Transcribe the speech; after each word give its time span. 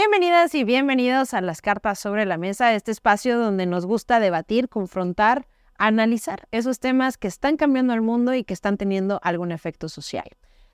Bienvenidas 0.00 0.54
y 0.54 0.64
bienvenidos 0.64 1.34
a 1.34 1.42
las 1.42 1.60
cartas 1.60 1.98
sobre 1.98 2.24
la 2.24 2.38
mesa, 2.38 2.72
este 2.72 2.90
espacio 2.90 3.38
donde 3.38 3.66
nos 3.66 3.84
gusta 3.84 4.18
debatir, 4.18 4.70
confrontar, 4.70 5.46
analizar 5.76 6.48
esos 6.52 6.80
temas 6.80 7.18
que 7.18 7.28
están 7.28 7.58
cambiando 7.58 7.92
el 7.92 8.00
mundo 8.00 8.32
y 8.32 8.42
que 8.42 8.54
están 8.54 8.78
teniendo 8.78 9.20
algún 9.22 9.52
efecto 9.52 9.90
social. 9.90 10.24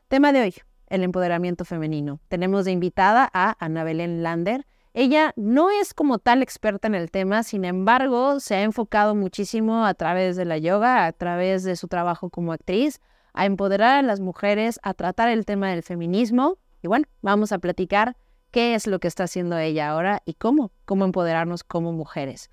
Tema 0.07 0.33
de 0.33 0.43
hoy, 0.43 0.55
el 0.87 1.03
empoderamiento 1.03 1.65
femenino. 1.65 2.21
Tenemos 2.29 2.67
de 2.67 2.71
invitada 2.71 3.29
a 3.35 3.57
Ana 3.59 3.83
Belén 3.83 4.23
Lander. 4.23 4.65
Ella 4.95 5.33
no 5.35 5.71
es 5.71 5.93
como 5.93 6.21
tal 6.21 6.41
experta 6.41 6.87
en 6.87 6.95
el 6.95 7.11
tema, 7.11 7.43
sin 7.43 7.65
embargo, 7.65 8.39
se 8.39 8.55
ha 8.55 8.63
enfocado 8.63 9.17
muchísimo 9.17 9.87
a 9.87 9.95
través 9.95 10.37
de 10.37 10.45
la 10.45 10.59
yoga, 10.59 11.05
a 11.05 11.11
través 11.11 11.65
de 11.65 11.75
su 11.75 11.89
trabajo 11.89 12.31
como 12.31 12.53
actriz, 12.53 13.01
a 13.35 13.45
empoderar 13.45 13.99
a 13.99 14.03
las 14.03 14.21
mujeres, 14.21 14.79
a 14.85 14.95
tratar 14.95 15.31
el 15.31 15.45
tema 15.45 15.71
del 15.71 15.83
feminismo. 15.83 16.59
Y 16.81 16.87
bueno, 16.87 17.07
vamos 17.23 17.51
a 17.51 17.59
platicar 17.59 18.17
qué 18.57 18.75
es 18.75 18.87
lo 18.87 19.01
que 19.01 19.07
está 19.07 19.25
haciendo 19.25 19.59
ella 19.59 19.91
ahora 19.91 20.23
y 20.25 20.33
cómo, 20.33 20.73
cómo 20.87 21.05
empoderarnos 21.05 21.63
como 21.63 21.93
mujeres. 21.93 22.49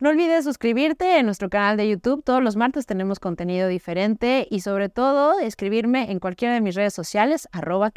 No 0.00 0.08
olvides 0.08 0.42
suscribirte 0.42 1.20
en 1.20 1.26
nuestro 1.26 1.50
canal 1.50 1.76
de 1.76 1.88
YouTube. 1.88 2.24
Todos 2.24 2.42
los 2.42 2.56
martes 2.56 2.84
tenemos 2.84 3.20
contenido 3.20 3.68
diferente 3.68 4.48
y 4.50 4.62
sobre 4.62 4.88
todo 4.88 5.38
escribirme 5.38 6.10
en 6.10 6.18
cualquiera 6.18 6.52
de 6.52 6.60
mis 6.60 6.74
redes 6.74 6.94
sociales, 6.94 7.48
arroba 7.52 7.92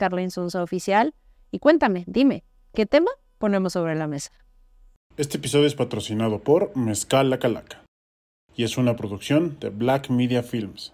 Oficial. 0.61 1.15
Y 1.49 1.57
cuéntame, 1.57 2.03
dime, 2.05 2.43
¿qué 2.75 2.85
tema 2.85 3.09
ponemos 3.39 3.73
sobre 3.73 3.95
la 3.95 4.05
mesa? 4.05 4.29
Este 5.17 5.37
episodio 5.37 5.65
es 5.65 5.73
patrocinado 5.73 6.43
por 6.43 6.77
Mezcal 6.77 7.31
La 7.31 7.39
Calaca 7.39 7.83
y 8.55 8.63
es 8.63 8.77
una 8.77 8.95
producción 8.95 9.57
de 9.59 9.69
Black 9.69 10.11
Media 10.11 10.43
Films. 10.43 10.93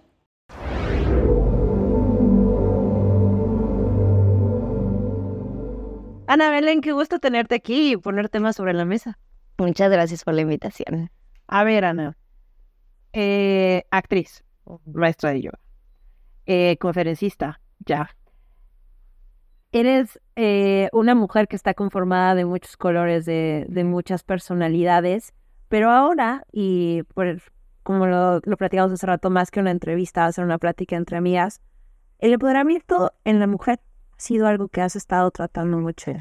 Ana 6.27 6.49
Belén, 6.49 6.81
qué 6.81 6.91
gusto 6.91 7.19
tenerte 7.19 7.53
aquí 7.55 7.91
y 7.91 7.97
poner 7.97 8.29
temas 8.29 8.55
sobre 8.55 8.73
la 8.73 8.83
mesa. 8.83 9.19
Muchas 9.59 9.91
gracias 9.91 10.23
por 10.23 10.33
la 10.33 10.41
invitación. 10.41 11.11
A 11.47 11.63
ver, 11.63 11.85
Ana. 11.85 12.17
Eh, 13.13 13.83
actriz, 13.91 14.43
maestra 14.85 15.29
de 15.29 15.43
yoga, 15.43 15.59
eh, 16.47 16.77
conferencista, 16.79 17.61
ya. 17.79 18.09
Eres 19.71 20.19
eh, 20.35 20.89
una 20.91 21.15
mujer 21.15 21.47
que 21.47 21.55
está 21.55 21.73
conformada 21.73 22.33
de 22.35 22.45
muchos 22.45 22.75
colores, 22.75 23.25
de, 23.25 23.83
muchas 23.85 24.23
personalidades, 24.23 25.33
pero 25.69 25.91
ahora, 25.91 26.45
y 26.51 27.03
por, 27.13 27.41
como 27.83 28.07
lo, 28.07 28.41
lo 28.43 28.57
platicamos 28.57 28.91
hace 28.91 29.05
rato, 29.05 29.29
más 29.29 29.51
que 29.51 29.59
una 29.59 29.71
entrevista, 29.71 30.21
va 30.21 30.27
a 30.27 30.31
ser 30.31 30.43
una 30.43 30.57
plática 30.57 30.95
entre 30.95 31.17
amigas, 31.17 31.61
el 32.19 32.33
empoderamiento 32.33 33.13
en 33.23 33.39
la 33.39 33.47
mujer 33.47 33.79
sido 34.17 34.47
algo 34.47 34.67
que 34.67 34.81
has 34.81 34.95
estado 34.95 35.31
tratando 35.31 35.77
mucho. 35.77 36.11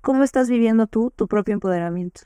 ¿Cómo 0.00 0.22
estás 0.22 0.48
viviendo 0.48 0.86
tú 0.86 1.10
tu 1.14 1.28
propio 1.28 1.54
empoderamiento? 1.54 2.22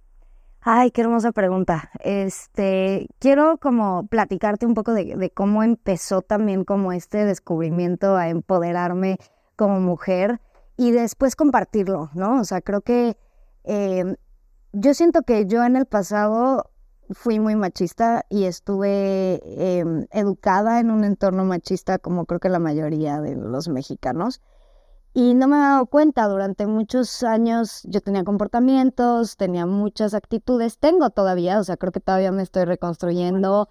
Ay, 0.66 0.90
qué 0.92 1.02
hermosa 1.02 1.32
pregunta. 1.32 1.90
Este, 2.00 3.08
quiero 3.18 3.58
como 3.58 4.06
platicarte 4.06 4.64
un 4.64 4.72
poco 4.72 4.94
de, 4.94 5.30
cómo 5.34 5.62
empezó 5.62 6.22
también 6.22 6.64
como 6.64 6.92
este 6.92 7.26
descubrimiento 7.26 8.16
a 8.16 8.30
empoderarme 8.30 9.18
como 9.56 9.80
mujer 9.80 10.40
y 10.78 10.90
después 10.90 11.36
compartirlo, 11.36 12.08
¿no? 12.14 12.40
O 12.40 12.44
sea, 12.44 12.62
creo 12.62 12.80
que 12.80 13.18
em, 13.64 14.16
yo 14.72 14.94
siento 14.94 15.22
que 15.22 15.44
yo 15.44 15.62
en 15.64 15.76
el 15.76 15.84
pasado 15.84 16.70
fui 17.10 17.40
muy 17.40 17.56
machista 17.56 18.24
y 18.30 18.44
estuve 18.44 19.42
em, 19.78 20.06
educada 20.12 20.80
en 20.80 20.90
un 20.90 21.04
entorno 21.04 21.44
machista 21.44 21.98
como 21.98 22.24
creo 22.24 22.40
que 22.40 22.48
la 22.48 22.58
mayoría 22.58 23.20
de 23.20 23.34
los 23.36 23.68
mexicanos. 23.68 24.40
Y 25.16 25.34
no 25.34 25.46
me 25.46 25.56
he 25.56 25.60
dado 25.60 25.86
cuenta, 25.86 26.26
durante 26.26 26.66
muchos 26.66 27.22
años 27.22 27.82
yo 27.84 28.00
tenía 28.00 28.24
comportamientos, 28.24 29.36
tenía 29.36 29.64
muchas 29.64 30.12
actitudes, 30.12 30.78
tengo 30.78 31.10
todavía, 31.10 31.60
o 31.60 31.64
sea, 31.64 31.76
creo 31.76 31.92
que 31.92 32.00
todavía 32.00 32.32
me 32.32 32.42
estoy 32.42 32.64
reconstruyendo. 32.64 33.68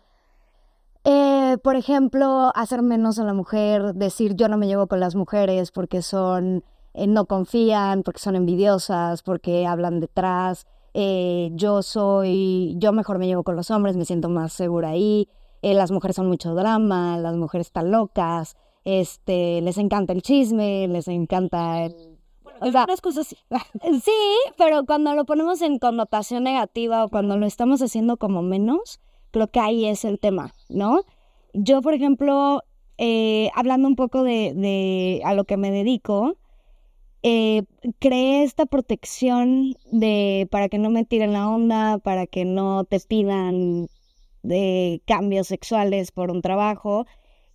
Eh, 1.04 1.58
por 1.62 1.76
ejemplo, 1.76 2.54
hacer 2.56 2.82
menos 2.82 3.20
a 3.20 3.26
la 3.26 3.34
mujer, 3.34 3.94
decir 3.94 4.36
yo 4.36 4.48
no 4.48 4.58
me 4.58 4.68
llevo 4.68 4.88
con 4.88 5.02
las 5.02 5.16
mujeres 5.16 5.72
porque 5.72 6.02
son, 6.02 6.64
eh, 6.94 7.08
no 7.08 7.26
confían, 7.26 8.04
porque 8.04 8.22
son 8.22 8.38
envidiosas, 8.38 9.22
porque 9.22 9.68
hablan 9.68 10.00
detrás. 10.00 10.66
Eh, 10.94 11.50
yo 11.56 11.82
soy, 11.84 12.76
yo 12.78 12.94
mejor 12.94 13.20
me 13.20 13.28
llevo 13.28 13.44
con 13.44 13.58
los 13.58 13.70
hombres, 13.70 13.98
me 13.98 14.06
siento 14.06 14.30
más 14.30 14.54
segura 14.54 14.90
ahí. 14.90 15.28
las 15.62 15.92
mujeres 15.92 16.16
son 16.16 16.28
mucho 16.28 16.56
drama, 16.56 17.18
las 17.18 17.36
mujeres 17.36 17.68
están 17.68 17.92
locas 17.92 18.56
este, 18.86 19.62
les 19.62 19.78
encanta 19.78 20.14
el 20.14 20.22
chisme, 20.22 20.88
les 20.88 21.08
encanta 21.08 21.86
el... 21.86 22.18
o 22.62 22.72
sea, 22.72 22.86
cosas 23.02 23.28
sí. 23.28 23.38
sí, 24.04 24.12
pero 24.58 24.86
cuando 24.86 25.14
lo 25.16 25.26
ponemos 25.26 25.62
en 25.62 25.80
connotación 25.80 26.44
negativa 26.44 27.06
o 27.06 27.10
cuando 27.10 27.38
lo 27.38 27.46
estamos 27.46 27.82
haciendo 27.82 28.18
como 28.18 28.42
menos, 28.42 29.00
creo 29.32 29.48
que 29.48 29.60
ahí 29.60 29.86
es 29.86 30.06
el 30.06 30.20
tema, 30.20 30.54
¿no? 30.70 31.02
Yo, 31.54 31.82
por 31.82 31.94
ejemplo, 31.94 32.64
eh, 32.98 33.50
hablando 33.56 33.88
un 33.88 33.96
poco 33.96 34.24
de, 34.24 34.54
de, 34.56 35.22
a 35.24 35.34
lo 35.34 35.46
que 35.46 35.58
me 35.58 35.72
dedico, 35.72 36.38
eh, 37.24 37.64
creé 38.00 38.44
esta 38.44 38.66
protección 38.66 39.76
de 39.92 40.48
para 40.52 40.68
que 40.68 40.78
no 40.78 40.90
me 40.90 41.06
tiren 41.06 41.32
la 41.32 41.50
onda, 41.50 41.98
para 42.00 42.28
que 42.28 42.44
no 42.44 42.84
te 42.84 43.00
pidan 43.00 43.88
de 44.44 45.02
cambios 45.06 45.48
sexuales 45.48 46.12
por 46.12 46.32
un 46.32 46.42
trabajo 46.42 47.06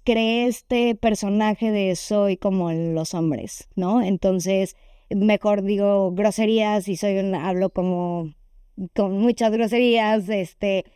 creé 0.09 0.47
este 0.47 0.95
personaje 0.95 1.71
de 1.71 1.95
soy 1.95 2.39
como 2.39 2.73
los 2.73 3.13
hombres, 3.13 3.69
¿no? 3.77 4.01
Entonces, 4.01 4.75
mejor 5.11 5.63
digo 5.63 6.13
groserías 6.13 6.89
y 6.89 6.97
soy 6.97 7.19
un, 7.19 7.35
hablo 7.35 7.69
como 7.69 8.33
con 8.95 9.19
muchas 9.19 9.53
groserías, 9.53 10.27
este, 10.31 10.87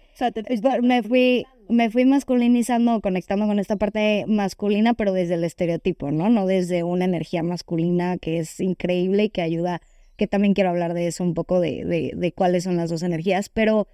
me 0.80 1.02
fui 1.02 1.44
me 1.68 1.90
fui 1.90 2.06
masculinizando, 2.06 3.02
conectando 3.02 3.46
con 3.46 3.58
esta 3.58 3.76
parte 3.76 4.24
masculina, 4.28 4.94
pero 4.94 5.12
desde 5.12 5.34
el 5.34 5.44
estereotipo, 5.44 6.10
¿no? 6.10 6.30
No 6.30 6.46
desde 6.46 6.82
una 6.82 7.04
energía 7.04 7.42
masculina 7.42 8.16
que 8.16 8.38
es 8.38 8.60
increíble 8.60 9.24
y 9.24 9.28
que 9.28 9.42
ayuda, 9.42 9.82
que 10.16 10.26
también 10.26 10.54
quiero 10.54 10.70
hablar 10.70 10.94
de 10.94 11.08
eso 11.08 11.22
un 11.22 11.34
poco, 11.34 11.60
de, 11.60 11.84
de, 11.84 12.12
de 12.16 12.32
cuáles 12.32 12.64
son 12.64 12.78
las 12.78 12.88
dos 12.88 13.02
energías, 13.02 13.50
pero 13.50 13.86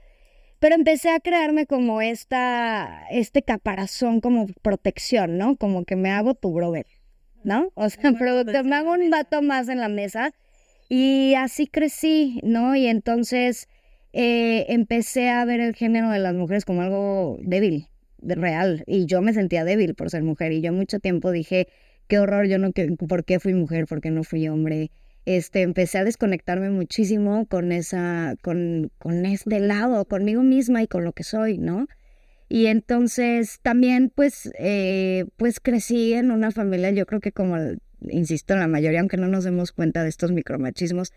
pero 0.59 0.75
empecé 0.75 1.11
a 1.11 1.21
crearme 1.21 1.67
como 1.67 2.01
esta, 2.03 3.07
este 3.11 3.43
caparazón 3.43 4.21
como 4.21 4.47
protección, 4.63 5.39
¿no? 5.39 5.57
Como 5.57 5.85
que 5.85 5.97
me 5.97 6.11
hago 6.11 6.35
tu 6.35 6.53
brother, 6.53 6.87
¿no? 7.45 7.71
O 7.75 7.89
sea, 7.89 8.13
producto, 8.13 8.65
me 8.65 8.77
hago 8.77 8.93
un 8.93 9.11
vato 9.11 9.43
más 9.43 9.69
en 9.69 9.79
la 9.79 9.89
mesa. 9.89 10.33
Y 10.89 11.35
así 11.35 11.67
crecí, 11.67 12.41
¿no? 12.43 12.75
Y 12.75 12.87
entonces 12.87 13.69
eh, 14.13 14.67
empecé 14.69 15.29
a 15.29 15.45
ver 15.45 15.61
el 15.61 15.75
género 15.75 16.11
de 16.11 16.19
las 16.19 16.35
mujeres 16.35 16.65
como 16.65 16.83
algo 16.83 17.39
débil, 17.43 17.89
de 18.19 18.35
real. 18.35 18.85
Y 18.87 19.07
yo 19.07 19.21
me 19.23 19.35
sentía 19.35 19.65
débil 19.65 19.95
por 19.95 20.11
ser 20.11 20.23
mujer. 20.23 20.53
Y 20.53 20.61
yo 20.61 20.73
mucho 20.73 20.99
tiempo 20.99 21.31
dije, 21.31 21.69
qué 22.09 22.19
horror, 22.19 22.47
yo 22.47 22.59
no, 22.59 22.71
¿por 23.09 23.25
qué 23.25 23.39
fui 23.39 23.55
mujer? 23.55 23.87
¿Por 23.87 24.01
qué 24.01 24.11
no 24.11 24.25
fui 24.25 24.49
hombre? 24.49 24.91
Este, 25.37 25.61
empecé 25.61 25.99
a 25.99 26.05
desconectarme 26.05 26.71
muchísimo 26.71 27.44
con 27.47 27.71
esa, 27.71 28.34
con, 28.41 28.91
con 28.99 29.27
este 29.27 29.61
lado, 29.61 30.06
conmigo 30.06 30.43
misma 30.43 30.83
y 30.83 30.87
con 30.87 31.05
lo 31.05 31.12
que 31.12 31.22
soy, 31.22 31.59
¿no? 31.59 31.87
Y 32.49 32.66
entonces 32.66 33.61
también 33.61 34.11
pues, 34.15 34.50
eh, 34.59 35.27
pues 35.37 35.61
crecí 35.61 36.15
en 36.15 36.31
una 36.31 36.50
familia, 36.50 36.91
yo 36.93 37.05
creo 37.05 37.21
que 37.21 37.33
como, 37.33 37.56
insisto, 38.00 38.56
la 38.56 38.69
mayoría, 38.69 39.00
aunque 39.00 39.19
no 39.19 39.28
nos 39.28 39.44
demos 39.44 39.72
cuenta 39.72 40.03
de 40.03 40.09
estos 40.09 40.33
micromachismos, 40.33 41.12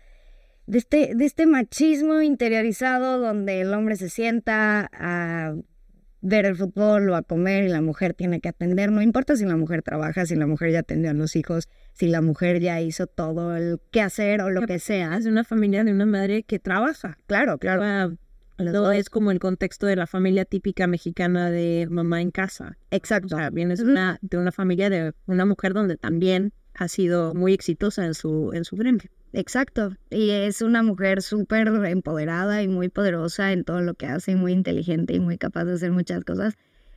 de 0.66 0.76
este, 0.76 1.14
de 1.14 1.24
este 1.24 1.46
machismo 1.46 2.20
interiorizado 2.20 3.18
donde 3.18 3.62
el 3.62 3.72
hombre 3.72 3.96
se 3.96 4.10
sienta 4.10 4.90
a 4.92 5.54
ver 6.22 6.46
el 6.46 6.56
fútbol 6.56 7.10
o 7.10 7.16
a 7.16 7.22
comer 7.22 7.64
y 7.64 7.68
la 7.68 7.82
mujer 7.82 8.14
tiene 8.14 8.40
que 8.40 8.48
atender. 8.48 8.90
No 8.90 9.02
importa 9.02 9.36
si 9.36 9.44
la 9.44 9.56
mujer 9.56 9.82
trabaja, 9.82 10.24
si 10.24 10.36
la 10.36 10.46
mujer 10.46 10.70
ya 10.70 10.78
atendió 10.78 11.10
a 11.10 11.14
los 11.14 11.36
hijos, 11.36 11.68
si 11.92 12.08
la 12.08 12.22
mujer 12.22 12.60
ya 12.60 12.80
hizo 12.80 13.06
todo 13.06 13.54
el 13.56 13.80
qué 13.90 14.00
hacer 14.00 14.40
o 14.40 14.50
lo 14.50 14.62
que 14.62 14.78
sea. 14.78 15.16
Es 15.16 15.26
una 15.26 15.44
familia 15.44 15.84
de 15.84 15.92
una 15.92 16.06
madre 16.06 16.44
que 16.44 16.58
trabaja. 16.58 17.18
Claro, 17.26 17.58
claro. 17.58 18.16
no 18.58 18.92
es 18.92 19.10
como 19.10 19.32
el 19.32 19.40
contexto 19.40 19.86
de 19.86 19.96
la 19.96 20.06
familia 20.06 20.44
típica 20.44 20.86
mexicana 20.86 21.50
de 21.50 21.88
mamá 21.90 22.22
en 22.22 22.30
casa. 22.30 22.78
Exacto. 22.90 23.34
O 23.34 23.38
sea, 23.38 23.50
vienes 23.50 23.80
una, 23.80 24.18
de 24.22 24.38
una 24.38 24.52
familia 24.52 24.88
de 24.88 25.12
una 25.26 25.44
mujer 25.44 25.74
donde 25.74 25.96
también 25.96 26.52
ha 26.74 26.88
sido 26.88 27.34
muy 27.34 27.52
exitosa 27.52 28.04
en 28.04 28.14
su, 28.14 28.50
en 28.52 28.64
su 28.64 28.76
gremio. 28.76 29.10
Exacto. 29.32 29.96
Y 30.10 30.30
es 30.30 30.62
una 30.62 30.82
mujer 30.82 31.22
súper 31.22 31.68
empoderada 31.68 32.62
y 32.62 32.68
muy 32.68 32.88
poderosa 32.88 33.52
en 33.52 33.64
todo 33.64 33.80
lo 33.80 33.94
que 33.94 34.06
hace, 34.06 34.36
muy 34.36 34.52
inteligente 34.52 35.14
y 35.14 35.20
muy 35.20 35.38
capaz 35.38 35.64
de 35.64 35.74
hacer 35.74 35.90
muchas 35.90 36.24
cosas. 36.24 36.54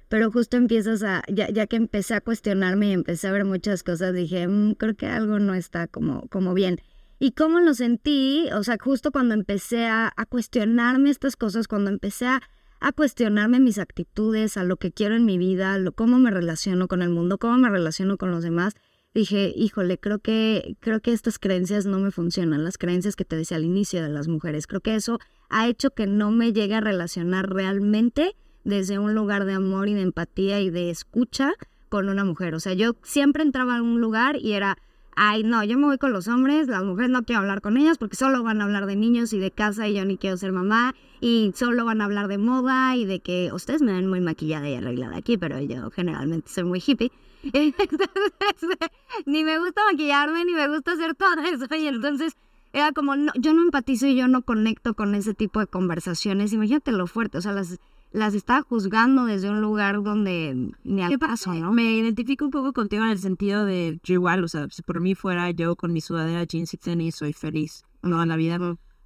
Pero 0.09 0.31
justo 0.31 0.57
empiezas 0.57 1.01
a, 1.03 1.23
ya, 1.27 1.67
que 1.67 1.75
empecé 1.75 2.13
a 2.13 2.21
cuestionarme 2.21 2.87
y 2.87 2.91
empecé 2.91 3.27
a 3.27 3.31
ver 3.31 3.45
muchas 3.45 3.83
cosas, 3.83 4.13
dije, 4.13 4.47
mm, 4.47 4.73
creo 4.73 4.95
que 4.95 5.07
algo 5.07 5.39
no 5.39 5.55
está 5.55 5.87
como, 5.87 6.27
como 6.27 6.53
bien. 6.53 6.79
¿Y 7.17 7.31
cómo 7.31 7.59
lo 7.59 7.73
sentí? 7.73 8.49
O 8.53 8.63
sea, 8.63 8.77
justo 8.79 9.11
cuando 9.11 9.33
empecé 9.33 9.87
a, 9.87 10.11
a 10.15 10.25
cuestionarme 10.25 11.09
estas 11.09 11.35
cosas, 11.35 11.67
cuando 11.67 11.89
empecé 11.89 12.27
a, 12.27 12.41
a, 12.81 12.91
cuestionarme 12.91 13.59
mis 13.59 13.79
actitudes, 13.79 14.57
a 14.57 14.63
lo 14.63 14.77
que 14.77 14.91
quiero 14.91 15.15
en 15.15 15.25
mi 15.25 15.37
vida, 15.37 15.77
lo, 15.79 15.93
cómo 15.93 16.19
me 16.19 16.29
relaciono 16.29 16.87
con 16.87 17.01
el 17.01 17.09
mundo, 17.09 17.37
cómo 17.37 17.57
me 17.57 17.69
relaciono 17.69 18.17
con 18.17 18.31
los 18.31 18.43
demás, 18.43 18.75
dije, 19.15 19.53
híjole, 19.55 19.97
creo 19.97 20.19
que, 20.19 20.75
creo 20.81 20.99
que 20.99 21.13
estas 21.13 21.39
creencias 21.39 21.85
no 21.85 21.99
me 21.99 22.11
funcionan, 22.11 22.65
las 22.65 22.77
creencias 22.77 23.15
que 23.15 23.23
te 23.23 23.37
decía 23.37 23.57
al 23.57 23.63
inicio 23.63 24.03
de 24.03 24.09
las 24.09 24.27
mujeres. 24.27 24.67
Creo 24.67 24.81
que 24.81 24.93
eso 24.93 25.19
ha 25.49 25.67
hecho 25.67 25.91
que 25.91 26.05
no 26.05 26.31
me 26.31 26.51
llegue 26.51 26.75
a 26.75 26.81
relacionar 26.81 27.49
realmente 27.49 28.35
desde 28.65 28.99
un 28.99 29.15
lugar 29.15 29.45
de 29.45 29.53
amor 29.53 29.87
y 29.87 29.93
de 29.93 30.01
empatía 30.01 30.59
y 30.59 30.69
de 30.69 30.89
escucha 30.89 31.53
con 31.87 32.09
una 32.09 32.25
mujer. 32.25 32.55
O 32.55 32.59
sea, 32.59 32.73
yo 32.73 32.95
siempre 33.03 33.41
entraba 33.41 33.77
a 33.77 33.81
un 33.81 34.01
lugar 34.01 34.35
y 34.35 34.51
era, 34.51 34.77
ay, 35.15 35.43
no, 35.43 35.63
yo 35.63 35.77
me 35.77 35.85
voy 35.85 35.97
con 35.97 36.11
los 36.11 36.27
hombres, 36.27 36.67
las 36.67 36.83
mujeres 36.83 37.09
no 37.09 37.23
quiero 37.23 37.39
hablar 37.39 37.61
con 37.61 37.77
ellas 37.77 37.97
porque 37.97 38.17
solo 38.17 38.43
van 38.43 38.59
a 38.59 38.65
hablar 38.65 38.85
de 38.85 38.97
niños 38.97 39.31
y 39.31 39.39
de 39.39 39.49
casa 39.49 39.87
y 39.87 39.93
yo 39.93 40.03
ni 40.03 40.17
quiero 40.17 40.35
ser 40.35 40.51
mamá 40.51 40.93
y 41.21 41.53
solo 41.55 41.85
van 41.85 42.01
a 42.01 42.05
hablar 42.05 42.27
de 42.27 42.37
moda 42.37 42.97
y 42.97 43.05
de 43.05 43.21
que 43.21 43.51
ustedes 43.53 43.81
me 43.81 43.93
ven 43.93 44.09
muy 44.09 44.19
maquillada 44.19 44.69
y 44.69 44.75
arreglada 44.75 45.15
aquí, 45.15 45.37
pero 45.37 45.61
yo 45.61 45.89
generalmente 45.89 46.49
soy 46.49 46.65
muy 46.65 46.83
hippie. 46.85 47.13
ni 49.25 49.43
me 49.43 49.59
gusta 49.59 49.81
maquillarme, 49.91 50.45
ni 50.45 50.53
me 50.53 50.67
gusta 50.67 50.93
hacer 50.93 51.15
todo 51.15 51.41
eso. 51.43 51.65
Y 51.75 51.87
entonces 51.87 52.33
era 52.73 52.91
como, 52.91 53.15
no, 53.15 53.31
yo 53.35 53.53
no 53.53 53.63
empatizo 53.63 54.07
y 54.07 54.15
yo 54.15 54.27
no 54.27 54.41
conecto 54.41 54.93
con 54.93 55.15
ese 55.15 55.33
tipo 55.33 55.59
de 55.59 55.67
conversaciones. 55.67 56.53
Imagínate 56.53 56.91
lo 56.91 57.07
fuerte, 57.07 57.37
o 57.37 57.41
sea, 57.41 57.53
las, 57.53 57.79
las 58.11 58.33
estaba 58.33 58.61
juzgando 58.61 59.25
desde 59.25 59.49
un 59.49 59.61
lugar 59.61 60.01
donde 60.03 60.73
ni 60.83 61.01
al 61.01 61.17
paso, 61.19 61.53
¿no? 61.53 61.71
Me 61.71 61.93
identifico 61.93 62.45
un 62.45 62.51
poco 62.51 62.73
contigo 62.73 63.03
en 63.03 63.11
el 63.11 63.19
sentido 63.19 63.65
de 63.65 63.99
yo 64.03 64.13
igual, 64.13 64.43
o 64.43 64.47
sea, 64.47 64.67
si 64.69 64.81
por 64.81 64.99
mí 64.99 65.15
fuera 65.15 65.51
yo 65.51 65.75
con 65.75 65.93
mi 65.93 66.01
sudadera, 66.01 66.43
jeans 66.43 66.73
y 66.73 66.77
tenis, 66.77 67.15
soy 67.15 67.33
feliz, 67.33 67.85
no 68.01 68.21
en 68.21 68.29
la 68.29 68.35
vida. 68.35 68.59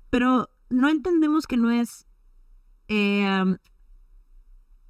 Pero 0.09 0.49
no 0.69 0.89
entendemos 0.89 1.45
que 1.45 1.57
no 1.57 1.71
es 1.71 2.07
eh, 2.87 3.55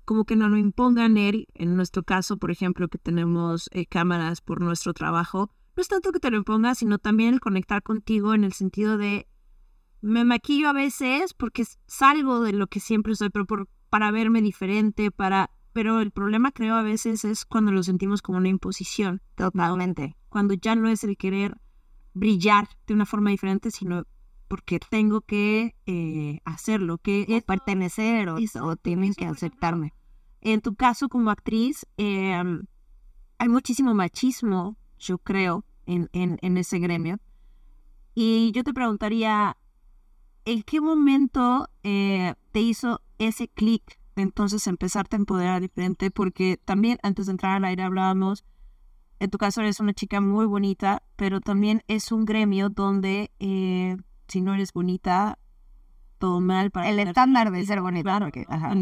como 0.09 0.25
que 0.25 0.35
no 0.35 0.50
lo 0.50 0.57
impongan 0.57 1.17
él, 1.17 1.47
en 1.53 1.75
nuestro 1.75 2.01
caso, 2.01 2.38
por 2.38 2.50
ejemplo, 2.50 2.88
que 2.88 2.97
tenemos 2.97 3.69
eh, 3.73 3.85
cámaras 3.85 4.41
por 4.41 4.59
nuestro 4.59 4.91
trabajo, 4.95 5.51
no 5.77 5.81
es 5.81 5.88
tanto 5.88 6.11
que 6.11 6.19
te 6.19 6.31
lo 6.31 6.38
impongas, 6.38 6.79
sino 6.79 6.97
también 6.97 7.35
el 7.35 7.39
conectar 7.39 7.83
contigo 7.83 8.33
en 8.33 8.44
el 8.44 8.53
sentido 8.53 8.97
de 8.97 9.27
me 10.01 10.25
maquillo 10.25 10.67
a 10.67 10.73
veces 10.73 11.35
porque 11.35 11.63
salgo 11.85 12.41
de 12.41 12.53
lo 12.53 12.65
que 12.65 12.79
siempre 12.79 13.13
soy, 13.13 13.29
pero 13.29 13.45
para 13.91 14.09
verme 14.09 14.41
diferente, 14.41 15.11
para... 15.11 15.51
Pero 15.73 16.01
el 16.01 16.09
problema 16.09 16.51
creo 16.51 16.73
a 16.73 16.81
veces 16.81 17.23
es 17.23 17.45
cuando 17.45 17.71
lo 17.71 17.83
sentimos 17.83 18.23
como 18.23 18.39
una 18.39 18.50
imposición. 18.50 19.21
Totalmente. 19.35 20.17
Cuando 20.29 20.56
ya 20.56 20.75
no 20.75 20.89
es 20.89 21.03
el 21.03 21.17
querer 21.17 21.56
brillar 22.15 22.67
de 22.88 22.95
una 22.95 23.06
forma 23.06 23.29
diferente, 23.29 23.69
sino 23.69 24.07
porque 24.47 24.79
tengo 24.79 25.21
que 25.21 25.75
eh, 25.85 26.39
hacerlo, 26.45 26.97
que 26.97 27.44
pertenecer 27.45 28.29
o, 28.29 28.38
o 28.63 28.75
tienen 28.75 29.13
que 29.13 29.25
aceptarme. 29.25 29.94
En 30.41 30.62
tu 30.62 30.75
caso 30.75 31.09
como 31.09 31.31
actriz, 31.31 31.86
em, 31.97 32.63
hay 33.38 33.50
muchísimo 33.50 33.94
machismo, 33.94 34.77
yo 34.97 35.18
creo, 35.18 35.65
en, 35.86 36.09
en, 36.13 36.57
ese 36.57 36.80
gremio. 36.80 37.19
Y 38.13 38.51
yo 38.51 38.63
te 38.63 38.74
preguntaría, 38.74 39.57
¿en 40.45 40.63
qué 40.63 40.81
momento 40.81 41.69
eh, 41.83 42.36
te 42.51 42.62
hizo 42.62 43.01
ese 43.18 43.47
clic 43.47 44.00
de 44.15 44.24
entonces 44.24 44.68
empezarte 44.68 45.15
a 45.15 45.19
empoderar 45.19 45.62
diferente? 45.62 46.12
Porque 46.12 46.57
también 46.63 47.00
antes 47.01 47.25
de 47.25 47.31
entrar 47.31 47.57
al 47.57 47.65
aire 47.65 47.83
hablábamos, 47.83 48.45
en 49.19 49.30
tu 49.30 49.38
caso 49.38 49.62
eres 49.62 49.80
una 49.80 49.94
chica 49.94 50.21
muy 50.21 50.45
bonita, 50.45 51.03
pero 51.15 51.42
también 51.42 51.83
es 51.88 52.12
un 52.12 52.25
gremio 52.25 52.69
donde 52.69 53.31
eh, 53.39 53.97
si 54.27 54.42
no 54.42 54.53
eres 54.53 54.74
bonita, 54.74 55.39
todo 56.19 56.39
mal 56.39 56.71
para... 56.71 56.89
El 56.89 57.00
estándar 57.00 57.51
de 57.51 57.65
ser 57.65 57.81
bonita. 57.81 58.03
Claro, 58.03 58.31
que, 58.31 58.45
ajá, 58.47 58.74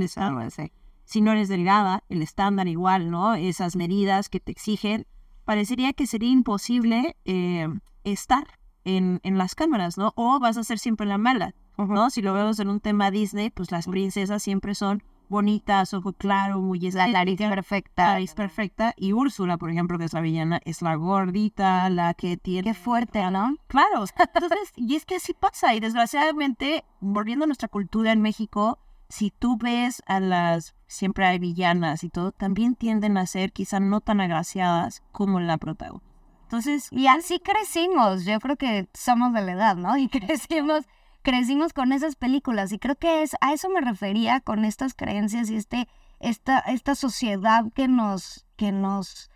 sí 0.50 0.72
si 1.08 1.22
no 1.22 1.32
eres 1.32 1.48
delgada, 1.48 2.04
el 2.10 2.22
estándar 2.22 2.68
igual, 2.68 3.10
¿no? 3.10 3.34
Esas 3.36 3.78
medidas 3.78 4.28
que 4.28 4.42
te 4.42 4.52
exigen, 4.52 5.08
parecería 5.46 5.94
que 5.94 6.06
sería 6.06 6.30
imposible 6.30 7.16
eh, 7.24 7.70
estar 8.04 8.46
en, 8.84 9.22
en, 9.24 9.38
las 9.38 9.56
cámaras, 9.56 9.98
¿no? 9.98 10.12
O 10.18 10.38
vas 10.40 10.58
a 10.58 10.66
ser 10.66 10.80
siempre 10.80 11.08
la 11.08 11.18
mala, 11.18 11.56
¿no? 11.78 12.10
Si 12.10 12.22
lo 12.22 12.34
vemos 12.34 12.60
en 12.60 12.68
un 12.68 12.82
tema 12.82 13.10
Disney, 13.10 13.50
pues 13.50 13.72
las 13.72 13.88
princesas 13.88 14.44
siempre 14.44 14.76
son 14.76 15.02
bonitas, 15.30 15.94
ojo 15.94 16.12
claro, 16.12 16.60
muy 16.60 16.80
La 16.92 17.08
nariz 17.08 17.38
perfecta. 17.38 18.08
Nariz 18.08 18.34
perfecta. 18.34 18.94
Y 18.98 19.14
Úrsula, 19.14 19.58
por 19.58 19.70
ejemplo, 19.70 19.98
que 19.98 20.06
es 20.06 20.14
la 20.14 20.22
villana, 20.22 20.60
es 20.66 20.82
la 20.82 20.96
gordita, 20.96 21.90
la 21.90 22.14
que 22.16 22.36
tiene... 22.36 22.64
Qué 22.64 22.74
fuerte, 22.74 23.30
¿no? 23.32 23.56
Claro. 23.68 24.04
Entonces, 24.34 24.74
y 24.76 24.96
es 24.96 25.06
que 25.06 25.16
así 25.16 25.34
pasa. 25.34 25.74
Y 25.74 25.80
desgraciadamente, 25.80 26.84
volviendo 27.00 27.44
a 27.44 27.48
nuestra 27.48 27.70
cultura 27.70 28.12
en 28.12 28.22
México, 28.22 28.80
si 29.10 29.32
tú 29.32 29.58
ves 29.58 30.04
a 30.06 30.20
las, 30.20 30.76
siempre 30.88 31.26
hay 31.26 31.40
villanas 31.40 32.04
y 32.04 32.10
todo, 32.10 32.32
también 32.32 32.76
tienden 32.76 33.18
a 33.18 33.26
ser 33.26 33.52
quizá 33.52 33.80
no 33.80 34.02
tan 34.02 34.22
agraciadas 34.22 35.04
como 35.12 35.40
la 35.40 35.58
protagonista. 35.58 36.08
Entonces, 36.44 36.88
y 36.92 37.08
así 37.08 37.40
crecimos, 37.40 38.24
yo 38.24 38.40
creo 38.40 38.56
que 38.56 38.88
somos 38.94 39.34
de 39.34 39.42
la 39.42 39.52
edad, 39.52 39.76
¿no? 39.76 39.98
Y 39.98 40.08
crecimos, 40.10 40.86
crecimos 41.22 41.74
con 41.74 41.92
esas 41.92 42.16
películas 42.16 42.72
y 42.72 42.80
creo 42.80 42.96
que 42.96 43.22
es, 43.22 43.36
a 43.42 43.54
eso 43.54 43.70
me 43.70 43.82
refería 43.82 44.40
con 44.40 44.64
estas 44.64 44.94
creencias 44.94 45.50
y 45.50 45.58
este, 45.58 45.88
esta, 46.20 46.60
esta 46.60 46.96
sociedad 46.96 47.66
que 47.74 47.88
nos, 47.88 48.46
que 48.56 48.72
nos 48.72 49.30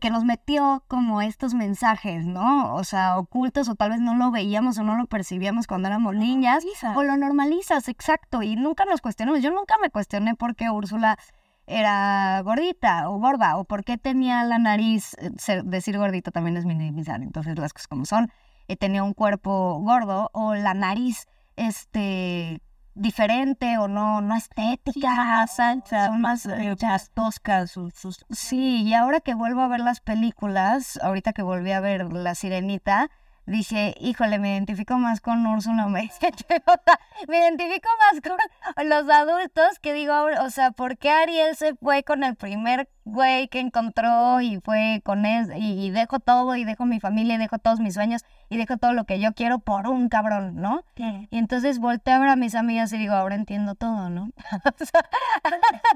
que 0.00 0.10
nos 0.10 0.24
metió 0.24 0.84
como 0.88 1.22
estos 1.22 1.54
mensajes, 1.54 2.24
¿no? 2.24 2.74
O 2.74 2.84
sea, 2.84 3.18
ocultos 3.18 3.68
o 3.68 3.74
tal 3.74 3.90
vez 3.90 4.00
no 4.00 4.14
lo 4.14 4.30
veíamos 4.30 4.78
o 4.78 4.84
no 4.84 4.96
lo 4.96 5.06
percibíamos 5.06 5.66
cuando 5.66 5.88
éramos 5.88 6.14
niñas. 6.14 6.64
O 6.94 7.02
lo 7.02 7.16
normalizas, 7.16 7.88
exacto. 7.88 8.42
Y 8.42 8.56
nunca 8.56 8.84
nos 8.84 9.00
cuestionamos. 9.00 9.42
Yo 9.42 9.50
nunca 9.50 9.74
me 9.82 9.90
cuestioné 9.90 10.34
por 10.34 10.54
qué 10.54 10.70
Úrsula 10.70 11.18
era 11.66 12.40
gordita 12.42 13.08
o 13.08 13.18
gorda 13.18 13.56
o 13.56 13.64
por 13.64 13.84
qué 13.84 13.96
tenía 13.96 14.44
la 14.44 14.58
nariz, 14.58 15.16
eh, 15.18 15.62
decir 15.64 15.96
gordita 15.98 16.30
también 16.30 16.56
es 16.56 16.66
minimizar, 16.66 17.22
entonces 17.22 17.58
las 17.58 17.72
cosas 17.72 17.88
como 17.88 18.04
son, 18.04 18.30
eh, 18.68 18.76
tenía 18.76 19.02
un 19.02 19.14
cuerpo 19.14 19.78
gordo 19.80 20.30
o 20.34 20.54
la 20.54 20.74
nariz, 20.74 21.26
este, 21.56 22.60
diferente 22.94 23.78
o 23.78 23.88
no, 23.88 24.20
no 24.20 24.36
estética, 24.36 25.46
son 25.46 26.20
más 26.20 26.46
eh, 26.46 26.76
toscas. 27.12 27.72
Sus, 27.72 28.24
Sí, 28.30 28.82
y 28.82 28.94
ahora 28.94 29.20
que 29.20 29.34
vuelvo 29.34 29.60
a 29.62 29.68
ver 29.68 29.80
las 29.80 30.00
películas, 30.00 30.98
ahorita 31.02 31.32
que 31.32 31.42
volví 31.42 31.72
a 31.72 31.80
ver 31.80 32.12
La 32.12 32.34
Sirenita, 32.34 33.10
dije, 33.46 33.94
híjole, 34.00 34.38
me 34.38 34.52
identifico 34.52 34.98
más 34.98 35.20
con 35.20 35.46
Úrsula 35.46 35.86
me, 35.86 36.10
me 37.28 37.38
identifico 37.38 37.88
más 37.98 38.20
con 38.20 38.88
los 38.88 39.08
adultos 39.08 39.78
que 39.80 39.92
digo, 39.92 40.14
o 40.40 40.50
sea, 40.50 40.70
¿por 40.70 40.96
qué 40.96 41.10
Ariel 41.10 41.54
se 41.56 41.74
fue 41.74 42.02
con 42.04 42.24
el 42.24 42.36
primer 42.36 42.88
güey 43.04 43.48
que 43.48 43.60
encontró 43.60 44.40
y 44.40 44.60
fue 44.60 45.02
con 45.04 45.26
él 45.26 45.52
y, 45.56 45.90
dejo 45.90 46.20
todo 46.20 46.56
y 46.56 46.64
dejo 46.64 46.86
mi 46.86 47.00
familia 47.00 47.34
y 47.34 47.38
dejo 47.38 47.58
todos 47.58 47.80
mis 47.80 47.94
sueños 47.94 48.22
y 48.48 48.56
dejo 48.56 48.78
todo 48.78 48.94
lo 48.94 49.04
que 49.04 49.20
yo 49.20 49.34
quiero 49.34 49.58
por 49.58 49.86
un 49.88 50.08
cabrón, 50.08 50.56
¿no? 50.56 50.84
Y 50.96 51.38
entonces 51.38 51.78
volteo 51.78 52.14
a 52.14 52.18
ver 52.20 52.28
a 52.30 52.36
mis 52.36 52.54
amigas 52.54 52.92
y 52.92 52.98
digo, 52.98 53.14
ahora 53.14 53.34
entiendo 53.34 53.74
todo, 53.74 54.08
¿no? 54.08 54.30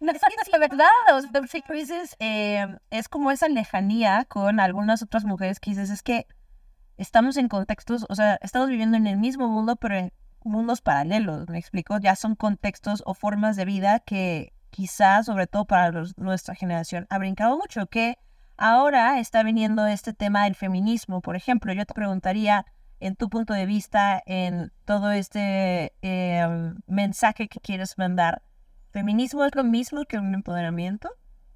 No, 0.00 0.12
es 0.12 0.20
que 0.50 0.58
verdad, 0.58 0.88
o 1.14 1.20
sea, 1.22 2.04
eh, 2.18 2.76
es 2.90 3.08
como 3.08 3.30
esa 3.30 3.48
lejanía 3.48 4.24
con 4.26 4.60
algunas 4.60 5.02
otras 5.02 5.24
mujeres 5.24 5.60
que 5.60 5.70
dices, 5.70 5.90
es 5.90 6.02
que 6.02 6.26
estamos 7.00 7.36
en 7.36 7.48
contextos, 7.48 8.06
o 8.08 8.14
sea, 8.14 8.38
estamos 8.42 8.68
viviendo 8.68 8.96
en 8.96 9.06
el 9.06 9.16
mismo 9.16 9.48
mundo, 9.48 9.76
pero 9.76 9.96
en 9.96 10.12
mundos 10.42 10.80
paralelos, 10.80 11.48
me 11.48 11.58
explico, 11.58 11.98
ya 11.98 12.16
son 12.16 12.34
contextos 12.34 13.02
o 13.06 13.14
formas 13.14 13.56
de 13.56 13.64
vida 13.64 14.00
que 14.00 14.52
quizás, 14.70 15.26
sobre 15.26 15.46
todo 15.46 15.64
para 15.64 15.92
nuestra 16.16 16.54
generación, 16.54 17.06
ha 17.10 17.18
brincado 17.18 17.56
mucho, 17.56 17.86
que 17.86 18.18
ahora 18.56 19.18
está 19.18 19.42
viniendo 19.42 19.86
este 19.86 20.12
tema 20.12 20.44
del 20.44 20.54
feminismo, 20.54 21.20
por 21.20 21.36
ejemplo, 21.36 21.72
yo 21.72 21.84
te 21.86 21.94
preguntaría, 21.94 22.66
en 23.00 23.16
tu 23.16 23.30
punto 23.30 23.54
de 23.54 23.64
vista, 23.64 24.22
en 24.26 24.72
todo 24.84 25.10
este 25.10 25.94
eh, 26.02 26.46
mensaje 26.86 27.48
que 27.48 27.60
quieres 27.60 27.96
mandar, 27.96 28.42
¿Feminismo 28.92 29.44
es 29.44 29.54
lo 29.54 29.62
mismo 29.62 30.04
que 30.04 30.18
un 30.18 30.34
empoderamiento? 30.34 31.10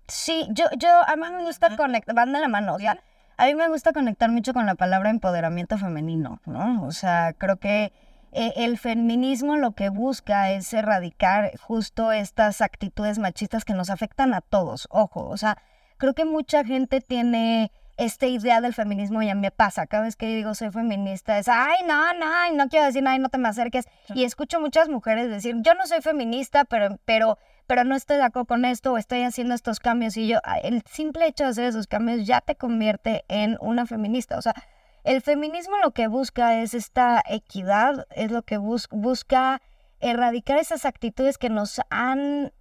Sí, 0.07 0.47
yo, 0.51 0.67
yo, 0.79 0.89
a 1.07 1.17
mí 1.17 1.23
me 1.37 1.45
gusta 1.45 1.77
conectar, 1.77 2.15
van 2.15 2.33
de 2.33 2.41
la 2.41 2.49
mano, 2.49 2.75
o 2.75 2.79
sea, 2.79 3.03
a 3.37 3.47
mí 3.47 3.55
me 3.55 3.69
gusta 3.69 3.93
conectar 3.93 4.31
mucho 4.31 4.53
con 4.53 4.67
la 4.67 4.75
palabra 4.75 5.11
empoderamiento 5.11 5.79
femenino, 5.79 6.41
¿no? 6.47 6.85
O 6.85 6.93
sea, 6.93 7.33
creo 7.37 7.57
que 7.57 7.93
eh, 8.33 8.53
el 8.57 8.79
feminismo 8.79 9.57
lo 9.57 9.73
que 9.73 9.89
busca 9.89 10.51
es 10.53 10.73
erradicar 10.73 11.57
justo 11.59 12.13
estas 12.13 12.61
actitudes 12.61 13.19
machistas 13.19 13.65
que 13.65 13.75
nos 13.75 13.91
afectan 13.91 14.35
a 14.35 14.41
todos, 14.41 14.89
ojo, 14.91 15.29
o 15.29 15.37
sea, 15.37 15.59
creo 15.97 16.15
que 16.15 16.25
mucha 16.25 16.65
gente 16.65 17.01
tiene 17.01 17.71
esta 17.97 18.27
idea 18.27 18.61
del 18.61 18.75
feminismo 18.75 19.23
y 19.23 19.29
a 19.29 19.35
mí 19.35 19.41
me 19.41 19.51
pasa. 19.51 19.87
Cada 19.87 20.05
vez 20.05 20.17
que 20.17 20.27
digo 20.27 20.55
soy 20.55 20.71
feminista 20.71 21.39
es, 21.39 21.49
ay, 21.49 21.79
no, 21.87 22.13
no, 22.15 22.53
no 22.55 22.69
quiero 22.69 22.87
decir, 22.87 23.05
ay, 23.07 23.19
no 23.19 23.29
te 23.29 23.39
me 23.39 23.49
acerques. 23.49 23.87
Y 24.15 24.25
escucho 24.25 24.61
muchas 24.61 24.89
mujeres 24.89 25.31
decir, 25.31 25.57
yo 25.61 25.75
no 25.75 25.87
soy 25.87 26.01
feminista, 26.01 26.65
pero, 26.65 26.99
pero, 27.05 27.39
pero 27.67 27.85
no 27.85 27.95
estoy 27.95 28.17
de 28.17 28.25
acuerdo 28.25 28.47
con 28.47 28.65
esto 28.65 28.93
o 28.93 28.99
estoy 28.99 29.23
haciendo 29.23 29.55
estos 29.55 29.81
cambios. 29.81 30.17
Y 30.17 30.29
yo, 30.29 30.39
el 30.63 30.83
simple 30.91 31.27
hecho 31.27 31.45
de 31.45 31.51
hacer 31.51 31.65
esos 31.65 31.87
cambios 31.87 32.27
ya 32.27 32.41
te 32.41 32.57
convierte 32.57 33.25
en 33.29 33.57
una 33.61 33.87
feminista. 33.87 34.39
O 34.39 34.43
sea, 34.43 34.55
el 35.05 35.21
feminismo 35.23 35.77
lo 35.79 35.93
que 35.93 36.07
busca 36.07 36.61
es 36.61 36.75
esta 36.75 37.23
equidad, 37.29 38.07
es 38.11 38.31
lo 38.31 38.43
que 38.43 38.59
busca 38.59 39.63
erradicar 40.01 40.59
esas 40.59 40.85
actitudes 40.85 41.39
que 41.39 41.51
nos 41.51 41.81
han 41.91 42.53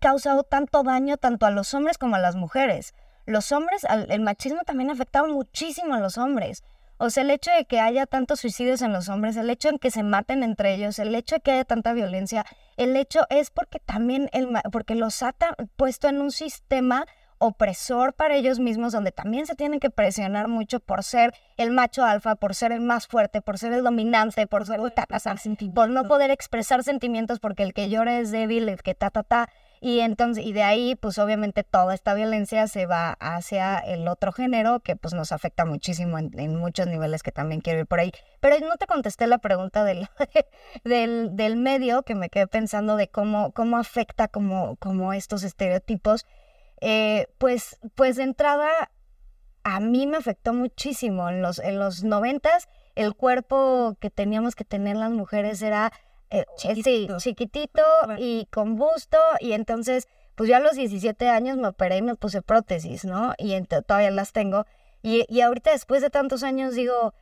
causado 0.00 0.42
tanto 0.42 0.82
daño 0.82 1.16
tanto 1.16 1.46
a 1.46 1.50
los 1.50 1.74
hombres 1.74 1.98
como 1.98 2.16
a 2.16 2.18
las 2.18 2.36
mujeres 2.36 2.94
los 3.26 3.52
hombres, 3.52 3.86
el 4.08 4.20
machismo 4.20 4.62
también 4.64 4.90
ha 4.90 4.94
afectado 4.94 5.28
muchísimo 5.28 5.94
a 5.94 6.00
los 6.00 6.18
hombres. 6.18 6.64
O 7.04 7.10
sea, 7.10 7.24
el 7.24 7.32
hecho 7.32 7.50
de 7.50 7.64
que 7.64 7.80
haya 7.80 8.06
tantos 8.06 8.38
suicidios 8.38 8.80
en 8.80 8.92
los 8.92 9.08
hombres, 9.08 9.36
el 9.36 9.50
hecho 9.50 9.72
de 9.72 9.80
que 9.80 9.90
se 9.90 10.04
maten 10.04 10.44
entre 10.44 10.72
ellos, 10.72 11.00
el 11.00 11.12
hecho 11.16 11.34
de 11.34 11.40
que 11.40 11.50
haya 11.50 11.64
tanta 11.64 11.94
violencia, 11.94 12.46
el 12.76 12.94
hecho 12.94 13.26
es 13.28 13.50
porque 13.50 13.80
también 13.80 14.30
el, 14.32 14.50
porque 14.70 14.94
los 14.94 15.20
ha 15.24 15.34
puesto 15.74 16.06
en 16.06 16.20
un 16.20 16.30
sistema 16.30 17.04
opresor 17.38 18.14
para 18.14 18.36
ellos 18.36 18.60
mismos, 18.60 18.92
donde 18.92 19.10
también 19.10 19.46
se 19.46 19.56
tienen 19.56 19.80
que 19.80 19.90
presionar 19.90 20.46
mucho 20.46 20.78
por 20.78 21.02
ser 21.02 21.34
el 21.56 21.72
macho 21.72 22.04
alfa, 22.04 22.36
por 22.36 22.54
ser 22.54 22.70
el 22.70 22.80
más 22.80 23.08
fuerte, 23.08 23.42
por 23.42 23.58
ser 23.58 23.72
el 23.72 23.82
dominante, 23.82 24.46
por 24.46 24.64
ser 24.64 24.78
el 24.78 24.92
ta, 24.92 25.06
por 25.74 25.88
no 25.88 26.04
poder 26.04 26.30
expresar 26.30 26.84
sentimientos 26.84 27.40
porque 27.40 27.64
el 27.64 27.74
que 27.74 27.88
llora 27.88 28.20
es 28.20 28.30
débil, 28.30 28.68
el 28.68 28.80
que 28.80 28.94
ta 28.94 29.10
ta 29.10 29.24
ta. 29.24 29.48
Y 29.84 29.98
entonces, 29.98 30.46
y 30.46 30.52
de 30.52 30.62
ahí, 30.62 30.94
pues 30.94 31.18
obviamente 31.18 31.64
toda 31.64 31.92
esta 31.92 32.14
violencia 32.14 32.68
se 32.68 32.86
va 32.86 33.14
hacia 33.18 33.78
el 33.78 34.06
otro 34.06 34.30
género, 34.30 34.78
que 34.78 34.94
pues 34.94 35.12
nos 35.12 35.32
afecta 35.32 35.64
muchísimo 35.64 36.20
en, 36.20 36.54
muchos 36.54 36.86
niveles 36.86 37.24
que 37.24 37.32
también 37.32 37.60
quiero 37.60 37.80
ir 37.80 37.86
por 37.86 37.98
ahí. 37.98 38.12
Pero 38.38 38.60
no 38.60 38.76
te 38.76 38.86
contesté 38.86 39.26
la 39.26 39.38
pregunta 39.38 39.82
del, 39.82 40.08
del, 40.84 41.34
del 41.34 41.56
medio, 41.56 42.04
que 42.04 42.14
me 42.14 42.30
quedé 42.30 42.46
pensando 42.46 42.94
de 42.94 43.08
cómo, 43.08 43.50
cómo 43.54 43.76
afecta 43.76 44.28
como, 44.28 44.76
como 44.76 45.12
estos 45.14 45.42
estereotipos. 45.42 46.26
Eh, 46.80 47.26
pues, 47.38 47.80
pues 47.96 48.14
de 48.14 48.22
entrada, 48.22 48.68
a 49.64 49.80
mí 49.80 50.06
me 50.06 50.16
afectó 50.16 50.54
muchísimo. 50.54 51.28
En 51.28 51.42
los, 51.42 51.58
en 51.58 51.80
los 51.80 52.04
noventas, 52.04 52.68
el 52.94 53.16
cuerpo 53.16 53.96
que 53.98 54.10
teníamos 54.10 54.54
que 54.54 54.64
tener 54.64 54.94
las 54.94 55.10
mujeres 55.10 55.60
era 55.60 55.92
eh, 56.32 56.44
chiquitito. 56.56 57.18
chiquitito 57.18 57.82
y 58.18 58.46
con 58.46 58.76
busto. 58.76 59.18
Y 59.40 59.52
entonces, 59.52 60.08
pues 60.34 60.48
yo 60.48 60.56
a 60.56 60.60
los 60.60 60.72
17 60.72 61.28
años 61.28 61.58
me 61.58 61.68
operé 61.68 61.98
y 61.98 62.02
me 62.02 62.14
puse 62.16 62.42
prótesis, 62.42 63.04
¿no? 63.04 63.34
Y 63.38 63.60
todavía 63.62 64.10
las 64.10 64.32
tengo. 64.32 64.66
Y, 65.02 65.24
y 65.28 65.40
ahorita, 65.42 65.72
después 65.72 66.00
de 66.00 66.10
tantos 66.10 66.42
años, 66.42 66.74
digo, 66.74 67.12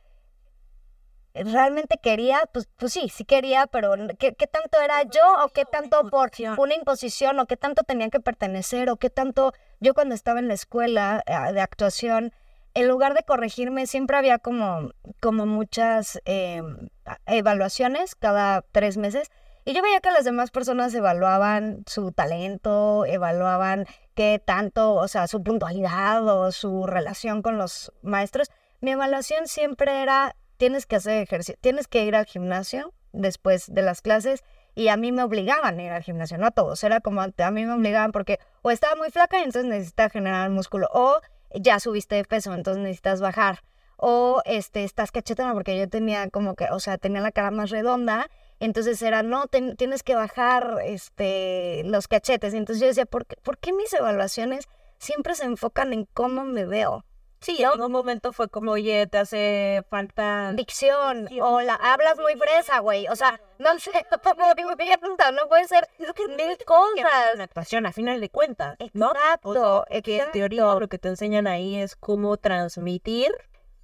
realmente 1.33 1.97
quería, 2.01 2.41
pues, 2.53 2.67
pues 2.77 2.93
sí, 2.93 3.09
sí 3.09 3.25
quería, 3.25 3.67
pero 3.67 3.93
¿qué, 4.19 4.33
¿qué, 4.33 4.47
tanto 4.47 4.79
era 4.81 5.03
yo 5.03 5.21
o 5.45 5.49
qué 5.49 5.65
tanto 5.65 6.09
por 6.09 6.31
una 6.57 6.75
imposición 6.75 7.39
o 7.39 7.45
qué 7.45 7.57
tanto 7.57 7.83
tenía 7.83 8.09
que 8.09 8.19
pertenecer 8.19 8.89
o 8.89 8.97
qué 8.97 9.09
tanto 9.09 9.53
yo 9.79 9.93
cuando 9.93 10.15
estaba 10.15 10.39
en 10.39 10.47
la 10.47 10.53
escuela 10.53 11.23
eh, 11.25 11.53
de 11.53 11.61
actuación, 11.61 12.33
en 12.73 12.87
lugar 12.87 13.13
de 13.13 13.23
corregirme, 13.23 13.87
siempre 13.87 14.17
había 14.17 14.39
como, 14.39 14.91
como 15.19 15.45
muchas 15.45 16.21
em, 16.25 16.89
evaluaciones 17.25 18.15
cada 18.15 18.61
tres 18.71 18.97
meses. 18.97 19.29
Y 19.63 19.73
yo 19.73 19.81
veía 19.81 19.99
que 19.99 20.11
las 20.11 20.25
demás 20.25 20.49
personas 20.49 20.93
evaluaban 20.93 21.83
su 21.85 22.11
talento, 22.11 23.05
evaluaban 23.05 23.85
qué 24.15 24.41
tanto, 24.43 24.95
o 24.95 25.07
sea, 25.07 25.27
su 25.27 25.43
puntualidad 25.43 26.27
o 26.27 26.51
su 26.51 26.87
relación 26.87 27.41
con 27.41 27.57
los 27.57 27.91
maestros. 28.01 28.49
Mi 28.79 28.91
evaluación 28.91 29.47
siempre 29.47 30.01
era 30.01 30.35
tienes 30.61 30.85
que 30.85 30.95
hacer 30.95 31.23
ejercicio, 31.23 31.57
tienes 31.59 31.87
que 31.87 32.05
ir 32.05 32.15
al 32.15 32.25
gimnasio 32.25 32.93
después 33.13 33.73
de 33.73 33.81
las 33.81 34.01
clases 34.01 34.43
y 34.75 34.89
a 34.89 34.95
mí 34.95 35.11
me 35.11 35.23
obligaban 35.23 35.79
a 35.79 35.83
ir 35.83 35.91
al 35.91 36.03
gimnasio, 36.03 36.37
no 36.37 36.45
a 36.45 36.51
todos, 36.51 36.83
era 36.83 37.01
como 37.01 37.21
a 37.21 37.51
mí 37.51 37.65
me 37.65 37.73
obligaban 37.73 38.11
porque 38.11 38.39
o 38.61 38.69
estaba 38.69 38.95
muy 38.95 39.09
flaca 39.09 39.39
y 39.39 39.43
entonces 39.43 39.65
necesitas 39.65 40.11
generar 40.11 40.49
músculo 40.51 40.87
o 40.93 41.19
ya 41.53 41.79
subiste 41.79 42.15
de 42.15 42.23
peso, 42.25 42.53
entonces 42.53 42.81
necesitas 42.83 43.21
bajar. 43.21 43.63
O 43.97 44.41
este 44.45 44.83
estás 44.83 45.11
cachetona 45.11 45.53
porque 45.53 45.77
yo 45.77 45.87
tenía 45.87 46.29
como 46.29 46.55
que, 46.55 46.65
o 46.71 46.79
sea, 46.79 46.97
tenía 46.97 47.21
la 47.21 47.31
cara 47.31 47.51
más 47.51 47.69
redonda, 47.69 48.29
entonces 48.59 49.01
era 49.01 49.21
no 49.23 49.45
tienes 49.47 50.03
que 50.03 50.15
bajar 50.15 50.77
este 50.83 51.83
los 51.85 52.07
cachetes, 52.07 52.53
entonces 52.53 52.81
yo 52.81 52.87
decía, 52.87 53.05
¿por 53.05 53.25
¿por 53.25 53.57
qué 53.59 53.73
mis 53.73 53.93
evaluaciones 53.93 54.67
siempre 54.97 55.35
se 55.35 55.45
enfocan 55.45 55.93
en 55.93 56.05
cómo 56.13 56.45
me 56.45 56.65
veo? 56.65 57.05
Sí, 57.41 57.63
en 57.63 57.81
un 57.81 57.91
momento 57.91 58.33
fue 58.33 58.49
como, 58.49 58.73
oye, 58.73 59.07
te 59.07 59.17
hace 59.17 59.83
falta... 59.89 60.53
Dicción, 60.53 61.27
o 61.41 61.61
la 61.61 61.73
hablas 61.73 62.19
muy 62.19 62.35
fresa, 62.35 62.79
güey. 62.79 63.07
O 63.07 63.15
sea, 63.15 63.41
no 63.57 63.77
sé, 63.79 63.91
no 64.11 65.47
puede 65.49 65.67
ser 65.67 65.89
mil 66.29 66.57
cosas. 66.65 67.33
Una 67.33 67.43
actuación, 67.43 67.87
a 67.87 67.91
final 67.91 68.21
de 68.21 68.29
cuentas, 68.29 68.77
¿no? 68.93 69.11
Exacto. 69.11 69.85
que 70.03 70.19
en 70.19 70.31
teoría 70.31 70.75
lo 70.75 70.87
que 70.87 70.99
te 70.99 71.09
enseñan 71.09 71.47
ahí 71.47 71.77
es 71.77 71.95
cómo 71.95 72.37
transmitir 72.37 73.31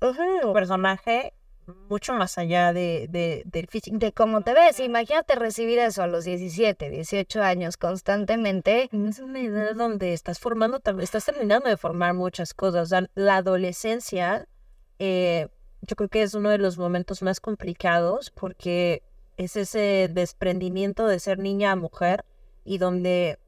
un 0.02 0.54
personaje 0.54 1.34
mucho 1.89 2.13
más 2.13 2.38
allá 2.38 2.74
de, 2.74 3.07
de, 3.09 3.43
del 3.45 3.67
físico. 3.67 3.97
De 3.97 4.12
cómo 4.12 4.41
te 4.41 4.53
ves. 4.53 4.79
Imagínate 4.79 5.36
recibir 5.36 5.79
eso 5.79 6.03
a 6.03 6.07
los 6.07 6.25
17, 6.25 6.89
18 6.89 7.41
años 7.41 7.77
constantemente. 7.77 8.89
Es 8.91 9.19
una 9.19 9.41
edad 9.41 9.75
donde 9.75 10.13
estás 10.13 10.39
formando, 10.39 10.81
estás 11.00 11.25
terminando 11.25 11.69
de 11.69 11.77
formar 11.77 12.13
muchas 12.13 12.53
cosas. 12.53 12.91
la 13.15 13.38
adolescencia, 13.38 14.47
eh, 15.00 15.47
yo 15.81 15.95
creo 15.95 16.09
que 16.09 16.24
es 16.24 16.33
uno 16.33 16.50
de 16.50 16.57
los 16.57 16.77
momentos 16.77 17.21
más 17.21 17.39
complicados 17.39 18.31
porque 18.31 19.03
es 19.38 19.55
ese 19.55 20.09
desprendimiento 20.12 21.07
de 21.07 21.19
ser 21.19 21.39
niña 21.39 21.71
a 21.71 21.75
mujer 21.75 22.25
y 22.65 22.79
donde 22.79 23.39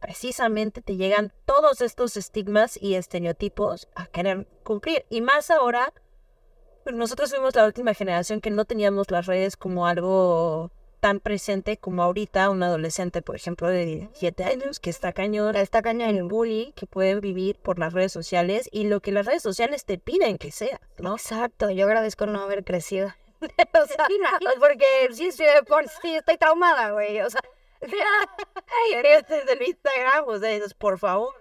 precisamente 0.00 0.82
te 0.82 0.96
llegan 0.96 1.32
todos 1.46 1.80
estos 1.80 2.16
estigmas 2.18 2.78
y 2.80 2.94
estereotipos 2.96 3.88
a 3.94 4.06
querer 4.06 4.46
cumplir. 4.62 5.06
Y 5.08 5.22
más 5.22 5.50
ahora 5.50 5.94
nosotros 6.92 7.30
fuimos 7.30 7.54
la 7.54 7.64
última 7.64 7.94
generación 7.94 8.40
que 8.40 8.50
no 8.50 8.64
teníamos 8.64 9.10
las 9.10 9.26
redes 9.26 9.56
como 9.56 9.86
algo 9.86 10.70
tan 11.04 11.20
presente 11.20 11.76
como 11.76 12.02
ahorita 12.02 12.48
un 12.48 12.62
adolescente, 12.62 13.20
por 13.20 13.36
ejemplo, 13.36 13.68
de 13.68 13.84
17 13.84 14.42
años, 14.44 14.80
que 14.80 14.88
está 14.88 15.12
cañón, 15.12 15.54
está 15.54 15.82
cañón 15.82 16.08
en 16.08 16.16
el 16.16 16.22
bullying, 16.22 16.72
que 16.72 16.86
pueden 16.86 17.20
vivir 17.20 17.56
por 17.56 17.78
las 17.78 17.92
redes 17.92 18.10
sociales 18.10 18.70
y 18.72 18.84
lo 18.84 19.00
que 19.00 19.12
las 19.12 19.26
redes 19.26 19.42
sociales 19.42 19.84
te 19.84 19.98
piden 19.98 20.38
que 20.38 20.50
sea, 20.50 20.80
¿no? 20.96 21.16
Exacto, 21.16 21.68
yo 21.68 21.84
agradezco 21.84 22.24
no 22.24 22.40
haber 22.40 22.64
crecido. 22.64 23.12
o 23.42 23.86
sea, 23.86 24.06
porque 24.58 24.86
sí, 25.12 25.30
sí, 25.30 25.44
por, 25.68 25.86
sí 25.88 26.14
estoy 26.16 26.38
traumada, 26.38 26.92
güey, 26.92 27.20
o 27.20 27.28
sea... 27.28 27.42
Ay, 27.82 28.94
el 28.94 29.62
Instagram, 29.62 30.24
o 30.26 30.38
sea, 30.38 30.58
por 30.78 30.98
favor. 30.98 31.34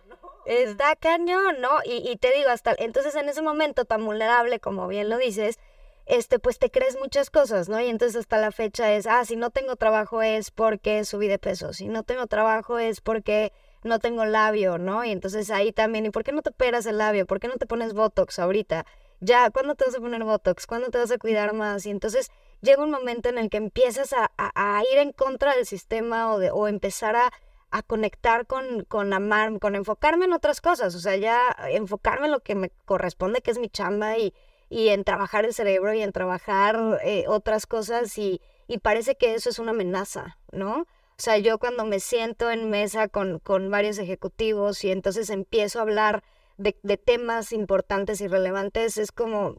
Está 0.46 0.96
cañón, 0.96 1.62
¿no? 1.62 1.70
Y, 1.86 2.10
y 2.10 2.18
te 2.18 2.34
digo, 2.34 2.50
hasta 2.50 2.76
entonces 2.78 3.16
en 3.16 3.30
ese 3.30 3.42
momento 3.42 3.86
tan 3.86 4.06
vulnerable, 4.06 4.60
como 4.60 4.88
bien 4.88 5.10
lo 5.10 5.18
dices, 5.18 5.58
este, 6.06 6.40
pues 6.40 6.60
te 6.60 6.70
crees 6.70 6.98
muchas 7.00 7.30
cosas, 7.30 7.70
¿no? 7.70 7.80
Y 7.80 7.88
entonces 7.88 8.18
hasta 8.18 8.38
la 8.38 8.52
fecha 8.52 8.94
es, 8.94 9.08
ah, 9.08 9.24
si 9.26 9.36
no 9.36 9.52
tengo 9.52 9.76
trabajo 9.76 10.22
es 10.22 10.52
porque 10.52 11.06
subí 11.06 11.28
de 11.28 11.40
peso, 11.40 11.74
si 11.74 11.88
no 11.88 12.04
tengo 12.04 12.28
trabajo 12.28 12.78
es 12.78 13.00
porque 13.02 13.54
no 13.84 14.00
tengo 14.00 14.26
labio, 14.26 14.78
¿no? 14.78 15.04
Y 15.06 15.12
entonces 15.12 15.50
ahí 15.50 15.72
también, 15.72 16.06
¿y 16.06 16.10
por 16.10 16.24
qué 16.24 16.32
no 16.32 16.42
te 16.42 16.50
operas 16.50 16.86
el 16.86 16.98
labio? 16.98 17.26
¿Por 17.26 17.40
qué 17.40 17.48
no 17.48 17.56
te 17.56 17.66
pones 17.66 17.94
Botox 17.94 18.40
ahorita? 18.40 18.86
Ya, 19.20 19.50
¿cuándo 19.52 19.76
te 19.76 19.86
vas 19.86 19.96
a 19.96 20.00
poner 20.00 20.24
Botox? 20.24 20.68
¿Cuándo 20.68 20.90
te 20.90 20.98
vas 20.98 21.12
a 21.12 21.18
cuidar 21.18 21.54
más? 21.54 21.86
Y 21.86 21.90
entonces 21.92 22.32
llega 22.62 22.84
un 22.84 22.92
momento 22.92 23.30
en 23.30 23.38
el 23.38 23.50
que 23.50 23.58
empiezas 23.58 24.14
a, 24.14 24.32
a, 24.38 24.78
a 24.78 24.82
ir 24.92 25.00
en 25.00 25.14
contra 25.14 25.56
del 25.56 25.66
sistema 25.66 26.34
o, 26.34 26.40
de, 26.40 26.52
o 26.52 26.68
empezar 26.68 27.16
a 27.16 27.32
a 27.74 27.82
conectar 27.82 28.46
con, 28.46 28.84
con 28.86 29.13
amar, 29.13 29.60
con 29.60 29.74
enfocarme 29.74 30.25
en 30.25 30.34
otras 30.34 30.62
cosas, 30.62 30.94
o 30.94 31.00
sea, 31.00 31.15
ya 31.15 31.56
enfocarme 31.70 32.27
en 32.27 32.32
lo 32.32 32.42
que 32.42 32.53
me 32.53 32.70
corresponde, 32.86 33.42
que 33.42 33.50
es 33.50 33.58
mi 33.58 33.68
chamba, 33.68 34.20
y, 34.20 34.36
y 34.70 34.89
en 34.89 35.03
trabajar 35.03 35.44
el 35.44 35.56
cerebro 35.56 35.92
y 35.92 36.03
en 36.03 36.12
trabajar 36.12 37.00
eh, 37.03 37.25
otras 37.27 37.65
cosas, 37.65 38.15
y, 38.20 38.42
y 38.68 38.77
parece 38.77 39.15
que 39.15 39.34
eso 39.34 39.50
es 39.50 39.58
una 39.58 39.72
amenaza, 39.72 40.38
¿no? 40.51 40.82
O 40.82 40.86
sea, 41.18 41.39
yo 41.39 41.58
cuando 41.58 41.84
me 41.84 42.00
siento 42.00 42.51
en 42.51 42.70
mesa 42.70 43.08
con, 43.08 43.39
con 43.39 43.72
varios 43.72 43.98
ejecutivos 43.98 44.84
y 44.84 44.92
entonces 44.92 45.32
empiezo 45.32 45.80
a 45.80 45.82
hablar 45.82 46.24
de, 46.58 46.77
de 46.84 46.98
temas 46.98 47.53
importantes 47.53 48.22
y 48.22 48.27
relevantes, 48.27 49.00
es 49.00 49.12
como 49.12 49.56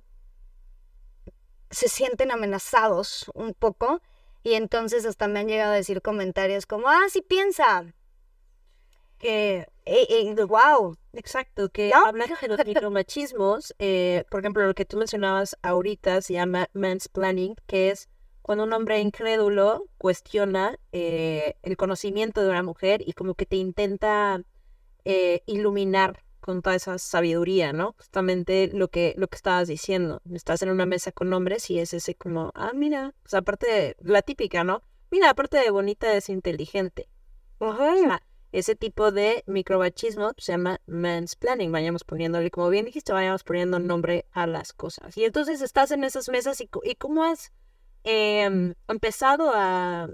se 1.70 1.88
sienten 1.88 2.30
amenazados 2.30 3.28
un 3.34 3.54
poco 3.54 4.00
y 4.44 4.54
entonces 4.54 5.04
hasta 5.04 5.26
me 5.26 5.40
han 5.40 5.48
llegado 5.48 5.72
a 5.72 5.76
decir 5.76 6.00
comentarios 6.00 6.64
como, 6.66 6.88
ah, 6.88 7.06
sí 7.10 7.22
piensa, 7.22 7.92
que, 9.18 9.66
eh, 9.84 10.34
wow, 10.46 10.96
exacto, 11.12 11.68
que 11.70 11.90
¿No? 11.90 12.06
habla 12.06 12.26
de 12.26 12.48
los 12.48 12.64
micromachismos, 12.66 13.74
eh, 13.78 14.24
por 14.30 14.40
ejemplo, 14.40 14.66
lo 14.66 14.74
que 14.74 14.84
tú 14.84 14.96
mencionabas 14.96 15.56
ahorita 15.62 16.20
se 16.22 16.34
llama 16.34 16.68
mansplaining, 16.72 17.56
que 17.66 17.90
es 17.90 18.08
cuando 18.42 18.64
un 18.64 18.72
hombre 18.74 19.00
incrédulo 19.00 19.86
cuestiona 19.96 20.78
eh, 20.92 21.56
el 21.62 21.76
conocimiento 21.78 22.42
de 22.42 22.50
una 22.50 22.62
mujer 22.62 23.02
y 23.06 23.14
como 23.14 23.34
que 23.34 23.46
te 23.46 23.56
intenta 23.56 24.42
eh, 25.06 25.42
iluminar 25.46 26.22
con 26.40 26.60
toda 26.60 26.76
esa 26.76 26.98
sabiduría, 26.98 27.72
¿no? 27.72 27.94
Justamente 27.96 28.68
lo 28.70 28.88
que, 28.88 29.14
lo 29.16 29.28
que 29.28 29.36
estabas 29.36 29.66
diciendo. 29.66 30.20
Estás 30.30 30.60
en 30.60 30.68
una 30.68 30.84
mesa 30.84 31.10
con 31.10 31.32
hombres 31.32 31.70
y 31.70 31.78
es 31.78 31.94
ese 31.94 32.16
como, 32.16 32.52
ah, 32.54 32.72
mira, 32.74 33.14
o 33.24 33.28
sea, 33.28 33.38
aparte 33.40 33.66
de 33.66 33.96
la 34.00 34.20
típica, 34.20 34.62
¿no? 34.62 34.82
Mira, 35.10 35.30
aparte 35.30 35.56
de 35.56 35.70
bonita, 35.70 36.14
es 36.14 36.28
inteligente. 36.28 37.08
Ajá 37.60 38.20
ese 38.58 38.76
tipo 38.76 39.10
de 39.10 39.42
microbachismo 39.46 40.32
se 40.38 40.52
llama 40.52 40.80
mansplaining. 40.86 41.72
Vayamos 41.72 42.04
poniéndole, 42.04 42.52
como 42.52 42.68
bien 42.68 42.84
dijiste, 42.84 43.12
vayamos 43.12 43.42
poniendo 43.42 43.80
nombre 43.80 44.26
a 44.30 44.46
las 44.46 44.72
cosas. 44.72 45.16
Y 45.16 45.24
entonces 45.24 45.60
estás 45.60 45.90
en 45.90 46.04
esas 46.04 46.28
mesas 46.28 46.60
y, 46.60 46.70
y 46.84 46.94
cómo 46.94 47.24
has 47.24 47.52
em, 48.04 48.74
empezado 48.86 49.50
a 49.52 50.08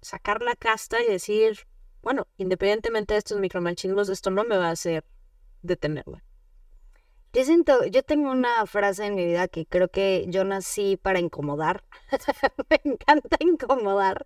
sacar 0.00 0.40
la 0.40 0.56
casta 0.56 1.02
y 1.02 1.06
decir, 1.06 1.66
bueno, 2.00 2.26
independientemente 2.38 3.12
de 3.12 3.18
estos 3.18 3.38
micromachismos, 3.38 4.08
esto 4.08 4.30
no 4.30 4.44
me 4.44 4.56
va 4.56 4.68
a 4.68 4.72
hacer 4.72 5.04
detenerlo. 5.60 6.22
Yo 7.34 7.44
siento, 7.44 7.84
yo 7.84 8.02
tengo 8.02 8.30
una 8.30 8.64
frase 8.64 9.04
en 9.04 9.14
mi 9.14 9.26
vida 9.26 9.48
que 9.48 9.66
creo 9.66 9.88
que 9.88 10.24
yo 10.28 10.44
nací 10.44 10.96
para 10.96 11.18
incomodar. 11.18 11.84
me 12.70 12.80
encanta 12.84 13.36
incomodar. 13.40 14.24